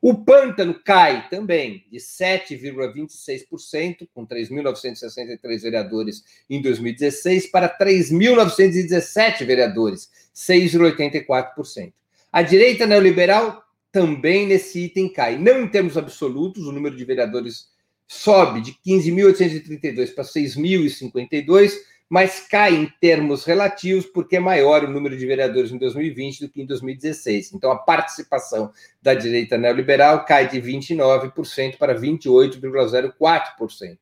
O 0.00 0.24
pântano 0.24 0.80
cai 0.84 1.28
também 1.28 1.84
de 1.90 1.98
7,26%, 1.98 4.08
com 4.14 4.24
3.963 4.24 5.60
vereadores 5.60 6.22
em 6.48 6.62
2016, 6.62 7.50
para 7.50 7.68
3.917 7.68 9.44
vereadores, 9.44 10.08
6,84%. 10.32 11.92
A 12.30 12.42
direita 12.42 12.86
neoliberal 12.86 13.64
também 13.92 14.46
nesse 14.46 14.84
item 14.84 15.08
cai. 15.08 15.38
Não 15.38 15.62
em 15.62 15.68
termos 15.68 15.96
absolutos, 15.96 16.66
o 16.66 16.72
número 16.72 16.96
de 16.96 17.04
vereadores 17.04 17.68
sobe 18.06 18.60
de 18.60 18.72
15.832 18.86 20.14
para 20.14 20.24
6.052, 20.24 21.72
mas 22.08 22.46
cai 22.48 22.74
em 22.74 22.90
termos 23.00 23.44
relativos 23.44 24.06
porque 24.06 24.36
é 24.36 24.40
maior 24.40 24.84
o 24.84 24.90
número 24.90 25.14
de 25.16 25.26
vereadores 25.26 25.70
em 25.70 25.76
2020 25.76 26.40
do 26.40 26.48
que 26.48 26.62
em 26.62 26.66
2016. 26.66 27.52
Então, 27.52 27.70
a 27.70 27.76
participação 27.76 28.72
da 29.02 29.12
direita 29.12 29.58
neoliberal 29.58 30.24
cai 30.24 30.48
de 30.48 30.58
29% 30.60 31.76
para 31.76 31.94
28,04%. 31.94 33.98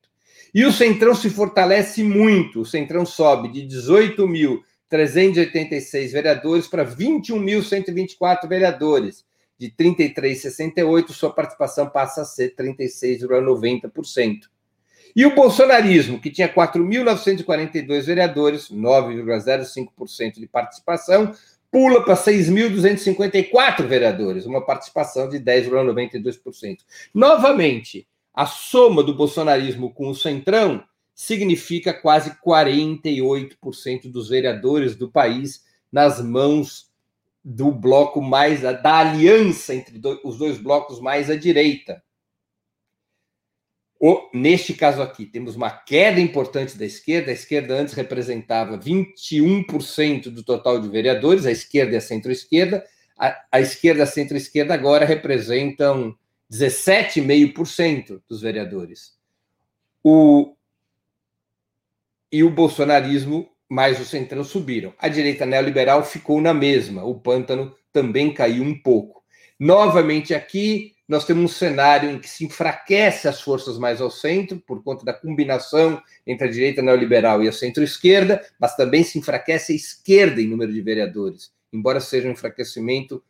E 0.53 0.63
o 0.65 0.71
Centrão 0.71 1.13
se 1.13 1.29
fortalece 1.29 2.01
muito. 2.01 2.61
O 2.61 2.65
Centrão 2.65 3.05
sobe 3.05 3.49
de 3.49 3.67
18.386 3.67 6.13
vereadores 6.13 6.65
para 6.67 6.85
21.124 6.85 8.47
vereadores. 8.47 9.27
De 9.57 9.71
33,68, 9.71 11.09
sua 11.09 11.33
participação 11.33 11.89
passa 11.89 12.21
a 12.21 12.25
ser 12.25 12.55
36,90%. 12.55 14.41
E 15.15 15.25
o 15.25 15.33
bolsonarismo, 15.33 16.19
que 16.19 16.29
tinha 16.29 16.47
4.942 16.47 18.01
vereadores, 18.03 18.69
9,05% 18.69 20.33
de 20.33 20.47
participação, 20.47 21.33
pula 21.71 22.03
para 22.03 22.15
6.254 22.15 23.87
vereadores, 23.87 24.45
uma 24.45 24.65
participação 24.65 25.27
de 25.27 25.39
10,92%. 25.39 26.79
Novamente, 27.13 28.07
a 28.33 28.45
soma 28.45 29.01
do 29.01 29.15
bolsonarismo 29.15 29.91
com 29.91 30.09
o 30.09 30.15
Centrão 30.15 30.83
significa 31.15 31.91
quase 31.91 32.37
48% 32.45 34.11
dos 34.11 34.29
vereadores 34.29 34.95
do 34.95 35.11
país 35.11 35.63
nas 35.91 36.21
mãos 36.21 36.86
do 37.49 37.71
bloco 37.71 38.21
mais 38.21 38.61
da 38.61 38.97
aliança 38.97 39.73
entre 39.73 40.01
os 40.21 40.37
dois 40.37 40.57
blocos 40.57 40.99
mais 40.99 41.29
à 41.29 41.35
direita. 41.37 42.03
O, 43.97 44.29
neste 44.33 44.73
caso 44.73 45.01
aqui, 45.01 45.25
temos 45.25 45.55
uma 45.55 45.71
queda 45.71 46.19
importante 46.19 46.77
da 46.77 46.85
esquerda. 46.85 47.31
A 47.31 47.33
esquerda 47.33 47.73
antes 47.73 47.93
representava 47.93 48.77
21% 48.77 50.23
do 50.29 50.43
total 50.43 50.81
de 50.81 50.89
vereadores, 50.89 51.45
a 51.45 51.51
esquerda 51.51 51.93
e 51.93 51.95
a 51.95 52.01
centro-esquerda. 52.01 52.85
A, 53.17 53.41
a 53.49 53.61
esquerda 53.61 54.01
e 54.01 54.03
a 54.03 54.07
centro-esquerda 54.07 54.73
agora 54.73 55.05
representam 55.05 56.17
17,5% 56.51 58.21
dos 58.27 58.41
vereadores. 58.41 59.17
O, 60.03 60.53
e 62.29 62.43
o 62.43 62.51
bolsonarismo 62.51 63.49
mais 63.69 63.99
o 63.99 64.05
centrão 64.05 64.43
subiram. 64.43 64.93
A 64.97 65.07
direita 65.07 65.45
neoliberal 65.45 66.03
ficou 66.03 66.39
na 66.41 66.53
mesma. 66.53 67.03
O 67.03 67.19
pântano 67.19 67.75
também 67.91 68.33
caiu 68.33 68.63
um 68.63 68.77
pouco. 68.77 69.23
Novamente 69.59 70.33
aqui, 70.33 70.93
nós 71.07 71.25
temos 71.25 71.43
um 71.43 71.53
cenário 71.53 72.09
em 72.09 72.19
que 72.19 72.29
se 72.29 72.45
enfraquece 72.45 73.27
as 73.27 73.41
forças 73.41 73.79
mais 73.79 74.01
ao 74.01 74.11
centro, 74.11 74.59
por 74.59 74.83
conta 74.83 75.05
da 75.05 75.13
combinação 75.13 76.01
entre 76.25 76.47
a 76.47 76.51
direita 76.51 76.81
neoliberal 76.81 77.43
e 77.43 77.47
a 77.47 77.51
centro-esquerda, 77.51 78.45
mas 78.59 78.75
também 78.75 79.03
se 79.03 79.17
enfraquece 79.17 79.71
a 79.71 79.75
esquerda 79.75 80.41
em 80.41 80.47
número 80.47 80.71
de 80.71 80.81
vereadores. 80.81 81.51
Embora 81.71 81.99
seja 81.99 82.27
um 82.27 82.31
enfraquecimento 82.31 83.23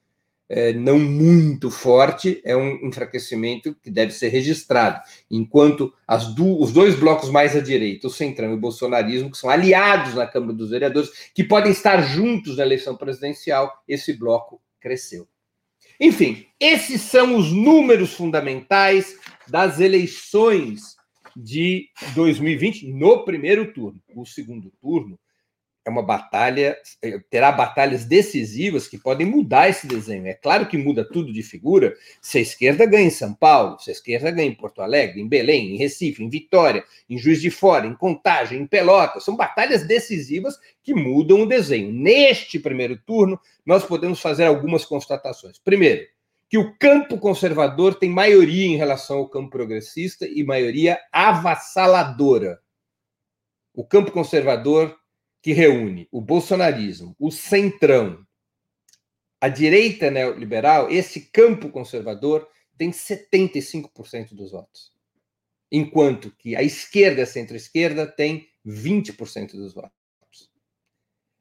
é, 0.50 0.74
não 0.74 0.98
muito 0.98 1.70
forte, 1.70 2.42
é 2.44 2.56
um 2.56 2.88
enfraquecimento 2.88 3.76
que 3.84 3.92
deve 3.92 4.12
ser 4.12 4.30
registrado. 4.30 5.02
Enquanto 5.30 5.94
do, 6.36 6.62
os 6.62 6.72
dois 6.72 6.96
blocos 6.96 7.30
mais 7.30 7.56
à 7.56 7.60
direita, 7.60 8.08
o 8.08 8.12
Centrão 8.12 8.52
e 8.52 8.54
o 8.54 8.60
bolsonarismo, 8.60 9.32
que 9.32 9.38
são 9.38 9.50
aliados 9.50 10.14
na 10.16 10.26
Câmara 10.26 10.54
dos 10.54 10.70
Vereadores, 10.70 11.32
que 11.34 11.44
podem 11.44 11.72
estar 11.72 12.02
juntos 12.02 12.58
na 12.58 12.64
eleição 12.64 12.96
presidencial, 12.96 13.84
esse 13.88 14.14
bloco 14.14 14.62
cresceu. 14.80 15.28
Enfim, 16.00 16.46
esses 16.60 17.02
são 17.02 17.36
os 17.36 17.52
números 17.52 18.14
fundamentais 18.14 19.18
das 19.48 19.80
eleições 19.80 20.96
de 21.36 21.90
2020 22.14 22.92
no 22.94 23.24
primeiro 23.26 23.74
turno. 23.74 24.00
O 24.16 24.26
segundo 24.26 24.72
turno 24.82 25.20
é 25.88 25.90
uma 25.90 26.04
batalha, 26.04 26.78
é, 27.02 27.18
terá 27.30 27.50
batalhas 27.50 28.04
decisivas 28.04 28.90
que 28.90 28.98
podem 28.98 29.26
mudar 29.26 29.70
esse 29.70 29.88
desenho. 29.88 30.28
É 30.28 30.34
claro 30.34 30.68
que 30.68 30.78
muda 30.78 31.06
tudo 31.06 31.32
de 31.32 31.42
figura 31.42 31.96
se 32.22 32.40
a 32.40 32.42
esquerda 32.42 32.86
ganha 32.86 33.08
em 33.08 33.10
São 33.10 33.34
Paulo, 33.34 33.80
se 33.80 33.90
a 33.90 33.94
esquerda 33.94 34.30
ganha 34.30 34.50
em 34.50 34.54
Porto 34.54 34.82
Alegre, 34.82 35.22
em 35.22 35.28
Belém, 35.30 35.74
em 35.74 35.78
Recife, 35.78 36.22
em 36.22 36.30
Vitória, 36.30 36.84
em 37.10 37.18
Juiz 37.18 37.42
de 37.42 37.50
Fora, 37.50 37.88
em 37.88 37.96
Contagem, 37.96 38.60
em 38.60 38.68
Pelotas. 38.68 39.24
São 39.24 39.38
batalhas 39.38 39.88
decisivas 39.88 40.60
que 40.84 40.94
mudam 40.94 41.44
o 41.44 41.46
desenho. 41.46 41.90
Neste 41.90 42.60
primeiro 42.60 42.98
turno, 42.98 43.40
nós 43.66 43.86
podemos 43.86 44.20
fazer 44.20 44.44
algumas 44.44 44.84
constatações. 44.84 45.58
Primeiro, 45.58 46.06
que 46.50 46.58
o 46.58 46.78
campo 46.78 47.18
conservador 47.18 47.96
tem 47.96 48.10
maioria 48.10 48.66
em 48.66 48.76
relação 48.76 49.20
ao 49.20 49.30
campo 49.30 49.52
progressista 49.52 50.28
e 50.28 50.44
maioria 50.44 51.00
avassaladora. 51.14 52.60
O 53.74 53.86
campo 53.86 54.12
conservador 54.12 54.94
que 55.48 55.54
reúne 55.54 56.10
o 56.12 56.20
bolsonarismo, 56.20 57.16
o 57.18 57.32
centrão, 57.32 58.22
a 59.40 59.48
direita 59.48 60.12
neoliberal, 60.12 60.92
esse 60.92 61.22
campo 61.32 61.70
conservador 61.70 62.46
tem 62.78 62.92
75% 62.92 64.36
dos 64.36 64.52
votos. 64.52 64.92
Enquanto 65.72 66.36
que 66.38 66.54
a 66.54 66.62
esquerda 66.62 67.24
a 67.24 67.26
centro-esquerda 67.26 68.06
tem 68.06 68.46
20% 68.66 69.54
dos 69.54 69.74
votos. 69.74 69.94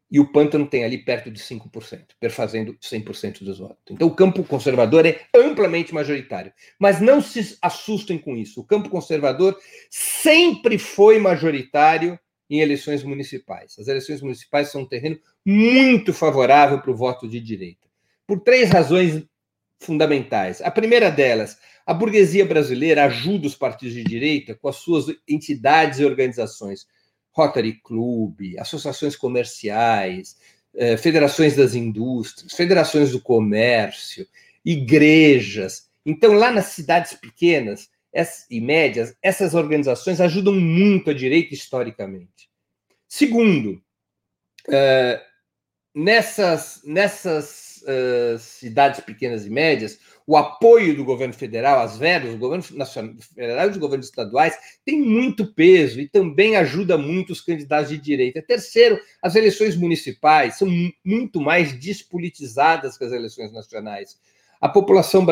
E 0.08 0.20
o 0.20 0.30
pântano 0.30 0.68
tem 0.68 0.84
ali 0.84 1.04
perto 1.04 1.28
de 1.28 1.40
5%, 1.40 2.10
perfazendo 2.20 2.78
100% 2.78 3.42
dos 3.42 3.58
votos. 3.58 3.82
Então 3.90 4.06
o 4.06 4.14
campo 4.14 4.44
conservador 4.44 5.04
é 5.04 5.26
amplamente 5.34 5.92
majoritário. 5.92 6.52
Mas 6.78 7.00
não 7.00 7.20
se 7.20 7.58
assustem 7.60 8.18
com 8.18 8.36
isso. 8.36 8.60
O 8.60 8.64
campo 8.64 8.88
conservador 8.88 9.58
sempre 9.90 10.78
foi 10.78 11.18
majoritário 11.18 12.16
em 12.48 12.60
eleições 12.60 13.02
municipais. 13.02 13.78
As 13.78 13.88
eleições 13.88 14.22
municipais 14.22 14.70
são 14.70 14.82
um 14.82 14.86
terreno 14.86 15.18
muito 15.44 16.12
favorável 16.12 16.80
para 16.80 16.90
o 16.90 16.96
voto 16.96 17.28
de 17.28 17.40
direita. 17.40 17.86
Por 18.26 18.40
três 18.40 18.70
razões 18.70 19.24
fundamentais. 19.80 20.60
A 20.62 20.70
primeira 20.70 21.10
delas, 21.10 21.58
a 21.84 21.92
burguesia 21.92 22.44
brasileira 22.44 23.04
ajuda 23.04 23.46
os 23.46 23.54
partidos 23.54 23.94
de 23.94 24.04
direita 24.04 24.54
com 24.54 24.68
as 24.68 24.76
suas 24.76 25.06
entidades 25.28 26.00
e 26.00 26.04
organizações. 26.04 26.86
Rotary 27.32 27.80
Club, 27.82 28.56
associações 28.58 29.14
comerciais, 29.14 30.36
eh, 30.74 30.96
federações 30.96 31.54
das 31.54 31.74
indústrias, 31.74 32.52
federações 32.52 33.12
do 33.12 33.20
comércio, 33.20 34.26
igrejas. 34.64 35.90
Então, 36.04 36.32
lá 36.32 36.50
nas 36.50 36.66
cidades 36.66 37.12
pequenas 37.14 37.90
e 38.50 38.60
médias, 38.60 39.14
essas 39.22 39.54
organizações 39.54 40.20
ajudam 40.20 40.54
muito 40.54 41.10
a 41.10 41.14
direita 41.14 41.54
historicamente. 41.54 42.48
Segundo, 43.08 43.80
eh, 44.68 45.22
nessas, 45.96 46.82
nessas 46.84 47.82
uh, 47.86 48.38
cidades 48.38 49.00
pequenas 49.00 49.46
e 49.46 49.50
médias, 49.50 49.98
o 50.26 50.36
apoio 50.36 50.94
do 50.94 51.02
governo 51.04 51.32
federal, 51.32 51.80
as 51.80 51.96
verbas 51.96 52.32
do 52.32 52.38
governo 52.38 52.64
nacional, 52.72 53.14
federal 53.34 53.66
e 53.66 53.70
dos 53.70 53.78
governos 53.78 54.06
estaduais 54.06 54.58
tem 54.84 55.00
muito 55.00 55.54
peso 55.54 55.98
e 55.98 56.06
também 56.06 56.56
ajuda 56.56 56.98
muito 56.98 57.32
os 57.32 57.40
candidatos 57.40 57.88
de 57.88 57.96
direita. 57.96 58.42
Terceiro, 58.42 59.00
as 59.22 59.36
eleições 59.36 59.74
municipais 59.74 60.58
são 60.58 60.68
muito 61.02 61.40
mais 61.40 61.72
despolitizadas 61.72 62.98
que 62.98 63.04
as 63.04 63.12
eleições 63.12 63.50
nacionais. 63.50 64.18
A 64.60 64.68
população, 64.68 65.24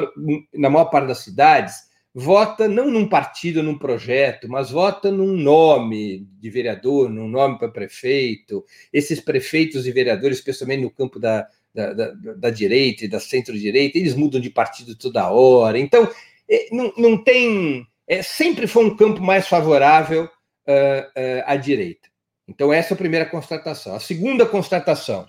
na 0.55 0.71
maior 0.71 0.87
parte 0.87 1.09
das 1.09 1.19
cidades, 1.19 1.75
vota 2.15 2.69
não 2.69 2.89
num 2.91 3.09
partido, 3.09 3.63
num 3.63 3.77
projeto, 3.77 4.49
mas 4.49 4.71
vota 4.71 5.11
num 5.11 5.37
nome 5.37 6.29
de 6.39 6.49
vereador, 6.49 7.11
num 7.11 7.27
nome 7.27 7.59
para 7.59 7.69
prefeito. 7.69 8.65
Esses 8.93 9.21
prefeitos 9.21 9.85
e 9.87 9.91
vereadores, 9.91 10.39
especialmente 10.39 10.83
no 10.83 10.91
campo 10.91 11.19
da, 11.19 11.49
da, 11.75 11.93
da, 11.93 12.13
da 12.13 12.51
direita 12.51 13.05
e 13.05 13.09
da 13.09 13.19
centro-direita, 13.19 13.99
eles 13.99 14.15
mudam 14.15 14.41
de 14.41 14.49
partido 14.49 14.95
toda 14.95 15.29
hora. 15.29 15.77
Então, 15.77 16.09
é, 16.49 16.69
não, 16.71 16.93
não 16.97 17.23
tem. 17.23 17.85
É, 18.07 18.23
sempre 18.23 18.69
foi 18.69 18.85
um 18.85 18.97
campo 18.97 19.21
mais 19.21 19.49
favorável 19.49 20.25
uh, 20.25 20.29
uh, 20.29 21.43
à 21.47 21.57
direita. 21.57 22.09
Então, 22.47 22.73
essa 22.73 22.93
é 22.93 22.95
a 22.95 22.99
primeira 22.99 23.27
constatação. 23.27 23.97
A 23.97 24.01
segunda 24.01 24.47
constatação: 24.47 25.27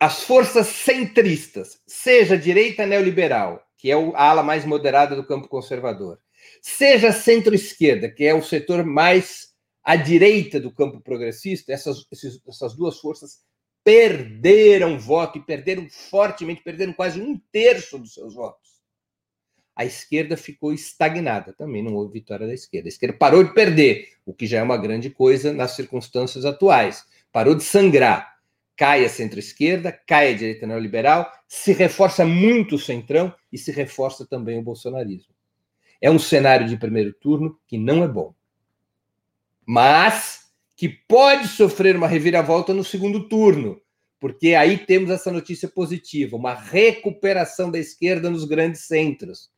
as 0.00 0.24
forças 0.24 0.66
centristas, 0.66 1.80
seja 1.86 2.36
direita 2.36 2.86
neoliberal, 2.86 3.63
que 3.84 3.90
é 3.90 3.94
a 3.94 4.30
ala 4.30 4.42
mais 4.42 4.64
moderada 4.64 5.14
do 5.14 5.26
campo 5.26 5.46
conservador, 5.46 6.18
seja 6.62 7.12
centro-esquerda, 7.12 8.08
que 8.08 8.24
é 8.24 8.32
o 8.32 8.42
setor 8.42 8.82
mais 8.82 9.50
à 9.84 9.94
direita 9.94 10.58
do 10.58 10.72
campo 10.72 11.02
progressista, 11.02 11.70
essas, 11.70 12.02
essas 12.48 12.74
duas 12.74 12.98
forças 12.98 13.40
perderam 13.84 14.98
voto 14.98 15.36
e 15.36 15.42
perderam 15.42 15.86
fortemente, 15.90 16.62
perderam 16.62 16.94
quase 16.94 17.20
um 17.20 17.38
terço 17.52 17.98
dos 17.98 18.14
seus 18.14 18.34
votos. 18.34 18.70
A 19.76 19.84
esquerda 19.84 20.34
ficou 20.34 20.72
estagnada, 20.72 21.52
também 21.52 21.82
não 21.82 21.94
houve 21.94 22.14
vitória 22.14 22.46
da 22.46 22.54
esquerda. 22.54 22.88
A 22.88 22.88
esquerda 22.88 23.18
parou 23.18 23.44
de 23.44 23.52
perder, 23.52 24.14
o 24.24 24.32
que 24.32 24.46
já 24.46 24.60
é 24.60 24.62
uma 24.62 24.78
grande 24.78 25.10
coisa 25.10 25.52
nas 25.52 25.72
circunstâncias 25.72 26.46
atuais. 26.46 27.04
Parou 27.30 27.54
de 27.54 27.62
sangrar 27.62 28.33
cai 28.76 29.04
a 29.04 29.08
centro-esquerda, 29.08 29.92
cai 29.92 30.32
a 30.32 30.36
direita 30.36 30.66
neoliberal, 30.66 31.30
se 31.46 31.72
reforça 31.72 32.24
muito 32.24 32.76
o 32.76 32.78
centrão 32.78 33.34
e 33.52 33.58
se 33.58 33.70
reforça 33.70 34.26
também 34.26 34.58
o 34.58 34.62
bolsonarismo. 34.62 35.32
É 36.00 36.10
um 36.10 36.18
cenário 36.18 36.68
de 36.68 36.76
primeiro 36.76 37.12
turno 37.14 37.58
que 37.66 37.78
não 37.78 38.02
é 38.02 38.08
bom, 38.08 38.34
mas 39.66 40.44
que 40.76 40.88
pode 40.88 41.48
sofrer 41.48 41.96
uma 41.96 42.08
reviravolta 42.08 42.74
no 42.74 42.84
segundo 42.84 43.28
turno, 43.28 43.80
porque 44.18 44.54
aí 44.54 44.76
temos 44.76 45.10
essa 45.10 45.30
notícia 45.30 45.68
positiva, 45.68 46.36
uma 46.36 46.54
recuperação 46.54 47.70
da 47.70 47.78
esquerda 47.78 48.28
nos 48.28 48.44
grandes 48.44 48.86
centros. 48.86 49.50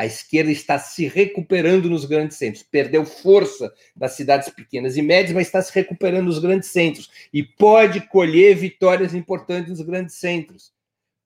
A 0.00 0.06
esquerda 0.06 0.50
está 0.50 0.78
se 0.78 1.06
recuperando 1.06 1.90
nos 1.90 2.06
grandes 2.06 2.38
centros. 2.38 2.62
Perdeu 2.62 3.04
força 3.04 3.70
das 3.94 4.12
cidades 4.12 4.48
pequenas 4.48 4.96
e 4.96 5.02
médias, 5.02 5.34
mas 5.34 5.46
está 5.46 5.60
se 5.60 5.74
recuperando 5.74 6.24
nos 6.24 6.38
grandes 6.38 6.70
centros. 6.70 7.10
E 7.30 7.42
pode 7.42 8.00
colher 8.08 8.56
vitórias 8.56 9.14
importantes 9.14 9.68
nos 9.68 9.82
grandes 9.82 10.14
centros. 10.14 10.72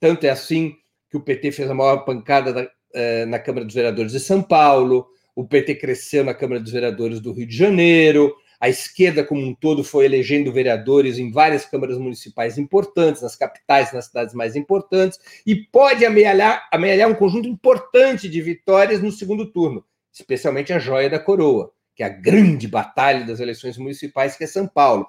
Tanto 0.00 0.24
é 0.24 0.30
assim 0.30 0.74
que 1.08 1.16
o 1.16 1.20
PT 1.20 1.52
fez 1.52 1.70
a 1.70 1.74
maior 1.74 1.98
pancada 1.98 2.52
da, 2.52 2.68
eh, 2.92 3.24
na 3.26 3.38
Câmara 3.38 3.64
dos 3.64 3.76
Vereadores 3.76 4.10
de 4.10 4.18
São 4.18 4.42
Paulo, 4.42 5.06
o 5.36 5.46
PT 5.46 5.76
cresceu 5.76 6.24
na 6.24 6.34
Câmara 6.34 6.60
dos 6.60 6.72
Vereadores 6.72 7.20
do 7.20 7.32
Rio 7.32 7.46
de 7.46 7.56
Janeiro, 7.56 8.34
a 8.60 8.68
esquerda 8.68 9.24
como 9.24 9.40
um 9.40 9.54
todo 9.54 9.84
foi 9.84 10.04
elegendo 10.04 10.52
vereadores 10.52 11.18
em 11.18 11.30
várias 11.30 11.64
câmaras 11.64 11.98
municipais 11.98 12.58
importantes, 12.58 13.22
nas 13.22 13.36
capitais, 13.36 13.92
nas 13.92 14.06
cidades 14.06 14.34
mais 14.34 14.56
importantes, 14.56 15.18
e 15.46 15.54
pode 15.54 16.04
amealhar, 16.04 16.68
amealhar 16.72 17.10
um 17.10 17.14
conjunto 17.14 17.48
importante 17.48 18.28
de 18.28 18.40
vitórias 18.40 19.02
no 19.02 19.12
segundo 19.12 19.46
turno, 19.46 19.84
especialmente 20.12 20.72
a 20.72 20.78
joia 20.78 21.10
da 21.10 21.18
coroa, 21.18 21.72
que 21.94 22.02
é 22.02 22.06
a 22.06 22.10
grande 22.10 22.66
batalha 22.66 23.24
das 23.24 23.40
eleições 23.40 23.78
municipais, 23.78 24.36
que 24.36 24.44
é 24.44 24.46
São 24.46 24.66
Paulo 24.66 25.06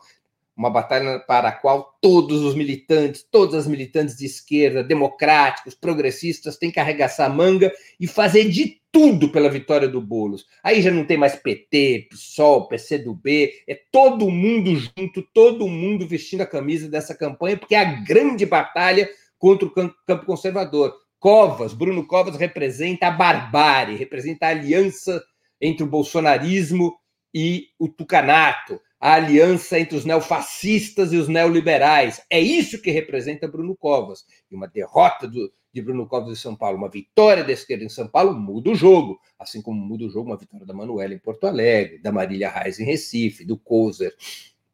uma 0.56 0.70
batalha 0.70 1.20
para 1.20 1.50
a 1.50 1.52
qual 1.52 1.98
todos 2.02 2.42
os 2.42 2.56
militantes, 2.56 3.26
todas 3.30 3.56
as 3.56 3.68
militantes 3.68 4.16
de 4.16 4.26
esquerda, 4.26 4.84
democráticos, 4.84 5.76
progressistas, 5.76 6.58
têm 6.58 6.72
que 6.72 6.80
arregaçar 6.80 7.30
a 7.30 7.34
manga 7.34 7.72
e 8.00 8.08
fazer 8.08 8.50
de 8.50 8.82
tudo 8.92 9.30
pela 9.30 9.50
vitória 9.50 9.90
do 9.90 10.00
Boulos. 10.00 10.46
Aí 10.64 10.82
já 10.82 10.90
não 10.90 11.04
tem 11.04 11.18
mais 11.18 11.36
PT, 11.36 12.08
PSOL, 12.10 12.70
PCdoB, 12.70 13.52
é 13.68 13.78
todo 13.92 14.32
mundo 14.32 14.74
junto, 14.76 15.22
todo 15.34 15.68
mundo 15.68 16.08
vestindo 16.08 16.42
a 16.42 16.48
camisa 16.48 16.88
dessa 16.88 17.14
campanha, 17.14 17.58
porque 17.58 17.76
é 17.76 17.80
a 17.80 18.02
grande 18.02 18.46
batalha 18.46 19.10
contra 19.38 19.68
o 19.68 19.72
campo 19.72 20.26
conservador. 20.26 20.96
Covas, 21.20 21.74
Bruno 21.74 22.08
Covas 22.08 22.38
representa 22.38 23.08
a 23.08 23.12
barbárie, 23.12 23.98
representa 23.98 24.46
a 24.46 24.50
aliança 24.50 25.22
entre 25.60 25.84
o 25.84 25.88
bolsonarismo 25.88 26.96
e 27.34 27.68
o 27.78 27.90
tucanato 27.90 28.80
a 29.06 29.14
aliança 29.14 29.80
entre 29.80 29.96
os 29.96 30.04
neofascistas 30.04 31.14
e 31.14 31.18
os 31.18 31.28
neoliberais. 31.28 32.20
É 32.28 32.40
isso 32.40 32.82
que 32.82 32.90
representa 32.90 33.48
Bruno 33.48 33.76
Covas. 33.76 34.26
E 34.50 34.56
uma 34.56 34.68
derrota 34.68 35.28
do, 35.28 35.54
de 35.72 35.80
Bruno 35.80 36.08
Covas 36.08 36.32
em 36.32 36.42
São 36.42 36.56
Paulo, 36.56 36.80
uma 36.80 36.90
vitória 36.90 37.44
da 37.44 37.52
esquerda 37.52 37.84
em 37.84 37.90
São 37.90 38.08
Paulo, 38.08 38.34
muda 38.34 38.72
o 38.72 38.76
jogo. 38.76 39.20
Assim 39.38 39.62
como 39.62 39.80
muda 39.80 40.06
o 40.06 40.10
jogo 40.10 40.32
uma 40.32 40.38
vitória 40.38 40.66
da 40.66 40.74
Manuela 40.74 41.14
em 41.14 41.20
Porto 41.20 41.46
Alegre, 41.46 42.00
da 42.00 42.12
Marília 42.12 42.50
Reis 42.50 42.80
em 42.80 42.84
Recife, 42.84 43.46
do 43.46 43.56
Kozer 43.60 44.12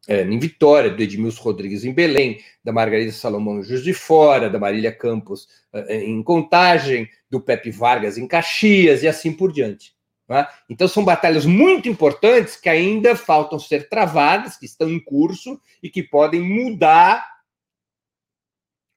é, 0.07 0.21
em 0.21 0.39
Vitória, 0.39 0.89
do 0.89 1.03
Edmilson 1.03 1.43
Rodrigues 1.43 1.83
em 1.83 1.91
Belém, 1.91 2.39
da 2.63 2.71
Margarida 2.71 3.11
Salomão 3.11 3.59
em 3.59 3.63
Juiz 3.63 3.83
de 3.83 3.93
Fora, 3.93 4.49
da 4.49 4.57
Marília 4.57 4.93
Campos 4.93 5.45
é, 5.73 6.05
em 6.05 6.23
Contagem, 6.23 7.09
do 7.29 7.41
Pepe 7.41 7.69
Vargas 7.69 8.17
em 8.17 8.25
Caxias 8.25 9.03
e 9.03 9.09
assim 9.09 9.33
por 9.33 9.51
diante. 9.51 9.93
Né? 10.31 10.47
Então, 10.69 10.87
são 10.87 11.03
batalhas 11.03 11.45
muito 11.45 11.89
importantes 11.89 12.55
que 12.55 12.69
ainda 12.69 13.17
faltam 13.17 13.59
ser 13.59 13.89
travadas, 13.89 14.55
que 14.55 14.65
estão 14.65 14.89
em 14.89 14.97
curso 14.97 15.59
e 15.83 15.89
que 15.89 16.01
podem 16.01 16.39
mudar 16.39 17.27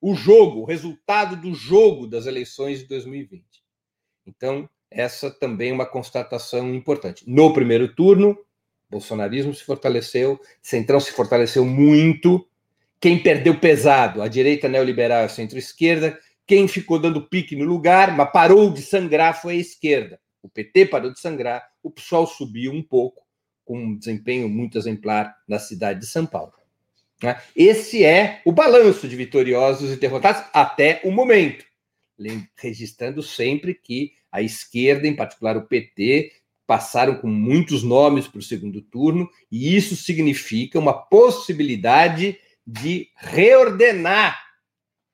o 0.00 0.14
jogo, 0.14 0.60
o 0.60 0.64
resultado 0.64 1.34
do 1.34 1.52
jogo 1.52 2.06
das 2.06 2.26
eleições 2.26 2.78
de 2.78 2.86
2020. 2.86 3.44
Então, 4.24 4.70
essa 4.88 5.28
também 5.28 5.70
é 5.70 5.74
uma 5.74 5.86
constatação 5.86 6.72
importante. 6.72 7.24
No 7.26 7.52
primeiro 7.52 7.92
turno, 7.92 8.38
bolsonarismo 8.88 9.52
se 9.52 9.64
fortaleceu, 9.64 10.40
Centrão 10.62 11.00
se 11.00 11.10
fortaleceu 11.10 11.64
muito. 11.64 12.46
Quem 13.00 13.20
perdeu 13.20 13.58
pesado, 13.58 14.22
a 14.22 14.28
direita 14.28 14.68
neoliberal 14.68 15.22
e 15.22 15.24
a 15.24 15.28
centro-esquerda. 15.28 16.16
Quem 16.46 16.68
ficou 16.68 17.00
dando 17.00 17.26
pique 17.26 17.56
no 17.56 17.64
lugar, 17.64 18.16
mas 18.16 18.30
parou 18.30 18.70
de 18.70 18.82
sangrar, 18.82 19.42
foi 19.42 19.54
a 19.54 19.60
esquerda. 19.60 20.20
O 20.44 20.48
PT 20.50 20.86
parou 20.86 21.10
de 21.10 21.18
sangrar, 21.18 21.66
o 21.82 21.90
PSOL 21.90 22.26
subiu 22.26 22.70
um 22.70 22.82
pouco, 22.82 23.24
com 23.64 23.78
um 23.78 23.96
desempenho 23.96 24.46
muito 24.46 24.76
exemplar 24.76 25.34
na 25.48 25.58
cidade 25.58 26.00
de 26.00 26.06
São 26.06 26.26
Paulo. 26.26 26.52
Né? 27.22 27.40
Esse 27.56 28.04
é 28.04 28.42
o 28.44 28.52
balanço 28.52 29.08
de 29.08 29.16
vitoriosos 29.16 29.90
e 29.90 29.96
derrotados 29.96 30.44
até 30.52 31.00
o 31.02 31.10
momento, 31.10 31.64
registrando 32.56 33.22
sempre 33.22 33.72
que 33.72 34.12
a 34.30 34.42
esquerda, 34.42 35.08
em 35.08 35.16
particular 35.16 35.56
o 35.56 35.66
PT, 35.66 36.30
passaram 36.66 37.16
com 37.16 37.28
muitos 37.28 37.82
nomes 37.82 38.28
para 38.28 38.40
o 38.40 38.42
segundo 38.42 38.82
turno, 38.82 39.30
e 39.50 39.74
isso 39.74 39.96
significa 39.96 40.78
uma 40.78 40.92
possibilidade 40.92 42.38
de 42.66 43.08
reordenar 43.16 44.38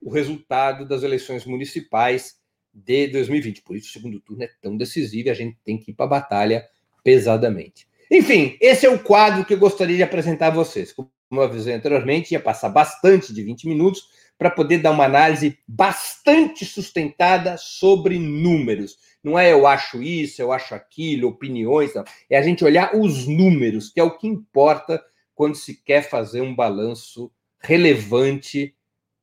o 0.00 0.10
resultado 0.10 0.84
das 0.84 1.04
eleições 1.04 1.44
municipais 1.44 2.39
de 2.72 3.08
2020. 3.08 3.62
Por 3.62 3.76
isso, 3.76 3.88
o 3.88 3.92
segundo 3.92 4.20
turno 4.20 4.42
é 4.42 4.50
tão 4.60 4.76
decisivo 4.76 5.28
e 5.28 5.30
a 5.30 5.34
gente 5.34 5.58
tem 5.64 5.78
que 5.78 5.90
ir 5.90 5.94
para 5.94 6.06
a 6.06 6.08
batalha 6.08 6.64
pesadamente. 7.02 7.88
Enfim, 8.10 8.56
esse 8.60 8.86
é 8.86 8.90
o 8.90 8.98
quadro 8.98 9.44
que 9.44 9.54
eu 9.54 9.58
gostaria 9.58 9.96
de 9.96 10.02
apresentar 10.02 10.48
a 10.48 10.50
vocês. 10.50 10.92
Como 10.92 11.10
eu 11.32 11.42
avisei 11.42 11.74
anteriormente, 11.74 12.32
ia 12.32 12.40
passar 12.40 12.68
bastante 12.68 13.32
de 13.32 13.42
20 13.42 13.68
minutos 13.68 14.08
para 14.36 14.50
poder 14.50 14.78
dar 14.78 14.90
uma 14.90 15.04
análise 15.04 15.58
bastante 15.68 16.64
sustentada 16.64 17.56
sobre 17.56 18.18
números. 18.18 18.96
Não 19.22 19.38
é 19.38 19.52
eu 19.52 19.66
acho 19.66 20.02
isso, 20.02 20.40
eu 20.40 20.50
acho 20.50 20.74
aquilo, 20.74 21.28
opiniões, 21.28 21.94
não. 21.94 22.04
É 22.28 22.38
a 22.38 22.42
gente 22.42 22.64
olhar 22.64 22.96
os 22.96 23.26
números, 23.26 23.90
que 23.90 24.00
é 24.00 24.02
o 24.02 24.16
que 24.16 24.26
importa 24.26 25.00
quando 25.34 25.54
se 25.54 25.74
quer 25.74 26.02
fazer 26.02 26.40
um 26.40 26.54
balanço 26.54 27.30
relevante 27.60 28.74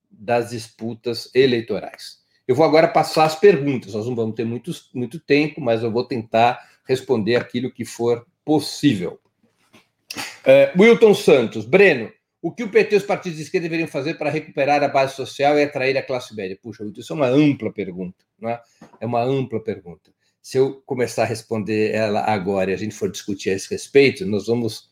das 0.10 0.52
disputas 0.52 1.30
eleitorais. 1.34 2.20
Eu 2.48 2.56
vou 2.56 2.66
agora 2.66 2.88
passar 2.88 3.26
as 3.26 3.36
perguntas. 3.36 3.94
Nós 3.94 4.06
não 4.06 4.16
vamos 4.16 4.36
ter 4.36 4.46
muito, 4.46 4.72
muito 4.94 5.20
tempo, 5.20 5.60
mas 5.60 5.84
eu 5.84 5.92
vou 5.92 6.06
tentar 6.06 6.60
responder 6.88 7.36
aquilo 7.36 7.72
que 7.72 7.84
for 7.84 8.26
possível. 8.46 9.20
Uh, 10.16 10.82
Wilton 10.82 11.14
Santos, 11.14 11.66
Breno, 11.66 12.10
o 12.42 12.52
que 12.52 12.64
o 12.64 12.70
PT 12.70 12.96
e 12.96 12.98
os 13.00 13.04
partidos 13.04 13.38
de 13.38 13.44
esquerda 13.44 13.68
deveriam 13.68 13.90
fazer 13.90 14.14
para 14.14 14.30
recuperar 14.30 14.82
a 14.82 14.88
base 14.88 15.16
social 15.16 15.58
e 15.58 15.64
atrair 15.64 15.98
a 15.98 16.02
classe 16.02 16.34
média? 16.34 16.58
Puxa, 16.62 16.84
Wilton, 16.84 17.02
isso 17.02 17.12
é 17.12 17.16
uma 17.16 17.28
ampla 17.28 17.74
pergunta, 17.74 18.24
não 18.40 18.50
é? 18.50 18.62
É 19.02 19.06
uma 19.06 19.22
ampla 19.22 19.62
pergunta. 19.62 20.12
Se 20.42 20.58
eu 20.58 20.82
começar 20.86 21.24
a 21.24 21.26
responder 21.26 21.92
ela 21.92 22.22
agora 22.22 22.72
e 22.72 22.74
a 22.74 22.78
gente 22.78 22.96
for 22.96 23.12
discutir 23.12 23.50
a 23.50 23.54
esse 23.54 23.70
respeito, 23.70 24.26
nós 24.26 24.48
vamos 24.48 24.90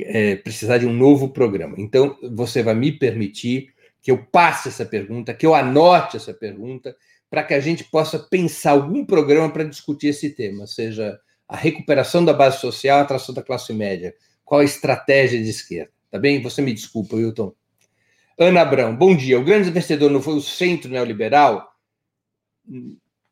é, 0.00 0.36
precisar 0.36 0.78
de 0.78 0.86
um 0.86 0.92
novo 0.94 1.28
programa. 1.28 1.74
Então, 1.76 2.16
você 2.32 2.62
vai 2.62 2.74
me 2.74 2.90
permitir 2.90 3.74
que 4.00 4.10
eu 4.10 4.24
passe 4.26 4.68
essa 4.68 4.84
pergunta, 4.84 5.34
que 5.34 5.46
eu 5.46 5.54
anote 5.54 6.16
essa 6.16 6.32
pergunta, 6.32 6.96
para 7.30 7.42
que 7.42 7.54
a 7.54 7.60
gente 7.60 7.84
possa 7.84 8.18
pensar 8.18 8.72
algum 8.72 9.04
programa 9.04 9.50
para 9.52 9.64
discutir 9.64 10.08
esse 10.08 10.30
tema, 10.30 10.66
seja 10.66 11.18
a 11.46 11.56
recuperação 11.56 12.24
da 12.24 12.32
base 12.32 12.60
social, 12.60 12.98
a 12.98 13.02
atração 13.02 13.34
da 13.34 13.42
classe 13.42 13.72
média. 13.72 14.14
Qual 14.44 14.60
a 14.60 14.64
estratégia 14.64 15.42
de 15.42 15.50
esquerda? 15.50 15.90
Tá 16.10 16.18
bem? 16.18 16.42
Você 16.42 16.62
me 16.62 16.72
desculpa, 16.72 17.16
Wilton. 17.16 17.52
Ana 18.38 18.62
Abrão, 18.62 18.96
bom 18.96 19.16
dia. 19.16 19.38
O 19.38 19.44
grande 19.44 19.70
vencedor 19.70 20.10
não 20.10 20.22
foi 20.22 20.34
o 20.34 20.40
centro 20.40 20.90
neoliberal? 20.90 21.68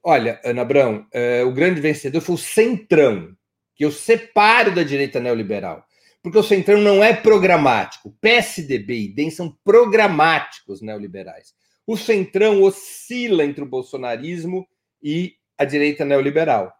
Olha, 0.03 0.41
Ana 0.45 0.63
Abrão, 0.63 1.07
é, 1.13 1.43
o 1.45 1.53
grande 1.53 1.81
vencedor 1.81 2.21
foi 2.21 2.35
o 2.35 2.39
centrão, 2.39 3.35
que 3.75 3.85
eu 3.85 3.93
separo 3.93 4.75
da 4.75 4.83
direita 4.83 5.21
neoliberal 5.21 5.86
porque 6.27 6.39
o 6.39 6.43
Centrão 6.43 6.81
não 6.81 7.05
é 7.05 7.15
programático. 7.15 8.11
PSDB 8.21 9.03
e 9.03 9.09
DEM 9.15 9.31
são 9.31 9.57
programáticos 9.63 10.83
neoliberais. 10.83 11.55
O 11.87 11.97
Centrão 11.97 12.65
oscila 12.65 13.45
entre 13.45 13.63
o 13.63 13.69
bolsonarismo 13.69 14.67
e 15.01 15.37
a 15.57 15.65
direita 15.65 16.05
neoliberal. 16.05 16.75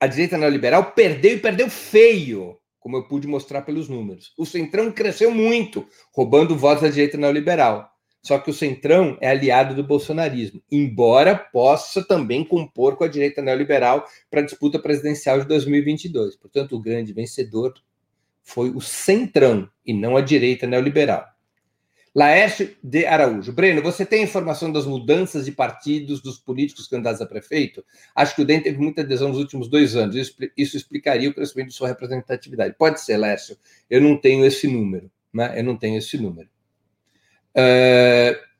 A 0.00 0.08
direita 0.08 0.36
neoliberal 0.36 0.90
perdeu 0.90 1.36
e 1.36 1.38
perdeu 1.38 1.70
feio, 1.70 2.58
como 2.80 2.96
eu 2.96 3.06
pude 3.06 3.28
mostrar 3.28 3.62
pelos 3.62 3.88
números. 3.88 4.34
O 4.36 4.44
Centrão 4.44 4.90
cresceu 4.90 5.30
muito, 5.30 5.86
roubando 6.12 6.56
votos 6.56 6.82
da 6.82 6.88
direita 6.88 7.16
neoliberal. 7.16 7.89
Só 8.22 8.38
que 8.38 8.50
o 8.50 8.54
Centrão 8.54 9.16
é 9.20 9.30
aliado 9.30 9.74
do 9.74 9.82
bolsonarismo, 9.82 10.62
embora 10.70 11.34
possa 11.34 12.04
também 12.04 12.44
compor 12.44 12.96
com 12.96 13.04
a 13.04 13.08
direita 13.08 13.40
neoliberal 13.40 14.06
para 14.30 14.40
a 14.40 14.44
disputa 14.44 14.78
presidencial 14.78 15.40
de 15.40 15.46
2022. 15.46 16.36
Portanto, 16.36 16.76
o 16.76 16.80
grande 16.80 17.12
vencedor 17.12 17.74
foi 18.42 18.70
o 18.70 18.80
Centrão 18.80 19.68
e 19.86 19.94
não 19.94 20.16
a 20.16 20.20
direita 20.20 20.66
neoliberal. 20.66 21.24
Laércio 22.12 22.76
de 22.82 23.06
Araújo. 23.06 23.52
Breno, 23.52 23.80
você 23.80 24.04
tem 24.04 24.24
informação 24.24 24.72
das 24.72 24.84
mudanças 24.84 25.44
de 25.44 25.52
partidos 25.52 26.20
dos 26.20 26.38
políticos 26.38 26.88
candidatos 26.88 27.20
a 27.20 27.26
prefeito? 27.26 27.84
Acho 28.16 28.34
que 28.34 28.42
o 28.42 28.44
DEM 28.44 28.60
teve 28.60 28.78
muita 28.78 29.02
adesão 29.02 29.28
nos 29.28 29.38
últimos 29.38 29.68
dois 29.68 29.94
anos. 29.94 30.16
Isso, 30.56 30.76
explicaria 30.76 31.30
o 31.30 31.34
crescimento 31.34 31.68
de 31.68 31.74
sua 31.74 31.86
representatividade. 31.86 32.74
Pode 32.76 33.00
ser, 33.00 33.16
Laércio. 33.16 33.56
Eu 33.88 34.00
não 34.00 34.16
tenho 34.16 34.44
esse 34.44 34.66
número. 34.66 35.08
Né? 35.32 35.60
Eu 35.60 35.62
não 35.62 35.76
tenho 35.76 35.98
esse 35.98 36.18
número. 36.18 36.48
Uh, 37.56 38.50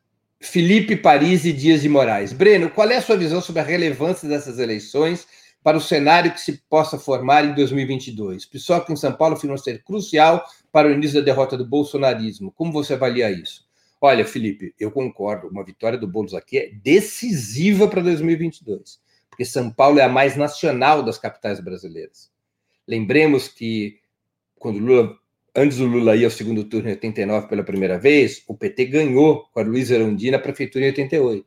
Felipe 0.40 0.96
Paris 0.96 1.44
e 1.44 1.52
Dias 1.52 1.82
de 1.82 1.88
Moraes. 1.88 2.32
Breno, 2.32 2.70
qual 2.70 2.90
é 2.90 2.96
a 2.96 3.02
sua 3.02 3.16
visão 3.16 3.40
sobre 3.40 3.60
a 3.60 3.64
relevância 3.64 4.28
dessas 4.28 4.58
eleições 4.58 5.26
para 5.62 5.76
o 5.76 5.80
cenário 5.80 6.32
que 6.32 6.40
se 6.40 6.62
possa 6.68 6.98
formar 6.98 7.44
em 7.44 7.54
2022? 7.54 8.46
PSOL 8.46 8.84
em 8.88 8.96
São 8.96 9.12
Paulo 9.12 9.34
afirma 9.34 9.58
ser 9.58 9.84
crucial 9.84 10.42
para 10.72 10.88
o 10.88 10.90
início 10.90 11.20
da 11.20 11.24
derrota 11.24 11.58
do 11.58 11.66
bolsonarismo. 11.66 12.50
Como 12.52 12.72
você 12.72 12.94
avalia 12.94 13.30
isso? 13.30 13.68
Olha, 14.00 14.24
Felipe, 14.24 14.74
eu 14.80 14.90
concordo. 14.90 15.48
Uma 15.48 15.62
vitória 15.62 15.98
do 15.98 16.08
Boulos 16.08 16.32
aqui 16.32 16.58
é 16.58 16.70
decisiva 16.72 17.86
para 17.86 18.00
2022, 18.00 18.98
porque 19.28 19.44
São 19.44 19.70
Paulo 19.70 19.98
é 19.98 20.02
a 20.02 20.08
mais 20.08 20.36
nacional 20.36 21.02
das 21.02 21.18
capitais 21.18 21.60
brasileiras. 21.60 22.30
Lembremos 22.88 23.46
que 23.46 24.00
quando 24.58 24.78
Lula 24.78 25.19
antes 25.54 25.78
do 25.78 25.86
Lula 25.86 26.16
ir 26.16 26.24
ao 26.24 26.30
segundo 26.30 26.64
turno 26.64 26.88
em 26.88 26.92
89 26.92 27.48
pela 27.48 27.62
primeira 27.62 27.98
vez, 27.98 28.42
o 28.46 28.56
PT 28.56 28.86
ganhou 28.86 29.44
com 29.52 29.60
a 29.60 29.62
Luiz 29.62 29.90
Erundina 29.90 30.36
a 30.36 30.40
prefeitura 30.40 30.84
em 30.84 30.88
88. 30.88 31.46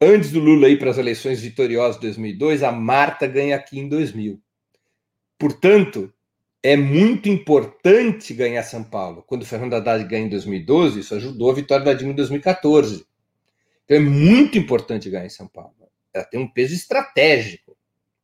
Antes 0.00 0.30
do 0.30 0.40
Lula 0.40 0.68
ir 0.68 0.78
para 0.78 0.90
as 0.90 0.98
eleições 0.98 1.40
vitoriosas 1.40 1.96
de 1.96 2.02
2002, 2.02 2.62
a 2.62 2.72
Marta 2.72 3.26
ganha 3.26 3.56
aqui 3.56 3.78
em 3.78 3.88
2000. 3.88 4.40
Portanto, 5.38 6.12
é 6.62 6.76
muito 6.76 7.28
importante 7.28 8.32
ganhar 8.34 8.62
São 8.62 8.82
Paulo. 8.82 9.22
Quando 9.26 9.42
o 9.42 9.46
Fernando 9.46 9.74
Haddad 9.74 10.04
ganha 10.04 10.26
em 10.26 10.30
2012, 10.30 11.00
isso 11.00 11.14
ajudou 11.14 11.50
a 11.50 11.54
vitória 11.54 11.84
da 11.84 11.92
Dilma 11.92 12.12
em 12.12 12.16
2014. 12.16 13.06
Então 13.84 13.96
é 13.96 14.00
muito 14.00 14.58
importante 14.58 15.10
ganhar 15.10 15.26
em 15.26 15.30
São 15.30 15.46
Paulo. 15.46 15.74
Ela 16.12 16.24
tem 16.24 16.40
um 16.40 16.48
peso 16.48 16.74
estratégico. 16.74 17.63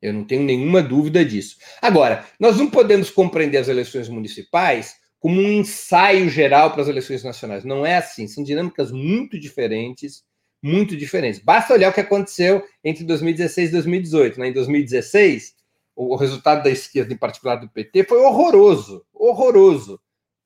Eu 0.01 0.13
não 0.13 0.23
tenho 0.23 0.43
nenhuma 0.43 0.81
dúvida 0.81 1.23
disso. 1.23 1.57
Agora, 1.81 2.25
nós 2.39 2.57
não 2.57 2.69
podemos 2.69 3.09
compreender 3.09 3.57
as 3.57 3.67
eleições 3.67 4.09
municipais 4.09 4.95
como 5.19 5.39
um 5.39 5.51
ensaio 5.51 6.27
geral 6.29 6.71
para 6.71 6.81
as 6.81 6.87
eleições 6.87 7.23
nacionais. 7.23 7.63
Não 7.63 7.85
é 7.85 7.97
assim. 7.97 8.27
São 8.27 8.43
dinâmicas 8.43 8.91
muito 8.91 9.39
diferentes, 9.39 10.23
muito 10.61 10.97
diferentes. 10.97 11.39
Basta 11.39 11.73
olhar 11.73 11.91
o 11.91 11.93
que 11.93 12.01
aconteceu 12.01 12.63
entre 12.83 13.03
2016 13.03 13.69
e 13.69 13.71
2018. 13.73 14.39
Né? 14.39 14.47
Em 14.47 14.53
2016, 14.53 15.55
o 15.95 16.15
resultado 16.15 16.63
da 16.63 16.71
esquerda, 16.71 17.13
em 17.13 17.17
particular 17.17 17.57
do 17.57 17.69
PT, 17.69 18.05
foi 18.05 18.17
horroroso, 18.19 19.05
horroroso 19.13 19.99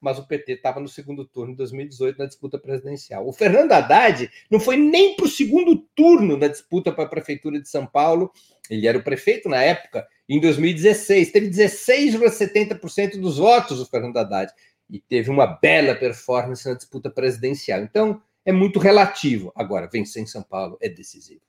mas 0.06 0.20
o 0.20 0.28
PT 0.28 0.54
estava 0.54 0.80
no 0.80 0.88
segundo 0.88 1.26
turno 1.26 1.54
de 1.54 1.58
2018 1.58 2.20
na 2.20 2.28
disputa 2.28 2.60
presidencial. 2.60 3.28
O 3.28 3.34
Fernando 3.34 3.72
Haddad 3.72 4.30
não 4.52 4.60
foi 4.60 4.78
nem 4.78 5.16
para 5.16 5.26
o 5.26 5.30
segundo 5.30 5.78
turno 5.96 6.38
na 6.38 6.48
disputa 6.48 6.92
para 6.92 7.06
a 7.06 7.10
prefeitura 7.10 7.60
de 7.60 7.68
São 7.68 7.88
Paulo. 7.88 8.32
Ele 8.70 8.88
era 8.88 8.98
o 8.98 9.04
prefeito 9.04 9.50
na 9.50 9.62
época, 9.62 10.08
em 10.28 10.40
2016. 10.40 11.32
Teve 11.32 11.50
16,70% 11.50 13.20
dos 13.20 13.38
votos 13.38 13.80
o 13.80 13.86
Fernando 13.86 14.18
Haddad 14.18 14.52
e 14.90 15.00
teve 15.00 15.30
uma 15.30 15.46
bela 15.46 15.96
performance 15.96 16.68
na 16.68 16.76
disputa 16.76 17.10
presidencial. 17.10 17.82
Então, 17.82 18.22
é 18.46 18.52
muito 18.52 18.80
relativo. 18.80 19.52
Agora, 19.56 19.90
vencer 19.92 20.22
em 20.22 20.28
São 20.28 20.44
Paulo 20.44 20.78
é 20.82 20.88
decisivo. 20.88 21.42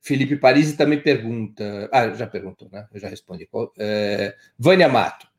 Felipe 0.00 0.36
Parisi 0.36 0.76
também 0.76 1.00
pergunta. 1.00 1.88
Ah, 1.92 2.10
já 2.10 2.26
perguntou, 2.26 2.68
né? 2.70 2.88
Eu 2.92 2.98
já 2.98 3.08
respondi. 3.08 3.48
É, 3.78 4.34
Vânia 4.58 4.88
Mato. 4.88 5.31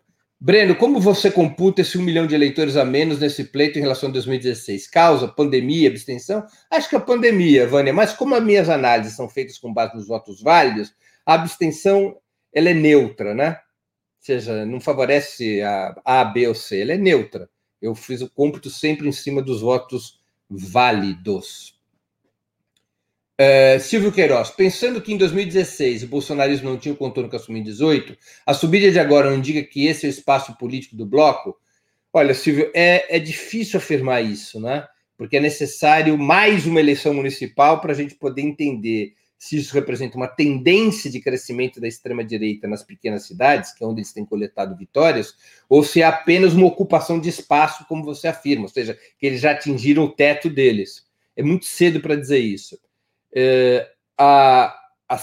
Breno, 0.45 0.75
como 0.75 0.99
você 0.99 1.31
computa 1.31 1.79
esse 1.79 1.97
um 1.97 2.01
milhão 2.01 2.27
de 2.27 2.35
eleitores 2.35 2.75
a 2.75 2.83
menos 2.83 3.17
nesse 3.17 3.45
pleito 3.45 3.79
em 3.79 3.81
relação 3.81 4.09
a 4.09 4.11
2016? 4.11 4.87
Causa, 4.89 5.25
pandemia, 5.25 5.87
abstenção? 5.87 6.45
Acho 6.69 6.89
que 6.89 6.97
a 6.97 6.99
pandemia, 6.99 7.65
Vânia, 7.65 7.93
mas 7.93 8.11
como 8.11 8.35
as 8.35 8.43
minhas 8.43 8.67
análises 8.67 9.15
são 9.15 9.29
feitas 9.29 9.57
com 9.57 9.73
base 9.73 9.95
nos 9.95 10.05
votos 10.05 10.41
válidos, 10.41 10.93
a 11.25 11.35
abstenção 11.35 12.17
ela 12.51 12.69
é 12.69 12.73
neutra, 12.73 13.33
né? 13.33 13.51
Ou 13.51 13.55
seja, 14.19 14.65
não 14.65 14.81
favorece 14.81 15.61
a 15.61 15.95
A, 16.03 16.25
B 16.25 16.45
ou 16.49 16.53
C, 16.53 16.81
ela 16.81 16.91
é 16.91 16.97
neutra. 16.97 17.49
Eu 17.81 17.95
fiz 17.95 18.19
o 18.19 18.29
cômputo 18.29 18.69
sempre 18.69 19.07
em 19.07 19.13
cima 19.13 19.41
dos 19.41 19.61
votos 19.61 20.19
válidos. 20.49 21.79
Uh, 23.41 23.79
Silvio 23.79 24.11
Queiroz, 24.11 24.51
pensando 24.51 25.01
que 25.01 25.11
em 25.11 25.17
2016 25.17 26.03
o 26.03 26.07
bolsonarismo 26.07 26.69
não 26.69 26.77
tinha 26.77 26.93
o 26.93 26.97
contorno 26.97 27.27
que 27.27 27.35
assumiu 27.35 27.61
em 27.61 27.63
2018, 27.63 28.15
a 28.45 28.53
subida 28.53 28.91
de 28.91 28.99
agora 28.99 29.31
não 29.31 29.37
indica 29.37 29.63
que 29.63 29.87
esse 29.87 30.05
é 30.05 30.09
o 30.09 30.11
espaço 30.11 30.55
político 30.55 30.95
do 30.95 31.03
bloco? 31.03 31.57
Olha, 32.13 32.35
Silvio, 32.35 32.69
é, 32.75 33.17
é 33.17 33.19
difícil 33.19 33.79
afirmar 33.79 34.23
isso, 34.23 34.59
né? 34.59 34.87
Porque 35.17 35.37
é 35.37 35.39
necessário 35.39 36.15
mais 36.15 36.67
uma 36.67 36.79
eleição 36.79 37.11
municipal 37.11 37.81
para 37.81 37.93
a 37.93 37.95
gente 37.95 38.13
poder 38.13 38.43
entender 38.43 39.15
se 39.35 39.57
isso 39.57 39.73
representa 39.73 40.15
uma 40.15 40.27
tendência 40.27 41.09
de 41.09 41.19
crescimento 41.19 41.81
da 41.81 41.87
extrema-direita 41.87 42.67
nas 42.67 42.83
pequenas 42.83 43.25
cidades, 43.25 43.73
que 43.73 43.83
é 43.83 43.87
onde 43.87 44.01
eles 44.01 44.13
têm 44.13 44.25
coletado 44.25 44.77
vitórias, 44.77 45.33
ou 45.67 45.83
se 45.83 46.01
é 46.01 46.05
apenas 46.05 46.53
uma 46.53 46.67
ocupação 46.67 47.19
de 47.19 47.29
espaço, 47.29 47.83
como 47.87 48.03
você 48.03 48.27
afirma, 48.27 48.65
ou 48.65 48.69
seja, 48.69 48.95
que 49.17 49.25
eles 49.25 49.41
já 49.41 49.51
atingiram 49.51 50.03
o 50.03 50.11
teto 50.11 50.51
deles. 50.51 51.07
É 51.35 51.41
muito 51.41 51.65
cedo 51.65 51.99
para 51.99 52.15
dizer 52.15 52.37
isso 52.37 52.77
é, 53.35 53.89
a, 54.17 54.75
a, 55.09 55.19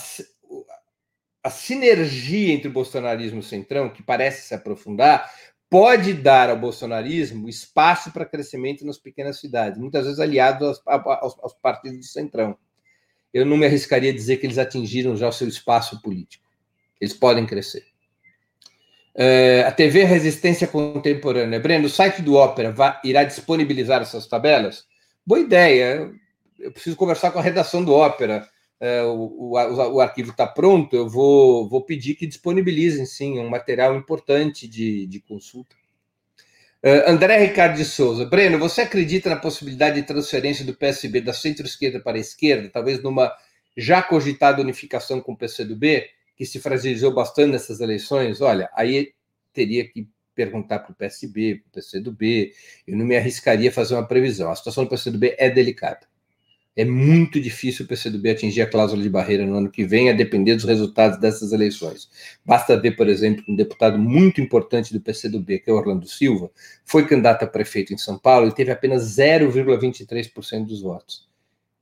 a 1.45 1.51
sinergia 1.51 2.53
entre 2.53 2.69
o 2.69 2.73
bolsonarismo 2.73 3.39
e 3.39 3.41
o 3.41 3.45
centrão, 3.45 3.89
que 3.89 4.03
parece 4.03 4.49
se 4.49 4.55
aprofundar, 4.55 5.31
pode 5.71 6.13
dar 6.13 6.51
ao 6.51 6.59
bolsonarismo 6.59 7.49
espaço 7.49 8.13
para 8.13 8.27
crescimento 8.27 8.85
nas 8.85 8.99
pequenas 8.99 9.39
cidades, 9.39 9.79
muitas 9.79 10.05
vezes 10.05 10.19
aliado 10.19 10.67
aos, 10.67 10.83
aos, 10.85 11.39
aos, 11.39 11.55
partidos 11.55 11.99
do 11.99 12.05
centrão. 12.05 12.59
Eu 13.33 13.47
não 13.47 13.57
me 13.57 13.65
arriscaria 13.65 14.11
a 14.11 14.15
dizer 14.15 14.39
que 14.39 14.47
eles 14.47 14.59
atingiram 14.59 15.17
já 15.17 15.29
o 15.29 15.33
seu 15.33 15.47
espaço 15.47 16.03
político. 16.03 16.45
Eles 17.01 17.15
podem 17.15 17.47
crescer. 17.47 17.85
É, 19.15 19.63
a 19.63 19.71
TV 19.71 20.03
Resistência 20.03 20.67
Contemporânea. 20.67 21.61
Breno, 21.61 21.87
o 21.87 21.91
site 21.91 22.23
do 22.23 22.35
Ópera 22.35 22.73
vai, 22.73 22.99
irá 23.05 23.23
disponibilizar 23.23 24.03
essas 24.03 24.27
tabelas? 24.27 24.85
Boa 25.25 25.41
ideia 25.41 26.13
eu 26.61 26.73
preciso 26.73 26.97
conversar 26.97 27.31
com 27.31 27.39
a 27.39 27.43
redação 27.43 27.85
do 27.85 27.93
Ópera. 27.93 28.49
É, 28.79 29.03
o, 29.03 29.13
o, 29.13 29.53
o, 29.53 30.01
arquivo 30.01 30.31
está 30.31 30.47
pronto, 30.47 30.97
eu 30.97 31.07
vou, 31.07 31.69
vou 31.69 31.85
pedir 31.85 32.15
que 32.15 32.27
disponibilizem, 32.27 33.05
sim, 33.05 33.39
um 33.39 33.51
material 33.51 33.95
importante 33.95 34.67
de, 34.67 35.07
de 35.07 35.21
consulta. 35.21 35.77
Uh, 36.83 37.11
André 37.11 37.37
Ricardo 37.37 37.77
de 37.77 37.85
Souza. 37.85 38.25
Breno, 38.25 38.59
você 38.59 38.81
acredita 38.81 39.29
na 39.29 39.37
possibilidade 39.37 40.01
de 40.01 40.07
transferência 40.07 40.65
do 40.65 40.75
PSB 40.75 41.21
da 41.21 41.35
centro-esquerda 41.35 42.01
para 42.01 42.17
a 42.17 42.21
esquerda, 42.21 42.71
talvez 42.71 43.03
numa 43.03 43.31
já 43.77 44.03
cogitada 44.03 44.63
unificação 44.63 45.21
com 45.21 45.33
o 45.33 45.37
PCdoB, 45.37 46.09
que 46.35 46.47
se 46.47 46.59
fragilizou 46.59 47.13
bastante 47.13 47.53
nessas 47.53 47.81
eleições? 47.81 48.41
Olha, 48.41 48.71
aí 48.75 49.13
teria 49.53 49.87
que 49.87 50.09
perguntar 50.35 50.79
para 50.79 50.93
o 50.93 50.95
PSB, 50.95 51.57
para 51.57 51.69
o 51.69 51.73
PCdoB, 51.73 52.55
eu 52.87 52.97
não 52.97 53.05
me 53.05 53.15
arriscaria 53.15 53.69
a 53.69 53.73
fazer 53.73 53.95
uma 53.95 54.09
previsão. 54.09 54.51
A 54.51 54.57
situação 54.57 54.85
do 54.85 54.91
PCdoB 54.91 55.35
é 55.37 55.51
delicada. 55.51 56.10
É 56.77 56.85
muito 56.85 57.41
difícil 57.41 57.85
o 57.85 57.89
PCdoB 57.89 58.31
atingir 58.31 58.62
a 58.62 58.66
cláusula 58.66 59.03
de 59.03 59.11
barreira 59.11 59.45
no 59.45 59.57
ano 59.57 59.71
que 59.71 59.85
vem, 59.85 60.09
a 60.09 60.12
depender 60.12 60.55
dos 60.55 60.64
resultados 60.64 61.18
dessas 61.18 61.53
eleições. 61.53 62.09
Basta 62.45 62.81
ver, 62.81 62.93
por 62.93 63.09
exemplo, 63.09 63.45
um 63.49 63.57
deputado 63.57 63.99
muito 63.99 64.41
importante 64.41 64.93
do 64.93 65.01
PCdoB, 65.01 65.59
que 65.59 65.71
é 65.71 65.73
Orlando 65.73 66.07
Silva, 66.07 66.51
foi 66.85 67.07
candidato 67.07 67.43
a 67.43 67.47
prefeito 67.47 67.93
em 67.93 67.99
São 67.99 68.18
Paulo 68.18 68.49
e 68.49 68.55
teve 68.55 68.71
apenas 68.71 69.16
0,23% 69.16 70.64
dos 70.66 70.81
votos. 70.81 71.29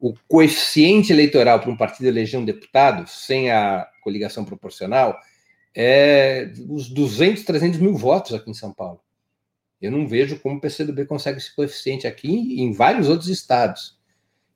O 0.01 0.14
coeficiente 0.26 1.12
eleitoral 1.12 1.61
para 1.61 1.70
um 1.70 1.76
partido 1.76 2.07
eleger 2.07 2.41
um 2.41 2.45
deputado, 2.45 3.07
sem 3.09 3.51
a 3.51 3.86
coligação 4.03 4.45
proporcional, 4.45 5.18
é 5.74 6.51
os 6.68 6.89
200, 6.89 7.45
300 7.45 7.78
mil 7.78 7.95
votos 7.95 8.32
aqui 8.32 8.51
em 8.51 8.55
São 8.55 8.72
Paulo. 8.72 9.01
Eu 9.80 9.93
não 9.93 10.09
vejo 10.09 10.41
como 10.41 10.57
o 10.57 10.61
PCdoB 10.61 11.05
consegue 11.07 11.39
esse 11.39 11.55
coeficiente 11.55 12.07
aqui 12.07 12.61
em 12.61 12.72
vários 12.72 13.09
outros 13.09 13.28
estados. 13.28 13.97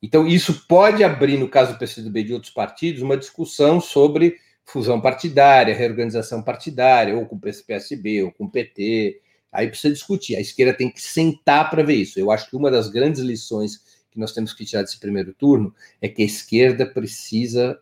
Então, 0.02 0.26
isso 0.26 0.66
pode 0.66 1.04
abrir, 1.04 1.38
no 1.38 1.48
caso 1.48 1.72
do 1.72 1.78
PCdoB 1.78 2.24
de 2.24 2.34
outros 2.34 2.52
partidos, 2.52 3.02
uma 3.02 3.16
discussão 3.16 3.80
sobre 3.80 4.36
fusão 4.64 5.00
partidária, 5.00 5.74
reorganização 5.74 6.42
partidária, 6.42 7.16
ou 7.16 7.26
com 7.26 7.36
o 7.36 7.40
PSB, 7.40 8.24
ou 8.24 8.32
com 8.32 8.44
o 8.44 8.50
PT. 8.50 9.20
Aí 9.52 9.68
precisa 9.68 9.94
discutir. 9.94 10.36
A 10.36 10.40
esquerda 10.40 10.74
tem 10.74 10.90
que 10.90 11.00
sentar 11.00 11.70
para 11.70 11.82
ver 11.82 11.94
isso. 11.94 12.18
Eu 12.18 12.30
acho 12.30 12.50
que 12.50 12.56
uma 12.56 12.70
das 12.70 12.88
grandes 12.88 13.20
lições 13.20 13.80
que 14.10 14.18
nós 14.18 14.32
temos 14.32 14.52
que 14.52 14.64
tirar 14.64 14.82
desse 14.82 14.98
primeiro 14.98 15.32
turno 15.34 15.74
é 16.00 16.08
que 16.08 16.22
a 16.22 16.26
esquerda 16.26 16.84
precisa 16.84 17.78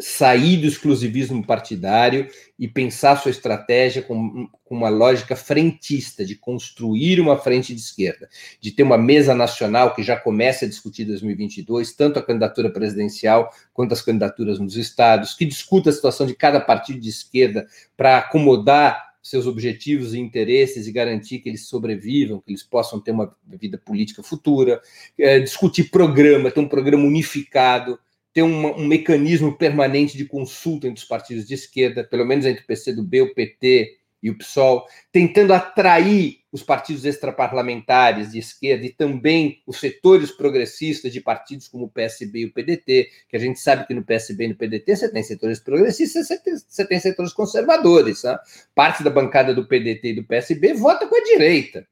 sair 0.00 0.56
do 0.56 0.66
exclusivismo 0.66 1.44
partidário 1.46 2.28
e 2.58 2.66
pensar 2.66 3.16
sua 3.16 3.30
estratégia 3.30 4.02
com, 4.02 4.48
com, 4.64 4.74
uma 4.74 4.88
lógica 4.88 5.36
frentista, 5.36 6.24
de 6.24 6.34
construir 6.34 7.20
uma 7.20 7.36
frente 7.36 7.74
de 7.74 7.80
esquerda, 7.80 8.28
de 8.60 8.72
ter 8.72 8.82
uma 8.82 8.98
mesa 8.98 9.34
nacional 9.34 9.94
que 9.94 10.02
já 10.02 10.16
começa 10.16 10.64
a 10.64 10.68
discutir 10.68 11.04
2022, 11.04 11.94
tanto 11.94 12.18
a 12.18 12.22
candidatura 12.22 12.70
presidencial 12.70 13.52
quanto 13.72 13.92
as 13.92 14.02
candidaturas 14.02 14.58
nos 14.58 14.76
estados, 14.76 15.34
que 15.34 15.44
discuta 15.44 15.90
a 15.90 15.92
situação 15.92 16.26
de 16.26 16.34
cada 16.34 16.60
partido 16.60 16.98
de 16.98 17.08
esquerda 17.08 17.66
para 17.96 18.18
acomodar 18.18 19.14
seus 19.24 19.46
objetivos 19.46 20.12
e 20.12 20.18
interesses 20.18 20.86
e 20.86 20.92
garantir 20.92 21.38
que 21.38 21.48
eles 21.48 21.66
sobrevivam, 21.66 22.40
que 22.40 22.50
eles 22.52 22.62
possam 22.62 23.00
ter 23.00 23.10
uma 23.10 23.34
vida 23.46 23.78
política 23.78 24.22
futura, 24.22 24.82
é, 25.18 25.40
discutir 25.40 25.84
programa, 25.84 26.50
ter 26.50 26.60
um 26.60 26.68
programa 26.68 27.04
unificado, 27.04 27.98
ter 28.34 28.42
um, 28.42 28.66
um, 28.76 28.84
mecanismo 28.84 29.56
permanente 29.56 30.18
de 30.18 30.24
consulta 30.24 30.88
entre 30.88 31.00
os 31.00 31.08
partidos 31.08 31.46
de 31.46 31.54
esquerda, 31.54 32.02
pelo 32.02 32.26
menos 32.26 32.44
entre 32.44 32.64
o 32.64 32.66
PCdoB, 32.66 33.22
o 33.22 33.34
PT 33.34 33.96
e 34.20 34.28
o 34.28 34.36
PSOL, 34.36 34.86
tentando 35.12 35.52
atrair 35.52 36.40
os 36.50 36.62
partidos 36.62 37.04
extraparlamentares 37.04 38.32
de 38.32 38.38
esquerda 38.38 38.86
e 38.86 38.90
também 38.90 39.62
os 39.66 39.78
setores 39.78 40.32
progressistas 40.32 41.12
de 41.12 41.20
partidos 41.20 41.68
como 41.68 41.84
o 41.84 41.90
PSB 41.90 42.40
e 42.40 42.44
o 42.46 42.52
PDT, 42.52 43.08
que 43.28 43.36
a 43.36 43.38
gente 43.38 43.60
sabe 43.60 43.86
que 43.86 43.94
no 43.94 44.02
PSB 44.02 44.44
e 44.44 44.48
no 44.48 44.54
PDT 44.56 44.96
você 44.96 45.12
tem 45.12 45.22
setores 45.22 45.60
progressistas, 45.60 46.26
você 46.26 46.38
tem, 46.38 46.54
você 46.56 46.84
tem 46.86 46.98
setores 46.98 47.32
conservadores. 47.32 48.24
Né? 48.24 48.36
Parte 48.74 49.04
da 49.04 49.10
bancada 49.10 49.54
do 49.54 49.66
PDT 49.66 50.08
e 50.08 50.14
do 50.14 50.24
PSB 50.24 50.74
vota 50.74 51.06
com 51.06 51.16
a 51.16 51.24
direita, 51.24 51.86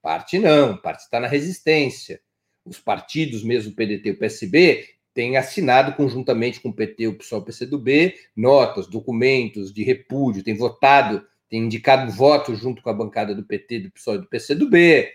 parte 0.00 0.38
não, 0.38 0.76
parte 0.76 1.00
está 1.00 1.18
na 1.18 1.26
resistência. 1.26 2.20
Os 2.64 2.78
partidos, 2.78 3.42
mesmo 3.42 3.72
o 3.72 3.74
PDT 3.74 4.10
e 4.10 4.12
o 4.12 4.18
PSB, 4.18 4.86
tem 5.14 5.36
assinado 5.36 5.94
conjuntamente 5.94 6.60
com 6.60 6.70
o 6.70 6.72
PT, 6.72 7.08
o 7.08 7.18
PSOL 7.18 7.40
o 7.40 7.44
PCdoB, 7.44 8.14
notas, 8.34 8.86
documentos 8.86 9.72
de 9.72 9.82
repúdio, 9.82 10.42
tem 10.42 10.56
votado, 10.56 11.24
tem 11.48 11.62
indicado 11.62 12.10
votos 12.10 12.58
junto 12.58 12.82
com 12.82 12.90
a 12.90 12.94
bancada 12.94 13.34
do 13.34 13.44
PT, 13.44 13.80
do 13.80 13.90
PSOL 13.90 14.14
e 14.14 14.18
do 14.18 14.28
PCdoB, 14.28 15.08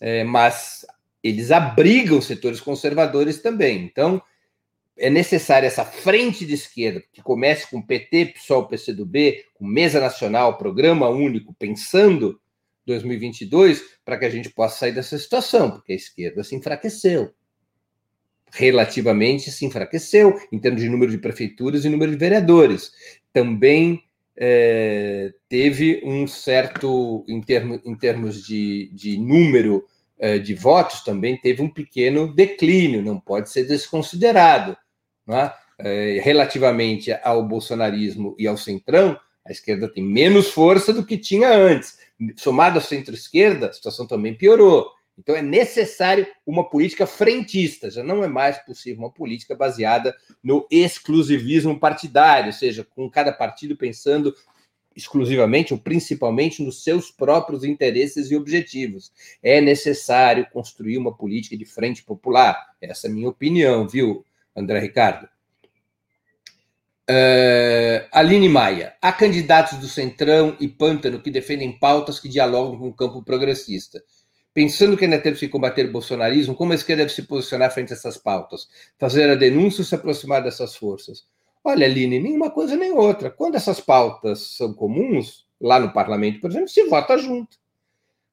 é, 0.00 0.24
mas 0.24 0.86
eles 1.22 1.50
abrigam 1.50 2.20
setores 2.20 2.60
conservadores 2.60 3.40
também. 3.40 3.82
Então, 3.84 4.22
é 4.96 5.10
necessária 5.10 5.66
essa 5.66 5.84
frente 5.84 6.46
de 6.46 6.54
esquerda, 6.54 7.02
que 7.12 7.22
comece 7.22 7.68
com 7.68 7.82
PT, 7.82 8.26
PSOL, 8.26 8.68
PCdoB, 8.68 9.44
com 9.54 9.66
mesa 9.66 10.00
nacional, 10.00 10.56
programa 10.56 11.08
único, 11.08 11.54
pensando 11.54 12.40
2022, 12.86 13.82
para 14.04 14.18
que 14.18 14.24
a 14.24 14.30
gente 14.30 14.50
possa 14.50 14.78
sair 14.78 14.92
dessa 14.92 15.18
situação, 15.18 15.70
porque 15.70 15.92
a 15.92 15.96
esquerda 15.96 16.44
se 16.44 16.54
enfraqueceu 16.54 17.34
relativamente 18.54 19.50
se 19.50 19.66
enfraqueceu 19.66 20.40
em 20.50 20.58
termos 20.58 20.80
de 20.80 20.88
número 20.88 21.10
de 21.10 21.18
prefeituras 21.18 21.84
e 21.84 21.88
número 21.88 22.12
de 22.12 22.16
vereadores. 22.16 22.92
Também 23.32 24.02
é, 24.36 25.32
teve 25.48 26.00
um 26.04 26.26
certo, 26.26 27.24
em, 27.28 27.40
termo, 27.40 27.80
em 27.84 27.94
termos 27.96 28.44
de, 28.44 28.90
de 28.92 29.18
número 29.18 29.84
é, 30.18 30.38
de 30.38 30.54
votos, 30.54 31.02
também 31.02 31.36
teve 31.36 31.62
um 31.62 31.68
pequeno 31.68 32.32
declínio, 32.32 33.02
não 33.02 33.18
pode 33.18 33.50
ser 33.50 33.64
desconsiderado. 33.64 34.76
É? 35.28 35.52
É, 35.76 36.20
relativamente 36.22 37.12
ao 37.24 37.42
bolsonarismo 37.44 38.36
e 38.38 38.46
ao 38.46 38.56
centrão, 38.56 39.18
a 39.44 39.50
esquerda 39.50 39.92
tem 39.92 40.04
menos 40.04 40.48
força 40.50 40.92
do 40.92 41.04
que 41.04 41.18
tinha 41.18 41.50
antes. 41.50 41.98
Somado 42.36 42.78
ao 42.78 42.84
centro-esquerda, 42.84 43.68
a 43.68 43.72
situação 43.72 44.06
também 44.06 44.34
piorou. 44.34 44.88
Então 45.16 45.36
é 45.36 45.42
necessário 45.42 46.26
uma 46.44 46.68
política 46.68 47.06
frentista, 47.06 47.90
já 47.90 48.02
não 48.02 48.24
é 48.24 48.28
mais 48.28 48.58
possível 48.58 49.04
uma 49.04 49.12
política 49.12 49.54
baseada 49.54 50.14
no 50.42 50.66
exclusivismo 50.70 51.78
partidário, 51.78 52.46
ou 52.46 52.52
seja, 52.52 52.84
com 52.84 53.08
cada 53.08 53.32
partido 53.32 53.76
pensando 53.76 54.34
exclusivamente 54.96 55.72
ou 55.72 55.78
principalmente 55.78 56.62
nos 56.62 56.82
seus 56.82 57.10
próprios 57.10 57.64
interesses 57.64 58.30
e 58.30 58.36
objetivos. 58.36 59.12
É 59.42 59.60
necessário 59.60 60.46
construir 60.52 60.98
uma 60.98 61.16
política 61.16 61.56
de 61.56 61.64
frente 61.64 62.02
popular. 62.02 62.74
Essa 62.80 63.08
é 63.08 63.10
a 63.10 63.12
minha 63.12 63.28
opinião, 63.28 63.88
viu, 63.88 64.24
André 64.54 64.78
Ricardo? 64.80 65.28
Uh, 67.10 68.08
Aline 68.12 68.48
Maia. 68.48 68.94
Há 69.02 69.12
candidatos 69.12 69.78
do 69.78 69.88
Centrão 69.88 70.56
e 70.58 70.68
Pântano 70.68 71.20
que 71.20 71.30
defendem 71.30 71.78
pautas 71.78 72.18
que 72.18 72.28
dialogam 72.28 72.78
com 72.78 72.88
o 72.88 72.94
campo 72.94 73.22
progressista. 73.22 74.02
Pensando 74.54 74.96
que 74.96 75.04
ainda 75.04 75.18
temos 75.18 75.40
que 75.40 75.48
combater 75.48 75.86
o 75.86 75.90
bolsonarismo, 75.92 76.54
como 76.54 76.70
a 76.70 76.76
esquerda 76.76 77.02
deve 77.02 77.12
se 77.12 77.22
posicionar 77.24 77.72
frente 77.72 77.92
a 77.92 77.96
essas 77.96 78.16
pautas? 78.16 78.68
Fazer 78.96 79.28
a 79.28 79.34
denúncia 79.34 79.80
ou 79.80 79.84
se 79.84 79.96
aproximar 79.96 80.44
dessas 80.44 80.76
forças? 80.76 81.26
Olha, 81.64 81.86
Aline, 81.86 82.20
nenhuma 82.20 82.52
coisa 82.52 82.76
nem 82.76 82.92
outra. 82.92 83.30
Quando 83.30 83.56
essas 83.56 83.80
pautas 83.80 84.54
são 84.56 84.72
comuns, 84.72 85.44
lá 85.60 85.80
no 85.80 85.92
parlamento, 85.92 86.40
por 86.40 86.50
exemplo, 86.50 86.68
se 86.68 86.84
vota 86.84 87.18
junto. 87.18 87.58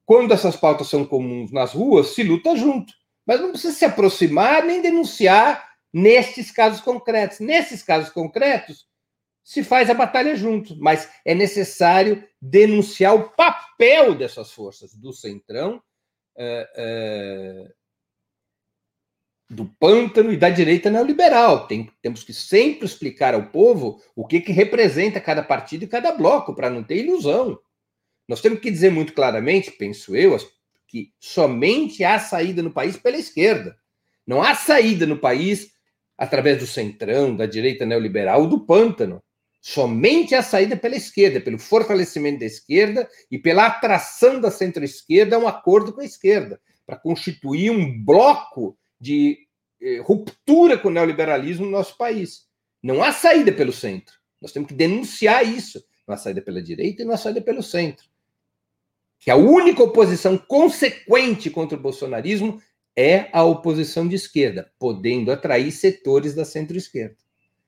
Quando 0.05 0.31
essas 0.31 0.55
pautas 0.55 0.87
são 0.89 1.03
comuns 1.03 1.51
nas 1.51 1.73
ruas, 1.73 2.13
se 2.13 2.21
luta 2.21 2.55
junto. 2.55 2.93
Mas 3.25 3.41
não 3.41 3.49
precisa 3.49 3.73
se 3.73 3.85
aproximar 3.85 4.63
nem 4.63 4.79
denunciar 4.79 5.71
nestes 5.91 6.51
casos 6.51 6.81
concretos. 6.81 7.39
Nesses 7.39 7.81
casos 7.81 8.11
concretos, 8.11 8.85
se 9.43 9.63
faz 9.63 9.89
a 9.89 9.95
batalha 9.95 10.35
junto, 10.35 10.75
mas 10.79 11.09
é 11.25 11.33
necessário 11.33 12.23
denunciar 12.39 13.15
o 13.15 13.29
papel 13.29 14.13
dessas 14.13 14.51
forças 14.51 14.93
do 14.93 15.11
Centrão 15.11 15.81
é, 16.37 16.69
é, 16.75 17.71
do 19.49 19.65
pântano 19.79 20.31
e 20.31 20.37
da 20.37 20.49
direita 20.49 20.89
neoliberal. 20.89 21.67
Tem, 21.67 21.89
temos 22.01 22.23
que 22.23 22.33
sempre 22.33 22.85
explicar 22.85 23.33
ao 23.33 23.47
povo 23.47 24.01
o 24.15 24.25
que, 24.25 24.39
que 24.39 24.51
representa 24.51 25.19
cada 25.19 25.43
partido 25.43 25.83
e 25.83 25.87
cada 25.87 26.11
bloco, 26.13 26.55
para 26.55 26.69
não 26.69 26.83
ter 26.83 26.97
ilusão. 26.97 27.59
Nós 28.27 28.39
temos 28.39 28.59
que 28.59 28.71
dizer 28.71 28.91
muito 28.91 29.13
claramente, 29.13 29.71
penso 29.71 30.15
eu, 30.15 30.37
que 30.87 31.11
somente 31.19 32.03
há 32.03 32.17
saída 32.17 32.61
no 32.61 32.71
país 32.71 32.95
pela 32.95 33.17
esquerda. 33.17 33.75
Não 34.25 34.41
há 34.41 34.55
saída 34.55 35.05
no 35.05 35.17
país 35.17 35.71
através 36.17 36.59
do 36.59 36.67
centrão, 36.67 37.35
da 37.35 37.45
direita 37.45 37.85
neoliberal, 37.85 38.47
do 38.47 38.65
pântano. 38.65 39.21
Somente 39.61 40.33
a 40.33 40.41
saída 40.41 40.75
pela 40.75 40.95
esquerda, 40.95 41.39
pelo 41.39 41.59
fortalecimento 41.59 42.39
da 42.39 42.47
esquerda 42.47 43.07
e 43.29 43.37
pela 43.37 43.67
atração 43.67 44.41
da 44.41 44.49
centro-esquerda 44.49 45.35
a 45.35 45.39
um 45.39 45.47
acordo 45.47 45.93
com 45.93 46.01
a 46.01 46.05
esquerda, 46.05 46.59
para 46.83 46.97
constituir 46.97 47.69
um 47.69 48.03
bloco 48.03 48.75
de 48.99 49.37
eh, 49.79 49.99
ruptura 49.99 50.79
com 50.79 50.87
o 50.87 50.91
neoliberalismo 50.91 51.65
no 51.65 51.71
nosso 51.71 51.95
país. 51.95 52.47
Não 52.81 53.03
há 53.03 53.13
saída 53.13 53.51
pelo 53.51 53.71
centro. 53.71 54.15
Nós 54.41 54.51
temos 54.51 54.67
que 54.67 54.73
denunciar 54.73 55.45
isso. 55.45 55.83
Não 56.07 56.15
há 56.15 56.17
saída 56.17 56.41
pela 56.41 56.61
direita 56.61 57.03
e 57.03 57.05
não 57.05 57.13
há 57.13 57.17
saída 57.17 57.39
pelo 57.39 57.61
centro. 57.61 58.09
Que 59.19 59.29
a 59.29 59.35
única 59.35 59.83
oposição 59.83 60.39
consequente 60.39 61.51
contra 61.51 61.77
o 61.77 61.81
bolsonarismo 61.81 62.59
é 62.95 63.29
a 63.31 63.43
oposição 63.43 64.07
de 64.07 64.15
esquerda, 64.15 64.71
podendo 64.79 65.31
atrair 65.31 65.71
setores 65.71 66.33
da 66.33 66.43
centro-esquerda. 66.43 67.15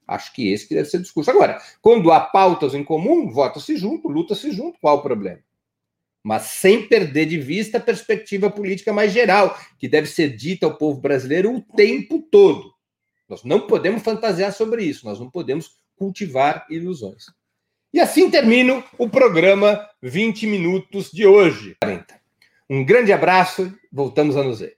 Acho 0.07 0.33
que 0.33 0.51
esse 0.51 0.67
que 0.67 0.75
deve 0.75 0.89
ser 0.89 0.97
o 0.97 1.01
discurso. 1.01 1.31
Agora, 1.31 1.61
quando 1.81 2.11
há 2.11 2.19
pautas 2.19 2.73
em 2.73 2.83
comum, 2.83 3.29
vota-se 3.31 3.77
junto, 3.77 4.07
luta-se 4.07 4.51
junto, 4.51 4.79
qual 4.79 4.97
o 4.97 5.01
problema? 5.01 5.39
mas 6.23 6.43
sem 6.43 6.87
perder 6.87 7.25
de 7.25 7.37
vista 7.37 7.77
a 7.77 7.81
perspectiva 7.81 8.49
política 8.49 8.93
mais 8.93 9.11
geral, 9.11 9.59
que 9.77 9.89
deve 9.89 10.07
ser 10.07 10.29
dita 10.29 10.65
ao 10.65 10.77
povo 10.77 11.01
brasileiro 11.01 11.53
o 11.53 11.61
tempo 11.61 12.21
todo. 12.31 12.73
Nós 13.27 13.43
não 13.43 13.67
podemos 13.67 14.01
fantasiar 14.01 14.53
sobre 14.53 14.83
isso, 14.83 15.05
nós 15.05 15.19
não 15.19 15.29
podemos 15.29 15.71
cultivar 15.97 16.65
ilusões. 16.69 17.25
E 17.93 17.99
assim 17.99 18.29
termino 18.29 18.83
o 18.97 19.09
programa 19.09 19.87
20 20.01 20.47
Minutos 20.47 21.11
de 21.11 21.27
hoje. 21.27 21.75
Um 22.69 22.85
grande 22.85 23.11
abraço, 23.11 23.71
voltamos 23.91 24.37
a 24.37 24.43
nos 24.43 24.61
ver. 24.61 24.77